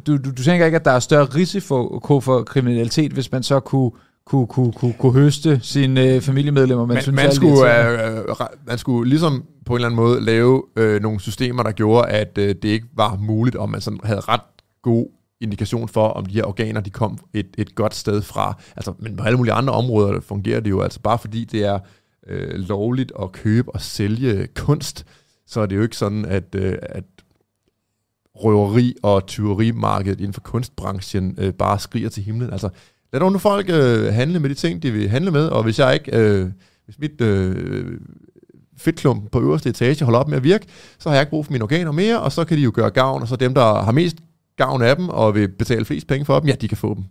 [0.07, 3.61] Du, du, du tænker ikke, at der er større risiko for kriminalitet, hvis man så
[3.61, 3.91] kunne,
[4.27, 8.37] kunne, kunne, kunne, kunne høste sine øh, familiemedlemmer, man, man, synes man, skulle, øh, øh,
[8.67, 12.39] man skulle ligesom på en eller anden måde lave øh, nogle systemer, der gjorde, at
[12.39, 14.41] øh, det ikke var muligt, om man sådan havde ret
[14.85, 15.07] god
[15.41, 18.59] indikation for, om de her organer de kom et, et godt sted fra.
[18.77, 21.79] Altså, men på alle mulige andre områder fungerer det jo altså bare fordi det er
[22.27, 25.07] øh, lovligt at købe og sælge kunst,
[25.47, 27.05] så er det jo ikke sådan, at, øh, at
[28.35, 32.53] røveri- og tyverimarkedet inden for kunstbranchen øh, bare skriger til himlen.
[32.53, 32.69] Altså,
[33.13, 35.79] lad dog nu folk øh, handle med de ting, de vil handle med, og hvis
[35.79, 36.51] jeg ikke, øh,
[36.85, 37.99] hvis mit øh,
[38.77, 40.67] fedtklump på øverste etage holder op med at virke,
[40.99, 42.91] så har jeg ikke brug for mine organer mere, og så kan de jo gøre
[42.91, 44.17] gavn, og så dem, der har mest
[44.57, 47.05] gavn af dem, og vil betale flest penge for dem, ja, de kan få dem.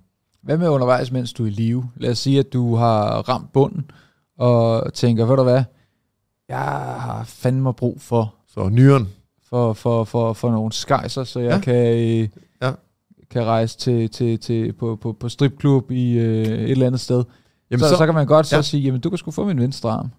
[0.43, 1.89] Hvad med undervejs, mens du er i live?
[1.97, 3.91] Lad os sige, at du har ramt bunden,
[4.37, 5.63] og tænker, ved du hvad,
[6.49, 6.57] jeg
[6.99, 9.09] har fandme brug for Så nyren,
[9.49, 11.59] for, for, for, for nogle skejser, så jeg Ja.
[11.59, 12.27] kan, øh,
[12.61, 12.71] Ja.
[13.31, 17.23] kan rejse til, til, til, på, på, på stripklub i øh, et eller andet sted.
[17.71, 18.57] jamen så, så, så kan man godt så ja.
[18.57, 18.61] ja.
[18.61, 20.09] sige, jamen du kan sgu få min venstre arm.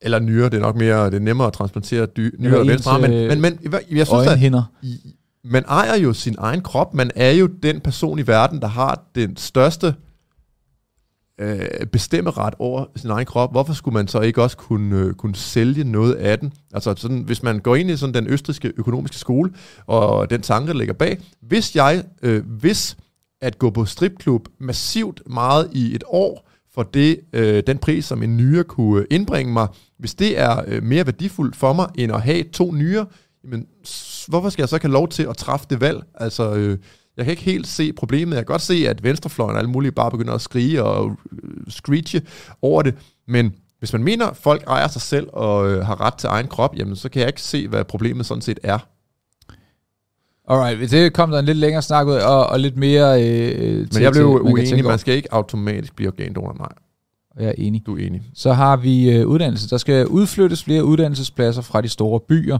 [0.00, 2.90] eller nyre, det er nok mere, det er nemmere at transplantere dy, nyre og venstre
[2.92, 4.62] arm, men, øh, men, men jeg, jeg synes, at Øjenhinder
[5.50, 6.94] man ejer jo sin egen krop.
[6.94, 9.94] Man er jo den person i verden, der har den største
[11.40, 13.52] øh, bestemmeret over sin egen krop.
[13.52, 16.52] Hvorfor skulle man så ikke også kunne, øh, kunne sælge noget af den?
[16.74, 19.52] Altså sådan, hvis man går ind i sådan den østriske økonomiske skole,
[19.86, 21.18] og den tanke, der ligger bag.
[21.40, 22.96] Hvis jeg, øh, hvis
[23.40, 28.22] at gå på stripklub massivt meget i et år, for det, øh, den pris, som
[28.22, 29.68] en nyre kunne indbringe mig,
[29.98, 33.06] hvis det er øh, mere værdifuldt for mig, end at have to nyere,
[33.46, 33.66] jamen,
[34.28, 36.02] hvorfor skal jeg så ikke have lov til at træffe det valg?
[36.14, 36.78] Altså, øh,
[37.16, 38.36] jeg kan ikke helt se problemet.
[38.36, 41.50] Jeg kan godt se, at venstrefløjen og alle mulige bare begynder at skrige og øh,
[41.68, 42.22] screeche
[42.62, 42.94] over det,
[43.28, 46.46] men hvis man mener, at folk ejer sig selv og øh, har ret til egen
[46.46, 48.78] krop, jamen så kan jeg ikke se, hvad problemet sådan set er.
[50.48, 53.24] Alright, det kom der en lidt længere snak ud, og, og lidt mere...
[53.24, 54.84] Øh, Men jeg blev man kan uenig.
[54.84, 56.54] Man skal ikke automatisk blive organdonor.
[56.58, 56.68] Nej,
[57.38, 57.86] Jeg er enig.
[57.86, 58.22] du er enig.
[58.34, 59.70] Så har vi øh, uddannelse.
[59.70, 62.58] Der skal udflyttes flere uddannelsespladser fra de store byer.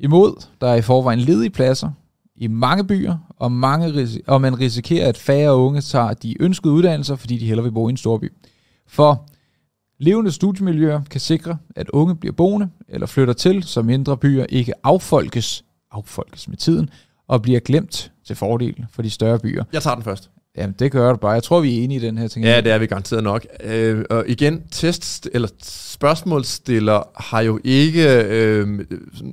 [0.00, 1.90] Imod, der er i forvejen ledige pladser
[2.36, 6.72] i mange byer, og, mange ris- og man risikerer, at færre unge tager de ønskede
[6.72, 8.32] uddannelser, fordi de hellere vil bo i en storby.
[8.86, 9.26] For
[9.98, 14.72] levende studiemiljøer kan sikre, at unge bliver boende eller flytter til, så mindre byer ikke
[14.84, 16.90] affolkes, affolkes med tiden,
[17.28, 19.64] og bliver glemt til fordel for de større byer.
[19.72, 20.30] Jeg tager den først.
[20.58, 21.32] Jamen, det gør du bare.
[21.32, 22.44] Jeg tror, vi er enige i den her ting.
[22.44, 23.46] Ja, det er vi garanteret nok.
[23.64, 28.80] Øh, og igen, test eller spørgsmålsstiller har jo ikke øh,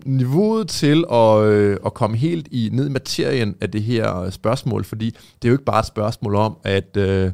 [0.05, 4.83] niveauet til at, øh, at komme helt i ned i materien af det her spørgsmål,
[4.83, 7.31] fordi det er jo ikke bare et spørgsmål om, at øh,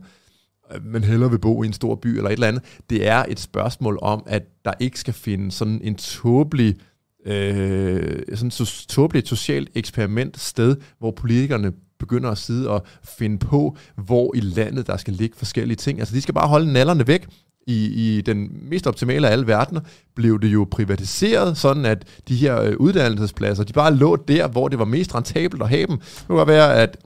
[0.81, 2.63] man hellere vil bo i en stor by eller et eller andet.
[2.89, 6.76] Det er et spørgsmål om, at der ikke skal finde sådan en tåbelig
[7.26, 11.72] øh, sådan et tåbeligt socialt eksperiment sted, hvor politikerne
[12.02, 15.99] begynder at sidde og finde på, hvor i landet der skal ligge forskellige ting.
[15.99, 17.28] Altså de skal bare holde nallerne væk.
[17.68, 19.82] I, I den mest optimale af alle verdener
[20.15, 24.68] blev det jo privatiseret, sådan at de her øh, uddannelsespladser, de bare lå der, hvor
[24.68, 25.98] det var mest rentabelt at have dem.
[25.98, 26.98] Det kunne være, at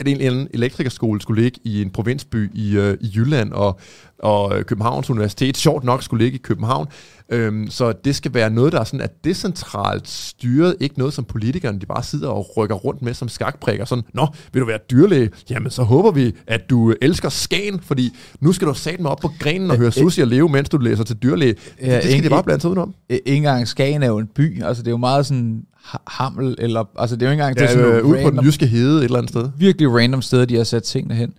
[0.00, 3.80] at en, en elektrikerskole skulle ligge i en provinsby i, øh, i Jylland, og,
[4.18, 6.86] og Københavns Universitet sjovt nok skulle ligge i København.
[7.28, 11.24] Øhm, så det skal være noget, der er, sådan, er decentralt styret, ikke noget, som
[11.24, 13.84] politikerne de bare sidder og rykker rundt med som skakprikker.
[13.84, 15.30] Sådan, nå, vil du være dyrlæge?
[15.50, 19.18] Jamen, så håber vi, at du elsker Skagen, fordi nu skal du sætte mig op
[19.18, 21.54] på grenen og høre Susi og leve, mens du læser til dyrlæge.
[21.80, 22.94] Ja, det, det skal de bare blande sig udenom.
[23.08, 25.62] Ikke engang Skagen er jo en by, altså det er jo meget sådan
[26.06, 27.58] Hammel, eller, altså det er jo ikke engang...
[27.58, 29.50] Ja, det er sådan øh, ude på den jyske hede et eller andet sted.
[29.56, 31.34] Virkelig random sted, de har sat tingene hen.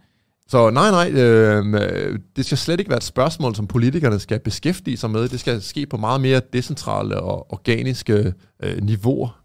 [0.49, 4.97] Så nej, nej, øh, det skal slet ikke være et spørgsmål, som politikerne skal beskæftige
[4.97, 5.29] sig med.
[5.29, 8.33] Det skal ske på meget mere decentrale og organiske
[8.63, 9.39] øh, niveauer.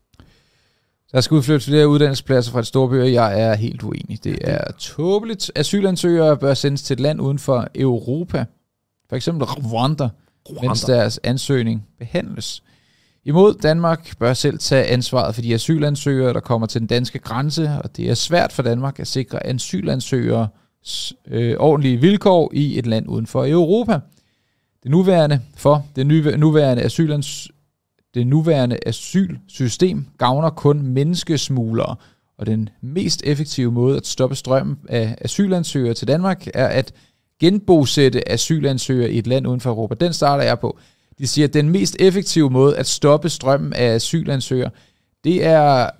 [1.13, 3.05] Der skal udflyttes flere uddannelsespladser fra de store byer.
[3.05, 4.25] Jeg er helt uenig.
[4.25, 5.51] Det er tåbeligt.
[5.55, 8.45] Asylansøgere bør sendes til et land uden for Europa.
[9.09, 10.09] For eksempel Rwanda,
[10.51, 10.69] Rwanda.
[10.69, 12.63] mens deres ansøgning behandles.
[13.25, 17.71] Imod Danmark bør selv tage ansvaret for de asylansøgere, der kommer til den danske grænse,
[17.85, 20.49] og det er svært for Danmark at sikre asylansøgere
[21.27, 24.01] øh, ordentlige vilkår i et land uden for Europa.
[24.83, 26.07] Det nuværende for det
[26.39, 27.49] nuværende asylans,
[28.15, 31.97] det nuværende asylsystem gavner kun menneskesmuglere,
[32.39, 36.93] og den mest effektive måde at stoppe strømmen af asylansøgere til Danmark er at
[37.41, 39.95] genbosætte asylansøgere i et land uden for Europa.
[39.95, 40.79] Den starter jeg på.
[41.19, 44.71] De siger, at den mest effektive måde at stoppe strømmen af asylansøgere,
[45.25, 45.91] det er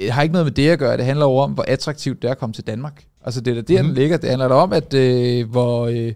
[0.00, 0.96] har ikke noget med det at gøre.
[0.96, 3.04] Det handler jo om, hvor attraktivt det er at komme til Danmark.
[3.24, 3.86] Altså det er der, mm.
[3.86, 4.16] den ligger.
[4.16, 6.12] Det handler om, at øh, hvor, øh,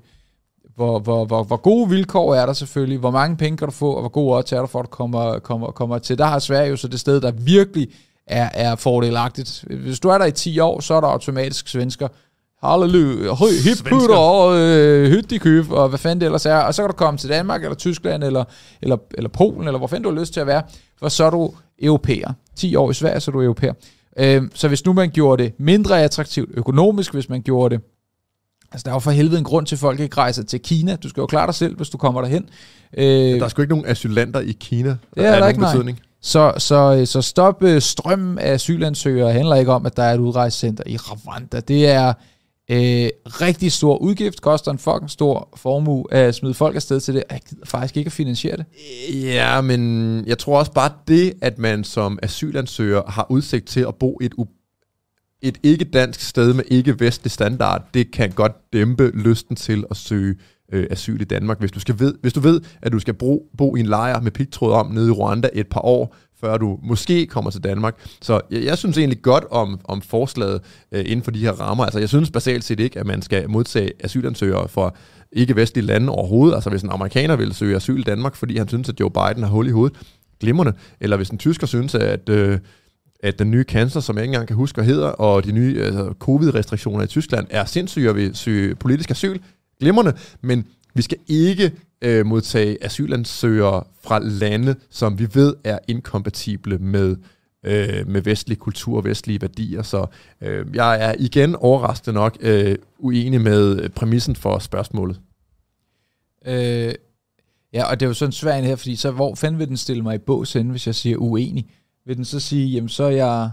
[0.74, 3.92] hvor, hvor, hvor, hvor gode vilkår er der selvfølgelig, hvor mange penge kan du få,
[3.92, 6.18] og hvor gode odds er der for, at du kommer, kommer, kommer til.
[6.18, 7.88] Der har Sverige jo så det sted, der virkelig
[8.26, 9.64] er, er fordelagtigt.
[9.70, 12.08] Hvis du er der i 10 år, så er der automatisk svensker.
[12.64, 13.34] Halleluja,
[13.64, 16.56] hip putter og øh, hyttikøb, og hvad fanden det ellers er.
[16.56, 18.44] Og så kan du komme til Danmark, eller Tyskland, eller,
[18.82, 20.62] eller, eller Polen, eller hvor fanden du har lyst til at være,
[20.98, 22.32] for så er du europæer.
[22.56, 23.72] 10 år i Sverige, så er du europæer.
[24.18, 27.84] Øh, så hvis nu man gjorde det mindre attraktivt økonomisk, hvis man gjorde det
[28.72, 30.96] Altså, der er jo for helvede en grund til, at folk ikke rejser til Kina.
[30.96, 32.48] Du skal jo klare dig selv, hvis du kommer derhen.
[32.96, 35.98] Øh, der er sgu ikke nogen asylanter i Kina, der ja, er der ikke betydning.
[35.98, 36.06] Nej.
[36.22, 40.18] Så, så, så stop øh, strømmen af asylansøgere handler ikke om, at der er et
[40.18, 41.60] udrejsecenter i Rwanda.
[41.60, 42.12] Det er
[42.70, 47.24] øh, rigtig stor udgift, koster en fucking stor formue at smide folk afsted til det.
[47.30, 48.64] Jeg gider faktisk ikke at finansiere det.
[49.12, 53.94] Ja, men jeg tror også bare det, at man som asylansøger har udsigt til at
[53.94, 54.32] bo et
[55.42, 60.36] et ikke-dansk sted med ikke-vestlig standard, det kan godt dæmpe lysten til at søge
[60.72, 61.58] øh, asyl i Danmark.
[61.58, 64.20] Hvis du, skal ved, hvis du ved, at du skal bo, bo i en lejr
[64.20, 67.94] med pigtråd om nede i Rwanda et par år, før du måske kommer til Danmark.
[68.22, 70.60] Så jeg, jeg synes egentlig godt om, om forslaget
[70.92, 71.84] øh, inden for de her rammer.
[71.84, 74.94] Altså jeg synes basalt set ikke, at man skal modtage asylansøgere fra
[75.32, 76.54] ikke-vestlige lande overhovedet.
[76.54, 79.42] Altså hvis en amerikaner vil søge asyl i Danmark, fordi han synes, at Joe Biden
[79.42, 79.98] har hul i hovedet,
[80.40, 80.72] glimrende.
[81.00, 82.28] Eller hvis en tysker synes, at...
[82.28, 82.58] Øh,
[83.24, 85.82] at den nye cancer, som jeg ikke engang kan huske, hvad hedder, og de nye
[85.82, 89.38] altså, covid-restriktioner i Tyskland er sindssyge og vil søge politisk asyl.
[89.80, 91.72] Glimrende, men vi skal ikke
[92.02, 97.16] øh, modtage asylansøgere fra lande, som vi ved er inkompatible med,
[97.64, 99.82] øh, med vestlig kultur og vestlige værdier.
[99.82, 100.06] Så
[100.40, 105.20] øh, jeg er igen overraskende nok øh, uenig med præmissen for spørgsmålet.
[106.46, 106.94] Øh,
[107.72, 110.02] ja, og det er jo sådan svært her, fordi så hvor fanden vil den stille
[110.02, 111.70] mig i bås hen, hvis jeg siger uenig?
[112.06, 113.50] Vil den så sige, jamen så er jeg...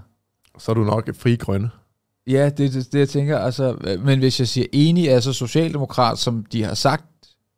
[0.58, 1.70] Så er du nok fri grønne.
[2.28, 3.38] Ja, det er det, det, jeg tænker.
[3.40, 7.06] Altså, men hvis jeg siger enig, er så socialdemokrat, som de har sagt,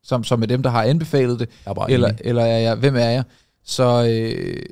[0.03, 2.95] som, som er dem, der har anbefalet det, jeg er eller, eller er jeg, hvem
[2.95, 3.23] er jeg?
[3.64, 4.64] Så, øh,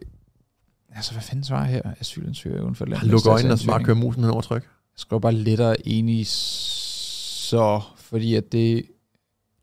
[0.95, 1.81] altså hvad fanden svarer her?
[1.99, 3.07] Asylansøger uden for landet.
[3.07, 4.61] Luk øjnene og bare køre musen hen over tryk.
[4.64, 8.85] Jeg skriver bare lettere enig, så, fordi at det...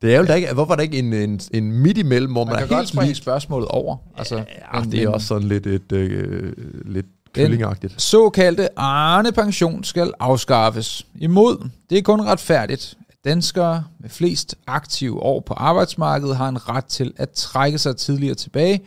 [0.03, 2.45] Det er jo da ikke, hvorfor er der ikke en, en, en midt imellem, hvor
[2.45, 3.97] man, man kan er godt springe spørgsmålet over.
[4.17, 6.53] Altså, ja, men, det er også sådan lidt et, øh,
[6.85, 8.03] lidt kyllingagtigt.
[8.03, 11.07] Såkaldte Arne-pension skal afskaffes.
[11.15, 12.95] Imod, det er kun retfærdigt,
[13.27, 18.35] Danskere med flest aktive år på arbejdsmarkedet har en ret til at trække sig tidligere
[18.35, 18.81] tilbage,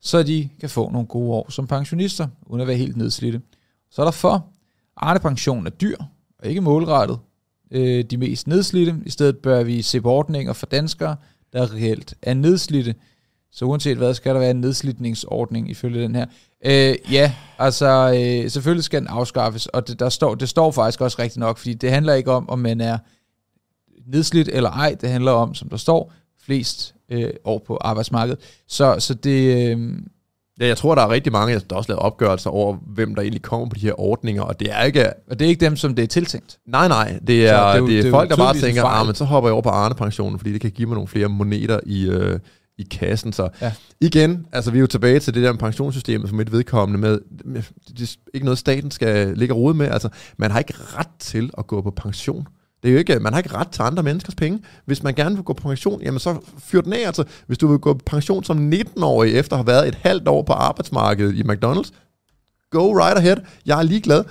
[0.00, 3.40] så de kan få nogle gode år som pensionister, uden at være helt nedslidte.
[3.90, 4.46] Så er der for,
[4.96, 5.96] Arne pension er dyr
[6.38, 7.18] og ikke målrettet
[7.70, 8.96] øh, de mest nedslidte.
[9.06, 11.16] I stedet bør vi se på ordninger for danskere,
[11.52, 12.94] der reelt er nedslidte.
[13.52, 16.26] Så uanset hvad, skal der være en nedslidningsordning ifølge den her.
[16.64, 21.00] Øh, ja, altså øh, selvfølgelig skal den afskaffes, og det, der står, det står faktisk
[21.00, 22.98] også rigtigt nok, fordi det handler ikke om, om man er
[24.12, 26.12] nedslidt eller ej, det handler om, som der står,
[26.44, 28.40] flest øh, år på arbejdsmarkedet.
[28.68, 29.70] Så, så det...
[29.70, 29.92] Øh,
[30.60, 33.42] Ja, jeg tror, der er rigtig mange, der også lavet opgørelser over, hvem der egentlig
[33.42, 35.12] kommer på de her ordninger, og det er ikke...
[35.30, 36.58] Og det er ikke dem, som det er tiltænkt?
[36.66, 39.06] Nej, nej, det er, det er, jo, det er, det folk, der bare tænker, ah,
[39.06, 41.80] men så hopper jeg over på Arne-pensionen, fordi det kan give mig nogle flere moneter
[41.86, 42.38] i, øh,
[42.78, 43.32] i kassen.
[43.32, 43.72] Så ja.
[44.00, 47.20] igen, altså vi er jo tilbage til det der med pensionssystemet som et vedkommende med,
[47.44, 47.62] med
[47.98, 49.88] det er ikke noget, staten skal ligge rode med.
[49.88, 52.46] Altså, man har ikke ret til at gå på pension.
[52.82, 54.62] Det er jo ikke, man har ikke ret til andre menneskers penge.
[54.84, 57.06] Hvis man gerne vil gå på pension, jamen så fyr den af.
[57.06, 60.28] Altså, hvis du vil gå på pension som 19-årig efter at have været et halvt
[60.28, 61.90] år på arbejdsmarkedet i McDonald's,
[62.70, 63.36] go right ahead.
[63.66, 64.24] Jeg er ligeglad,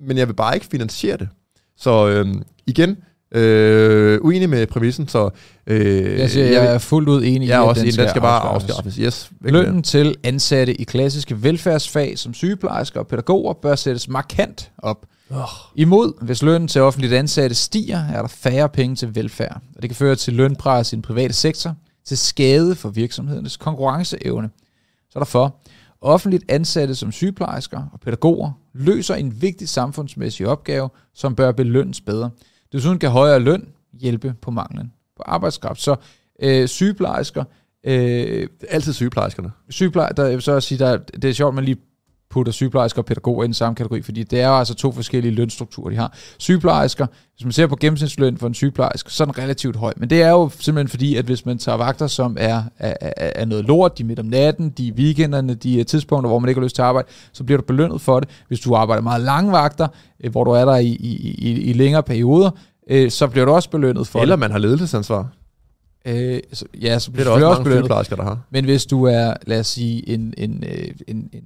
[0.00, 1.28] men jeg vil bare ikke finansiere det.
[1.76, 2.96] Så øhm, igen,
[3.34, 5.30] Øh, uenig med præmissen, så...
[5.66, 8.10] Øh, jeg, siger, jeg er fuldt ud enig jeg i, at også den, skal, den
[8.10, 8.96] skal bare afskaffes.
[8.96, 15.06] Yes, Lønnen til ansatte i klassiske velfærdsfag som sygeplejersker og pædagoger bør sættes markant op.
[15.34, 15.48] Oh.
[15.74, 19.60] Imod, hvis lønnen til offentligt ansatte stiger, er der færre penge til velfærd.
[19.76, 24.50] Og det kan føre til lønpres i den private sektor, til skade for virksomhedernes konkurrenceevne.
[25.10, 25.56] Så derfor,
[26.00, 32.30] offentligt ansatte som sygeplejersker og pædagoger løser en vigtig samfundsmæssig opgave, som bør belønnes bedre.
[32.72, 35.80] Desuden kan højere løn hjælpe på manglen på arbejdskraft.
[35.80, 35.96] Så
[36.42, 37.44] øh, sygeplejersker...
[37.84, 39.50] Øh, Altid sygeplejerskerne.
[39.70, 41.76] Sygeplejersker, der, jeg vil så sige, der, det er sjovt, man lige
[42.32, 45.34] putter sygeplejersker og pædagoger i den samme kategori, fordi det er jo altså to forskellige
[45.34, 46.16] lønstrukturer, de har.
[46.38, 47.06] Sygeplejersker,
[47.36, 49.92] hvis man ser på gennemsnitsløn for en sygeplejerske, så er den relativt høj.
[49.96, 53.12] Men det er jo simpelthen fordi, at hvis man tager vagter, som er, er, er,
[53.34, 56.38] er noget lort, de er midt om natten, de er weekenderne, de er tidspunkter, hvor
[56.38, 58.28] man ikke har lyst til at arbejde, så bliver du belønnet for det.
[58.48, 59.88] Hvis du arbejder meget lange vagter,
[60.24, 62.50] øh, hvor du er der i, i, i, i længere perioder,
[62.90, 64.40] øh, så bliver du også belønnet for Eller det.
[64.40, 65.28] man har ledelsesansvar.
[66.06, 68.38] Øh, så, ja, så bliver det også mange sygeplejersker, der har.
[68.50, 71.42] Men hvis du er, lad os sige, en, en, øh, en, en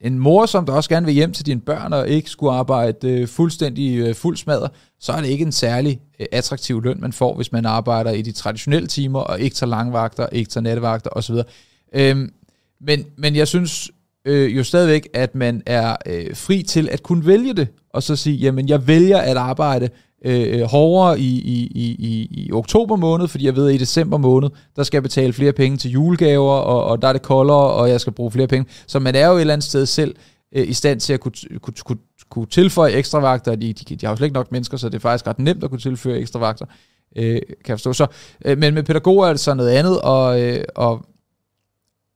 [0.00, 3.08] en mor, som der også gerne vil hjem til dine børn og ikke skulle arbejde
[3.08, 4.70] øh, fuldstændig øh, fuld smadret,
[5.00, 8.22] så er det ikke en særlig øh, attraktiv løn, man får, hvis man arbejder i
[8.22, 11.34] de traditionelle timer og ikke tager langvagter, ikke tager nattevagter osv.
[11.94, 12.32] Øhm,
[12.80, 13.90] men, men jeg synes
[14.24, 18.16] øh, jo stadigvæk, at man er øh, fri til at kunne vælge det, og så
[18.16, 19.88] sige, jamen jeg vælger at arbejde
[20.24, 24.18] øh, hårdere i, i, i, i i oktober måned, fordi jeg ved, at i december
[24.18, 27.70] måned, der skal jeg betale flere penge til julegaver, og, og der er det koldere,
[27.72, 28.70] og jeg skal bruge flere penge.
[28.86, 30.14] Så man er jo et eller andet sted selv
[30.54, 31.32] øh, i stand til at kunne,
[31.62, 31.98] kunne, kunne,
[32.30, 33.54] kunne tilføje ekstra vagter.
[33.54, 35.64] De, de, de har jo slet ikke nok mennesker, så det er faktisk ret nemt
[35.64, 36.66] at kunne tilføre ekstra vagter,
[37.16, 37.92] øh, kan jeg forstå.
[37.92, 38.06] Så,
[38.44, 41.06] øh, men med pædagoger er det så noget andet, og, øh, og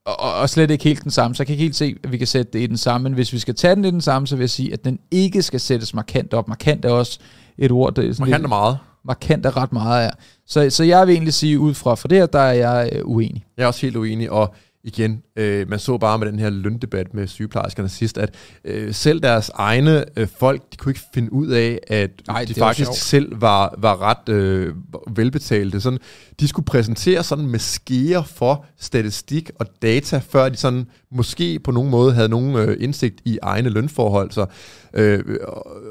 [0.07, 1.35] og, og slet ikke helt den samme.
[1.35, 3.03] Så jeg kan ikke helt se, at vi kan sætte det i den samme.
[3.03, 4.99] Men hvis vi skal tage den i den samme, så vil jeg sige, at den
[5.11, 6.49] ikke skal sættes markant op.
[6.49, 7.19] Markant er også
[7.59, 8.79] et ord, det er sådan Markant er meget.
[9.05, 10.11] Markant er ret meget, ja.
[10.47, 13.03] Så, så jeg vil egentlig sige, ud fra for det her, der er jeg øh,
[13.05, 13.45] uenig.
[13.57, 14.55] Jeg er også helt uenig, og
[14.85, 18.35] igen, øh, man så bare med den her løndebat med sygeplejerskerne sidst, at
[18.65, 22.55] øh, selv deres egne øh, folk, de kunne ikke finde ud af, at Ej, de
[22.55, 22.99] faktisk sjovt.
[22.99, 24.75] selv var, var ret øh,
[25.17, 25.81] velbetalte.
[25.81, 25.99] Sådan,
[26.41, 31.71] de skulle præsentere sådan med skeer for statistik og data, før de sådan måske på
[31.71, 34.31] nogen måde havde nogen øh, indsigt i egne lønforhold.
[34.31, 34.47] Så
[34.95, 35.25] øh,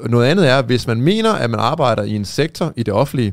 [0.08, 3.32] noget andet er, hvis man mener, at man arbejder i en sektor i det offentlige,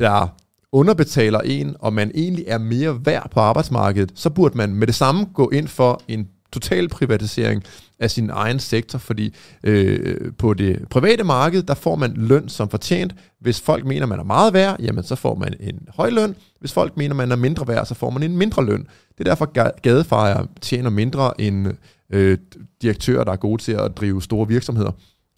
[0.00, 0.28] der
[0.74, 4.94] underbetaler en, og man egentlig er mere værd på arbejdsmarkedet, så burde man med det
[4.94, 7.62] samme gå ind for en total privatisering
[7.98, 9.34] af sin egen sektor, fordi
[9.64, 13.14] øh, på det private marked, der får man løn som fortjent.
[13.40, 16.34] Hvis folk mener, man er meget værd, jamen så får man en høj løn.
[16.60, 18.86] Hvis folk mener, man er mindre værd, så får man en mindre løn.
[19.18, 21.66] Det er derfor, gadefejere tjener mindre end
[22.10, 22.38] øh,
[22.82, 24.90] direktører, der er gode til at drive store virksomheder.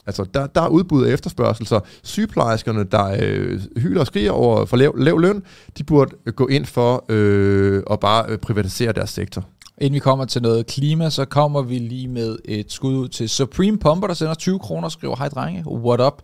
[0.06, 4.64] Altså, der, der er udbud af efterspørgsel, så sygeplejerskerne, der øh, hylder og skriger over
[4.64, 5.42] for lav, lav løn,
[5.78, 9.44] de burde øh, gå ind for øh, at bare øh, privatisere deres sektor.
[9.78, 13.28] Inden vi kommer til noget klima, så kommer vi lige med et skud ud til
[13.28, 16.22] Supreme Pumper, der sender 20 kroner og skriver, hej drenge, what up?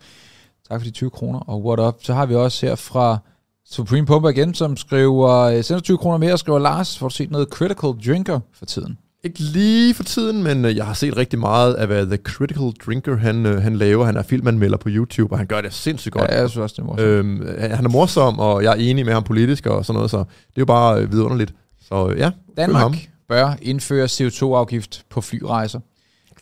[0.69, 1.95] Tak for de 20 kroner, og what up?
[2.03, 3.17] Så har vi også her fra
[3.65, 7.15] Supreme Pumper igen, som skriver, øh, sender 20 kroner mere og skriver, Lars, får du
[7.15, 8.97] set noget Critical Drinker for tiden?
[9.25, 12.71] Ikke lige for tiden, men øh, jeg har set rigtig meget af, hvad The Critical
[12.85, 14.05] Drinker han, øh, han laver.
[14.05, 16.31] Han er filmanmelder på YouTube, og han gør det sindssygt godt.
[16.31, 17.07] Ja, jeg synes også, det er morsomt.
[17.07, 20.17] Øhm, han er morsom, og jeg er enig med ham politisk og sådan noget, så
[20.17, 20.25] det
[20.55, 21.53] er jo bare øh, vidunderligt.
[21.87, 25.79] Så ja, Danmark bør indføre CO2-afgift på flyrejser.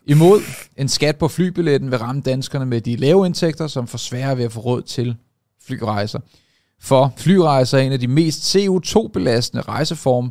[0.06, 0.40] Imod
[0.78, 4.46] en skat på flybilletten vil ramme danskerne med de lave indtægter, som får sværere ved
[4.46, 5.16] at få råd til
[5.68, 6.20] flyrejser.
[6.82, 10.30] For flyrejser er en af de mest CO2-belastende rejseformer,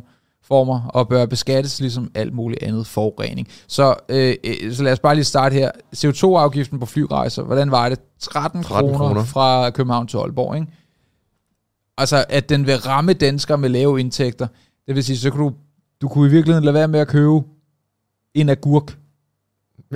[0.51, 3.47] former og bør beskattes ligesom alt muligt andet forurening.
[3.67, 5.71] Så, øh, øh så lad os bare lige starte her.
[5.95, 7.99] CO2-afgiften på flyrejser, hvordan var det?
[8.19, 10.67] 13, 13 kroner, kroner fra København til Aalborg, ikke?
[11.97, 14.47] Altså, at den vil ramme danskere med lave indtægter.
[14.87, 15.53] Det vil sige, så kan du,
[16.01, 17.41] du kunne i virkeligheden lade være med at købe
[18.33, 18.97] en agurk.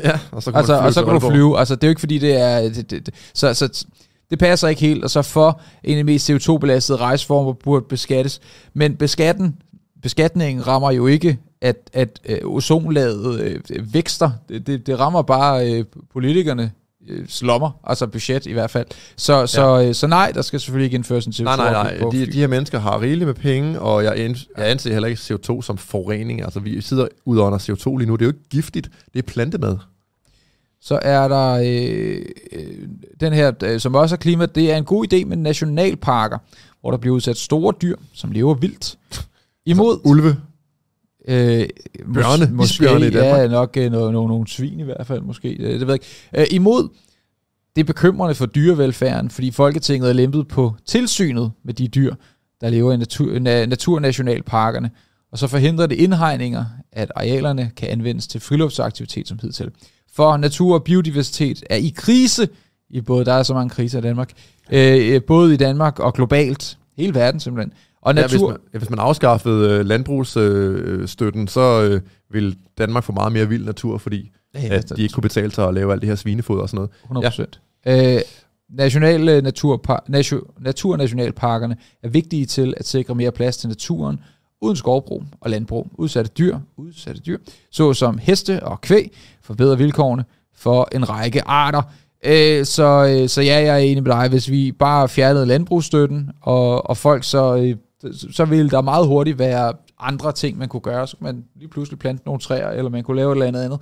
[0.03, 1.59] Ja, og så kan, altså, og så kan du flyve.
[1.59, 2.59] Altså, det er jo ikke fordi, det er...
[2.61, 3.85] Det, det, det, så, så
[4.29, 8.41] det passer ikke helt, og så for en af de mest CO2-belastede rejseformer burde beskattes.
[8.73, 9.55] Men beskatten,
[10.05, 14.31] beskatningen rammer jo ikke, at, at øh, ozonlaget øh, vækster.
[14.49, 16.71] Det, det, det rammer bare øh, politikerne
[17.07, 18.85] øh, slommer, altså budget i hvert fald.
[19.15, 19.45] Så, ja.
[19.45, 22.09] så, øh, så nej, der skal selvfølgelig ikke indføres en CO2 Nej, nej, nej.
[22.11, 25.61] De, de her mennesker har rigeligt med penge, og jeg, jeg anser heller ikke CO2
[25.61, 26.43] som forurening.
[26.43, 28.15] Altså vi sidder ud under CO2 lige nu.
[28.15, 29.77] Det er jo ikke giftigt, det er plantemad.
[30.81, 32.87] Så er der øh, øh,
[33.19, 36.37] den her, øh, som også er klima, det er en god idé med nationalparker,
[36.81, 38.97] hvor der bliver udsat store dyr, som lever vildt.
[39.65, 39.93] Imod...
[39.93, 40.37] Altså, ulve.
[41.27, 41.67] Øh,
[42.13, 43.15] Bjørne, mås- måske, i Danmark.
[43.15, 45.49] Ja, nok øh, nogle, nogle, nogle svin i hvert fald, måske.
[45.49, 46.51] Det, det ved jeg ikke.
[46.51, 46.89] Øh, imod,
[47.75, 52.15] det er bekymrende for dyrevelfærden, fordi Folketinget er lempet på tilsynet med de dyr,
[52.61, 54.91] der lever i natur, na, naturnationalparkerne,
[55.31, 59.71] og så forhindrer det indhegninger, at arealerne kan anvendes til friluftsaktivitet som hidtil.
[60.15, 62.49] For natur og biodiversitet er i krise,
[62.89, 64.31] i både, der er så mange kriser i Danmark,
[64.71, 67.73] øh, både i Danmark og globalt, hele verden simpelthen.
[68.05, 68.49] Og natur...
[68.49, 72.01] ja, hvis, man, hvis man afskaffede øh, landbrugsstøtten, øh, så øh,
[72.31, 75.67] ville Danmark få meget mere vild natur, fordi ja, at de ikke kunne betale sig
[75.67, 76.91] at lave alt det her svinefoder og sådan noget.
[77.03, 77.61] 100 procent.
[77.85, 78.15] Ja.
[78.15, 78.21] Øh,
[78.69, 84.19] nationale naturpar- natur, naturnationalparkerne er vigtige til at sikre mere plads til naturen,
[84.61, 85.87] uden skovbrug og landbrug.
[85.93, 87.37] Udsatte dyr, udsatte dyr,
[87.71, 90.25] såsom heste og kvæg, forbedrer vilkårene
[90.55, 91.81] for en række arter.
[92.25, 94.29] Øh, så, øh, så ja, jeg er enig med dig.
[94.29, 97.75] Hvis vi bare fjernede landbrugsstøtten, og, og folk så øh,
[98.13, 101.07] så ville der meget hurtigt være andre ting, man kunne gøre.
[101.07, 103.61] Så kunne man lige pludselig plante nogle træer, eller man kunne lave et eller andet
[103.61, 103.79] andet.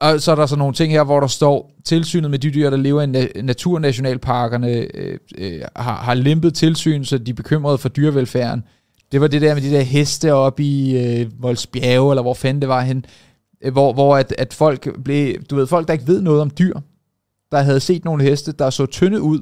[0.00, 2.70] Og så er der så nogle ting her, hvor der står, tilsynet med de dyr,
[2.70, 7.78] der lever i na- naturnationalparkerne, øh, øh, har, har limpet tilsyn, så de er bekymrede
[7.78, 8.64] for dyrevelfærden.
[9.12, 12.60] Det var det der med de der heste op i øh, Voldsbjerge, eller hvor fanden
[12.60, 13.04] det var hen,
[13.62, 16.50] øh, hvor, hvor at, at folk blev, du ved, folk der ikke ved noget om
[16.50, 16.74] dyr,
[17.52, 19.40] der havde set nogle heste, der så tynde ud,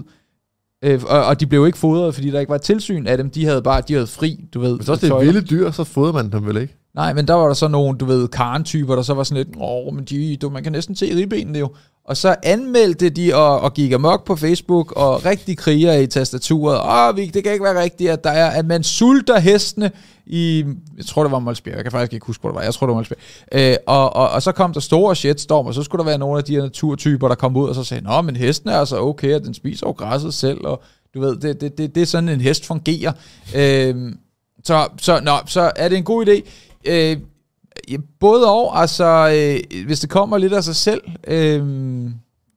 [0.85, 3.31] Øh, og, og de blev ikke fodret, fordi der ikke var tilsyn af dem.
[3.31, 4.77] De havde bare de havde fri, du ved.
[4.77, 6.75] Hvis også det er vilde dyr, så fodrer man dem vel ikke?
[6.95, 9.57] Nej, men der var der så nogle, du ved, karentyper, der så var sådan lidt,
[9.61, 11.69] åh, men de, du, man kan næsten se ribbenene jo.
[12.05, 16.81] Og så anmeldte de og, og gik amok på Facebook og rigtig kriger i tastaturet.
[16.81, 19.91] Åh, det kan ikke være rigtigt, at, der er, at man sulter hestene
[20.31, 20.65] i,
[20.97, 22.87] jeg tror det var Molsbjerg, jeg kan faktisk ikke huske, hvor det var, jeg tror
[22.87, 23.21] det var Molsbjerg.
[23.53, 26.39] Øh, og, og, og, så kom der store shitstorm, og så skulle der være nogle
[26.39, 29.01] af de her naturtyper, der kom ud og så sagde, nå, men hesten er altså
[29.01, 30.83] okay, at den spiser jo græsset selv, og
[31.15, 33.13] du ved, det, det, det, det er sådan, en hest fungerer.
[33.57, 34.13] Øh,
[34.65, 36.51] så, så, nå, så er det en god idé.
[36.85, 37.17] Øh,
[38.21, 41.65] både og, altså, øh, hvis det kommer lidt af sig selv, øh,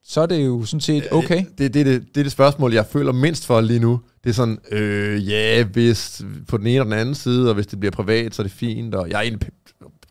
[0.04, 1.46] så er det jo sådan set okay.
[1.58, 4.00] Det, det, det, det, det er det spørgsmål, jeg føler mindst for lige nu.
[4.24, 7.68] Det er sådan, øh, ja, hvis på den ene og den anden side, og hvis
[7.68, 9.50] det bliver privat, så er det fint, og jeg er egentlig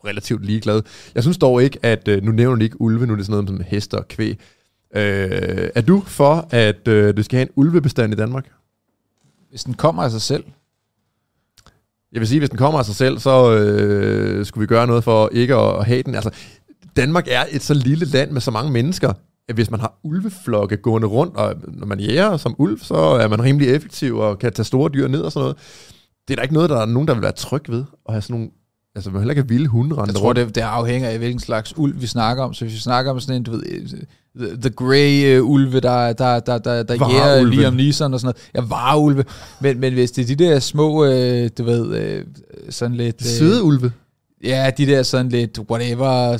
[0.05, 0.81] relativt ligeglad.
[1.15, 3.43] Jeg synes dog ikke, at, øh, nu nævner du ikke ulve, nu er det sådan
[3.43, 4.39] noget som hester og kvæg.
[4.95, 8.51] Øh, er du for, at øh, du skal have en ulvebestand i Danmark?
[9.49, 10.43] Hvis den kommer af sig selv.
[12.11, 15.03] Jeg vil sige, hvis den kommer af sig selv, så øh, skulle vi gøre noget
[15.03, 16.15] for ikke at, at have den.
[16.15, 16.29] Altså,
[16.95, 19.13] Danmark er et så lille land med så mange mennesker,
[19.51, 23.27] at hvis man har ulveflokke gående rundt, og når man jæger som ulv, så er
[23.27, 25.57] man rimelig effektiv og kan tage store dyr ned og sådan noget.
[26.27, 28.21] Det er der ikke noget, der er nogen, der vil være tryg ved at have
[28.21, 28.49] sådan nogle
[28.95, 32.01] Altså, man heller ikke vilde hunde Jeg tror, det, det afhænger af, hvilken slags ulv
[32.01, 32.53] vi snakker om.
[32.53, 33.61] Så hvis vi snakker om sådan en, du ved,
[34.35, 38.33] the, the grey uh, ulve, der, der, der, der, der jæger Liam Neeson og sådan
[38.55, 38.69] noget.
[38.69, 39.25] Ja, vareulve.
[39.61, 42.25] Men, men hvis det er de der små, uh, du ved, uh,
[42.69, 43.23] sådan lidt...
[43.23, 43.91] Søde ulve.
[44.43, 46.37] Ja, de der sådan lidt whatever,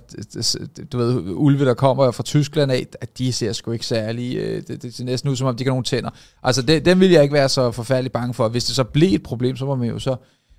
[0.92, 4.64] du ved, ulve, der kommer fra Tyskland af, at de ser sgu ikke særlig, øh,
[4.68, 6.10] det, det ser næsten ud som om, de kan nogle tænder.
[6.44, 8.50] Altså, det, den vil jeg ikke være så forfærdelig bange for.
[8.50, 10.16] Hvis det så bliver et problem, så må man jo så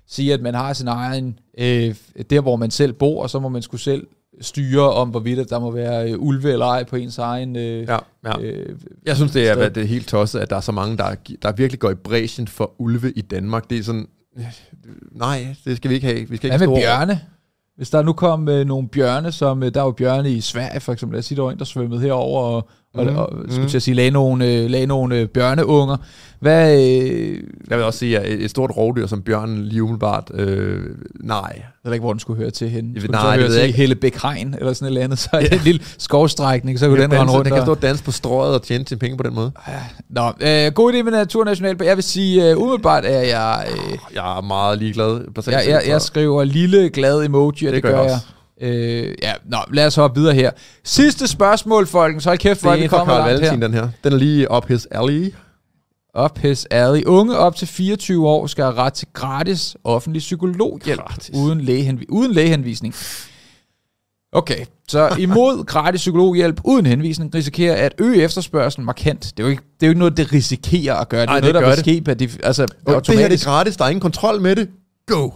[0.07, 1.95] sige, at man har sin egen, øh,
[2.29, 4.07] der hvor man selv bor, og så må man skulle selv
[4.41, 7.55] styre om, hvorvidt der må være øh, ulve eller ej på ens egen...
[7.55, 8.41] Øh, ja, ja.
[8.41, 8.75] Øh,
[9.05, 11.51] jeg synes, det er, det er helt tosset, at der er så mange, der, der
[11.51, 13.69] virkelig går i bræschen for ulve i Danmark.
[13.69, 14.07] Det er sådan...
[15.11, 16.29] Nej, det skal vi ikke have.
[16.29, 17.21] Vi skal ikke Hvad med bjørne?
[17.77, 20.93] Hvis der nu kom øh, nogle bjørne, som øh, der var bjørne i Sverige for
[20.93, 23.59] eksempel, lad os sige, der var en, der svømmede herover og, og, Mhm, og skulle
[23.59, 23.69] mhm.
[23.69, 25.97] til at sige, lagde nogle, øh, lagde nogle øh, børneunger.
[26.39, 27.37] Hvad, øh,
[27.69, 30.79] Jeg vil også sige, at et stort rovdyr som bjørnen lige umiddelbart, øh,
[31.23, 31.51] nej.
[31.55, 32.89] Jeg ved ikke, hvor den skulle høre til henne.
[32.89, 33.77] Jeg ved- Skulle nej, den så det høre til ikke.
[33.77, 37.11] Hellebæk Hegn, eller sådan et eller andet, så det en lille skovstrækning, så kunne den
[37.11, 39.17] den, rende rundt den kan og- stå og danse på strøget og tjene sine penge
[39.17, 39.51] på den måde.
[40.09, 41.87] Nå, øh, god idé med Naturnationalpark.
[41.87, 43.65] Jeg vil sige, øh, umiddelbart er jeg...
[43.71, 45.21] Øh, Jeg er meget ligeglad.
[45.47, 47.99] jeg, jeg, jeg skriver lille glad emoji, og det, det gør jeg.
[47.99, 48.15] også.
[48.61, 50.51] Øh, ja, nå, lad os hoppe videre her.
[50.83, 52.25] Sidste spørgsmål, folkens.
[52.25, 53.33] Hold kæft, hvor er det vi Carl langt her.
[53.33, 53.89] Valentin, den her.
[54.03, 55.33] Den er lige op his alley.
[56.23, 57.03] Up his alley.
[57.05, 61.31] Unge op til 24 år skal have ret til gratis offentlig psykologhjælp Gratis.
[61.35, 62.95] uden, lægehenvi- uden lægehenvisning.
[64.31, 69.23] Okay, så imod gratis psykologhjælp uden henvisning risikerer at øge efterspørgselen markant.
[69.37, 71.21] Det er jo ikke, det er jo ikke noget, det risikerer at gøre.
[71.21, 73.45] Det er Nej, noget, det der vil ske per altså, Og det her det er
[73.45, 74.69] gratis, der er ingen kontrol med det.
[75.07, 75.29] Go!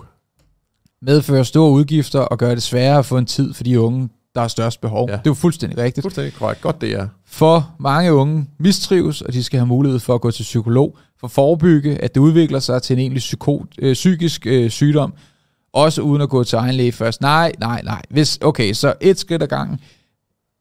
[1.01, 4.41] Medfører store udgifter og gør det sværere at få en tid for de unge, der
[4.41, 5.09] har størst behov.
[5.09, 5.13] Ja.
[5.13, 6.03] Det er jo fuldstændig rigtigt.
[6.03, 6.61] Fuldstændig korrekt.
[6.61, 7.07] Godt det er.
[7.25, 11.27] For mange unge mistrives, og de skal have mulighed for at gå til psykolog for
[11.27, 15.13] at forebygge, at det udvikler sig til en egentlig psyko, øh, psykisk øh, sygdom,
[15.73, 17.21] også uden at gå til egen læge først.
[17.21, 18.01] Nej, nej, nej.
[18.09, 19.79] Hvis, okay, så et skridt ad gangen.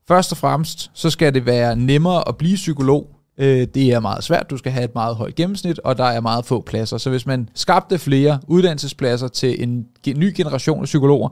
[0.08, 3.15] Først og fremmest, så skal det være nemmere at blive psykolog.
[3.38, 4.50] Øh, det er meget svært.
[4.50, 6.98] Du skal have et meget højt gennemsnit, og der er meget få pladser.
[6.98, 9.86] Så hvis man skabte flere uddannelsespladser til en
[10.16, 11.28] ny generation af psykologer,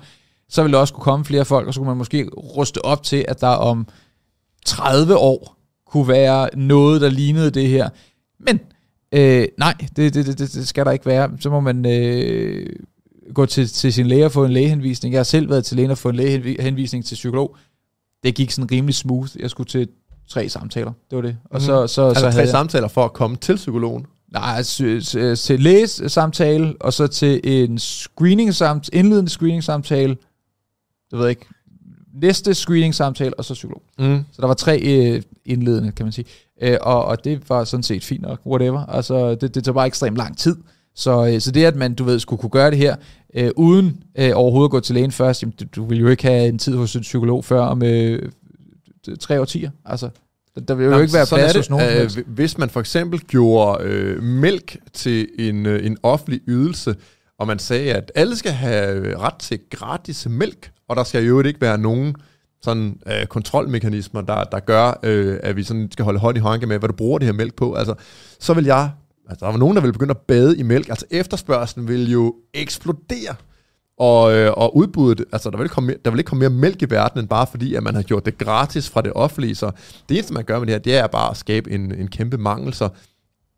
[0.49, 3.03] så ville der også kunne komme flere folk, og så kunne man måske ruste op
[3.03, 3.87] til, at der om
[4.67, 5.57] 30 år
[5.87, 7.89] kunne være noget, der lignede det her.
[8.41, 8.61] Men
[9.13, 11.31] øh, nej, det, det, det, det skal der ikke være.
[11.41, 12.67] Så må man øh,
[13.35, 15.13] gå til, til sin læge og få en lægehenvisning.
[15.13, 17.57] Jeg har selv været til lægen og få en lægehenvisning til psykolog.
[18.23, 19.31] Det gik sådan rimelig smooth.
[19.39, 19.89] Jeg skulle til
[20.29, 20.93] tre samtaler.
[21.11, 21.37] Det var det.
[21.51, 24.07] Og så, så, så, Altså så tre jeg, samtaler for at komme til psykologen.
[24.33, 28.53] nej, altså, til, til lægesamtale, og så til en screening
[28.93, 30.17] indledende screening-samtale.
[31.11, 31.47] Det ved jeg ikke.
[32.23, 33.83] Næste screening-samtale, og så psykolog.
[33.99, 34.25] Mm.
[34.33, 36.25] Så der var tre øh, indledende, kan man sige.
[36.63, 38.87] Øh, og, og det var sådan set fint nok, whatever.
[38.87, 40.57] Altså, det, det tog bare ekstremt lang tid.
[40.97, 42.97] Så, øh, så det, at man, du ved, skulle kunne gøre det her,
[43.35, 46.23] øh, uden øh, overhovedet at gå til lægen først, jamen, du, du vil jo ikke
[46.23, 48.33] have en tid hos en psykolog før om øh,
[49.21, 49.71] tre årtier.
[49.85, 50.09] Altså,
[50.69, 52.03] der, vil jo Nå, ikke være sådan plads hos nogen.
[52.03, 56.97] Øh, hvis man for eksempel gjorde øh, mælk til en, øh, en offentlig ydelse,
[57.39, 61.25] og man sagde, at alle skal have øh, ret til gratis mælk, og der skal
[61.25, 62.15] jo ikke være nogen
[62.63, 66.67] sådan øh, kontrolmekanismer, der, der gør, øh, at vi sådan skal holde hånd i hånd
[66.67, 67.75] med, hvad du bruger det her mælk på.
[67.75, 67.95] Altså,
[68.41, 68.91] så vil jeg,
[69.29, 70.89] altså der var nogen, der ville begynde at bade i mælk.
[70.89, 73.35] Altså efterspørgselen vil jo eksplodere.
[73.99, 76.61] Og, øh, og udbuddet, altså der vil, ikke komme mere, der vil ikke komme mere
[76.61, 79.55] mælk i verden, end bare fordi, at man har gjort det gratis fra det offentlige.
[79.55, 79.71] Så
[80.09, 82.39] det eneste, man gør med det her, det er bare at skabe en, en kæmpe
[82.39, 82.75] mangel.
[82.75, 82.89] Så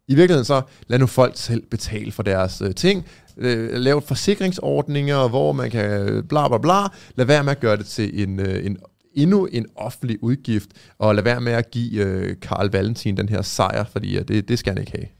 [0.08, 3.06] i virkeligheden så, lad nu folk selv betale for deres øh, ting.
[3.36, 6.82] Øh, lav forsikringsordninger, hvor man kan øh, bla bla bla.
[7.14, 8.78] Lad være med at gøre det til en, øh, en
[9.16, 10.68] endnu en offentlig udgift,
[10.98, 14.48] og lad være med at give øh, Karl Valentin den her sejr, fordi øh, det,
[14.48, 15.15] det skal han ikke have.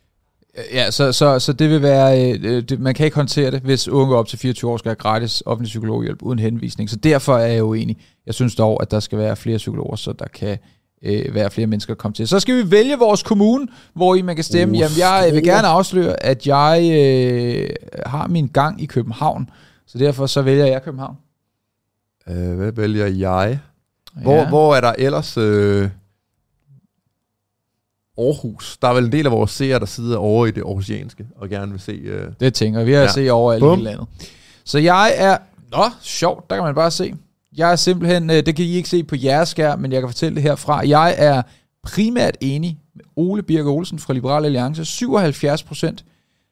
[0.73, 3.89] Ja, så, så, så det vil være, øh, det, man kan ikke håndtere det, hvis
[3.89, 6.91] unge op til 24 år skal have gratis offentlig psykologhjælp uden henvisning.
[6.91, 7.97] Så derfor er jeg jo enig.
[8.27, 10.59] Jeg synes dog, at der skal være flere psykologer, så der kan
[11.03, 12.29] øh, være flere mennesker at komme til.
[12.29, 14.73] Så skal vi vælge vores kommune, hvor I man kan stemme.
[14.75, 17.71] Uh, Jamen, jeg vil gerne afsløre, at jeg øh,
[18.07, 19.51] har min gang i København.
[19.87, 21.17] Så derfor så vælger jeg København.
[22.29, 23.59] Øh, hvad vælger jeg?
[24.23, 24.49] Hvor, ja.
[24.49, 25.37] hvor er der ellers...
[25.37, 25.89] Øh,
[28.19, 28.77] Aarhus.
[28.83, 31.49] Der er vel en del af vores seere, der sidder over i det aarhusianske, og
[31.49, 31.93] gerne vil se...
[31.93, 32.85] Øh, Det tænker.
[32.85, 33.09] Vi har Ja.
[33.13, 34.07] set over alt i landet.
[34.65, 35.37] Så jeg er...
[35.73, 36.51] Nå, sjovt.
[36.51, 37.15] Der kan man bare se.
[37.57, 38.31] Jeg er simpelthen...
[38.31, 40.89] øh, Det kan I ikke se på jeres skærm, men jeg kan fortælle det herfra.
[40.89, 41.43] Jeg er
[41.83, 44.85] primært enig med Ole Birk Olsen fra Liberal Alliance.
[44.85, 46.05] 77 procent.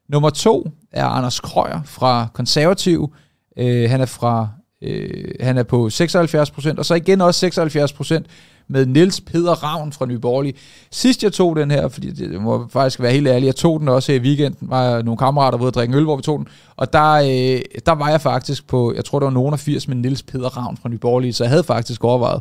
[0.09, 3.15] Nummer to er Anders Krøyer fra Konservativ.
[3.59, 4.49] Øh, han er fra...
[4.83, 8.27] Øh, han er på 76 procent, og så igen også 76 procent
[8.69, 10.55] med Niels Peder Ravn fra Nye Borgerlige.
[10.91, 13.89] Sidst jeg tog den her, fordi det må faktisk være helt ærlig, jeg tog den
[13.89, 16.39] også her i weekenden, var jeg nogle kammerater ved at drikke øl, hvor vi tog
[16.39, 19.61] den, og der, øh, der var jeg faktisk på, jeg tror det var nogen af
[19.61, 22.41] 80 med Niels Peder Ravn fra Nye Borgerlige, så jeg havde faktisk overvejet,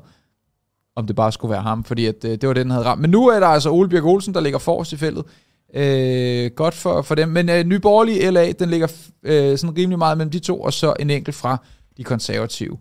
[0.95, 3.01] om det bare skulle være ham, fordi at, øh, det var den, han havde ramt.
[3.01, 5.23] Men nu er der altså Ole Birk Olsen, der ligger forrest i feltet.
[5.75, 7.29] Øh, godt for, for dem.
[7.29, 8.87] Men øh, Nye Borgerlige LA, den ligger
[9.23, 11.57] øh, sådan rimelig meget mellem de to, og så en enkelt fra
[11.97, 12.77] de konservative.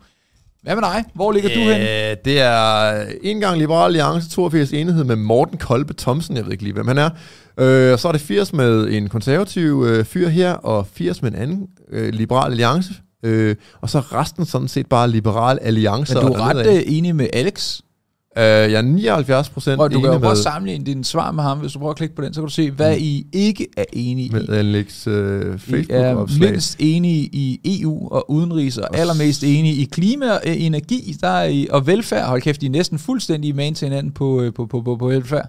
[0.62, 1.04] Hvad med dig?
[1.14, 1.80] Hvor ligger du hen?
[1.80, 6.52] Øh, det er en gang Liberal Alliance, 82 enhed med Morten Kolbe Thomsen, jeg ved
[6.52, 7.10] ikke lige, hvem han er.
[7.58, 11.38] Øh, så er det 80 med en konservativ øh, fyr her, og 80 med en
[11.38, 12.94] anden øh, Liberal Alliance.
[13.24, 16.14] Øh, og så resten sådan set bare Liberal Alliance.
[16.14, 17.80] Men du er ret øh, enig med Alex.
[18.36, 21.32] Uh, jeg er 79 procent Og du enig kan jo med, at sammenligne din svar
[21.32, 23.26] med ham, hvis du prøver at klikke på den, så kan du se, hvad I
[23.32, 24.30] ikke er enige i.
[24.30, 26.50] med Alex uh, I er Facebook-opslag.
[26.50, 31.28] mindst enige i EU og udenrigs, og allermest enige i klima og øh, energi der
[31.28, 32.26] er I, og velfærd.
[32.28, 35.06] Hold kæft, de er næsten fuldstændig man til hinanden på, øh, på, på, på, på
[35.08, 35.46] velfærd.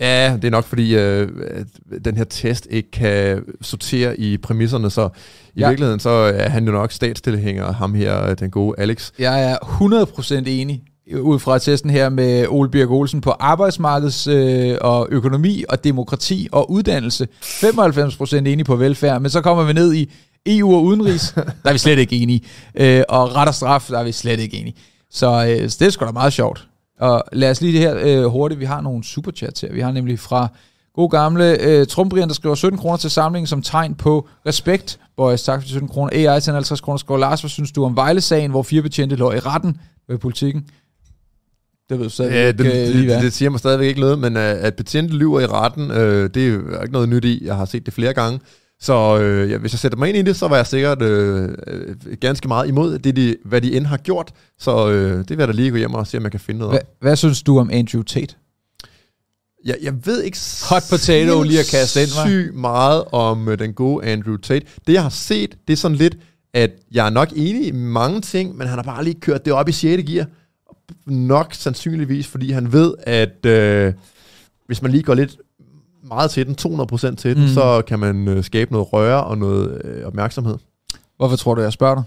[0.00, 1.66] Ja, det er nok fordi, øh, at
[2.04, 5.08] den her test ikke kan sortere i præmisserne, så
[5.54, 5.68] i Ja.
[5.68, 9.10] virkeligheden så er han jo nok statstilhænger, ham her, øh, den gode Alex.
[9.18, 10.82] Jeg er 100% enig
[11.12, 16.48] ud fra testen her med Ole Birk Olsen på arbejdsmarkeds øh, og økonomi og demokrati
[16.52, 17.28] og uddannelse.
[17.42, 20.10] 95% enige på velfærd, men så kommer vi ned i
[20.46, 21.32] EU og udenrigs,
[21.62, 22.40] der er vi slet ikke enige.
[22.74, 24.76] Øh, og ret og straf, der er vi slet ikke enige.
[25.10, 26.68] Så, øh, så det er sgu da meget sjovt.
[27.00, 28.60] Og lad os lige det her øh, hurtigt.
[28.60, 29.72] Vi har nogle superchats her.
[29.72, 30.48] Vi har nemlig fra
[30.94, 34.98] god gamle øh, Trumbrian, der skriver 17 kroner til samlingen som tegn på respekt.
[35.16, 36.30] Boys, tak for de 17 kroner.
[36.32, 36.96] AI til 50 kroner.
[36.96, 40.64] Skriver Lars, hvad synes du om Vejle-sagen, hvor fire betjente lå i retten ved politikken?
[41.88, 44.00] Det ved du Ja, ikke det, øh, det, lige det, det siger mig stadigvæk ikke
[44.00, 47.44] noget, men øh, at betjente lyver i retten, øh, det er ikke noget nyt i.
[47.44, 48.40] Jeg har set det flere gange.
[48.80, 51.48] Så øh, ja, hvis jeg sætter mig ind i det, så var jeg sikkert øh,
[51.66, 54.32] øh, ganske meget imod det, de, hvad de end har gjort.
[54.58, 56.58] Så øh, det vil jeg da lige gå hjem og se, om jeg kan finde
[56.58, 56.86] noget Hvad, om.
[57.00, 58.34] hvad synes du om Andrew Tate?
[59.64, 60.38] Jeg, jeg ved ikke
[60.68, 62.26] Hot potato lige at kaste ind, hva'?
[62.28, 64.66] sygt meget om øh, den gode Andrew Tate.
[64.86, 66.16] Det, jeg har set, det er sådan lidt,
[66.54, 69.52] at jeg er nok enig i mange ting, men han har bare lige kørt det
[69.52, 70.02] op i 6.
[70.10, 70.26] gear.
[71.06, 73.92] Nok sandsynligvis, fordi han ved, at øh,
[74.66, 75.36] hvis man lige går lidt
[76.08, 77.48] meget til den, 200% til den, Mm.
[77.48, 80.56] så kan man øh, skabe noget røre og noget øh, opmærksomhed.
[81.16, 82.04] Hvorfor tror du, jeg spørger dig?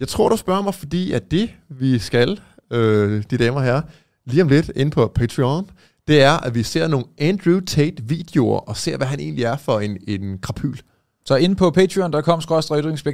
[0.00, 2.40] Jeg tror, du spørger mig, fordi at det, vi skal,
[2.70, 3.82] øh, de damer og herrer,
[4.26, 5.70] lige om lidt inde på Patreon,
[6.08, 9.80] det er, at vi ser nogle Andrew Tate-videoer, og ser, hvad han egentlig er for
[9.80, 10.76] en, en krapyl.
[11.24, 12.40] Så inde på patreon.com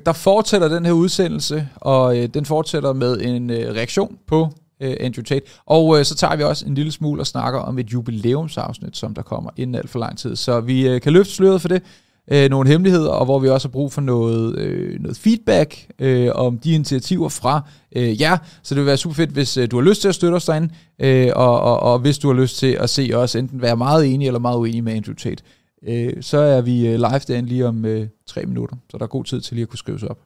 [0.07, 4.49] der fortsætter den her udsendelse, og øh, den fortsætter med en øh, reaktion på
[4.81, 5.47] øh, Andrew Tate.
[5.67, 9.15] Og øh, så tager vi også en lille smule og snakker om et jubilæumsafsnit, som
[9.15, 10.37] der kommer inden alt for lang tid.
[10.37, 11.83] Så vi øh, kan løfte sløret for det,
[12.31, 16.31] øh, nogle hemmeligheder, og hvor vi også har brug for noget, øh, noget feedback øh,
[16.35, 18.37] om de initiativer fra øh, jer.
[18.63, 20.45] Så det vil være super fedt, hvis øh, du har lyst til at støtte os
[20.45, 23.77] derinde, øh, og, og, og hvis du har lyst til at se os enten være
[23.77, 25.43] meget enige eller meget uenige med Andrew Tate.
[25.89, 29.09] Øh, så er vi øh, live derinde lige om øh, tre minutter, så der er
[29.09, 30.19] god tid til lige at kunne skrive sig op.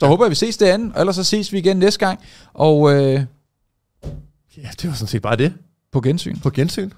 [0.00, 2.20] Så håber jeg, vi ses derinde, og ellers så ses vi igen næste gang,
[2.54, 3.20] og øh,
[4.56, 5.54] Ja, det var sådan set bare det.
[5.92, 6.38] på gensyn.
[6.38, 6.90] På gensyn.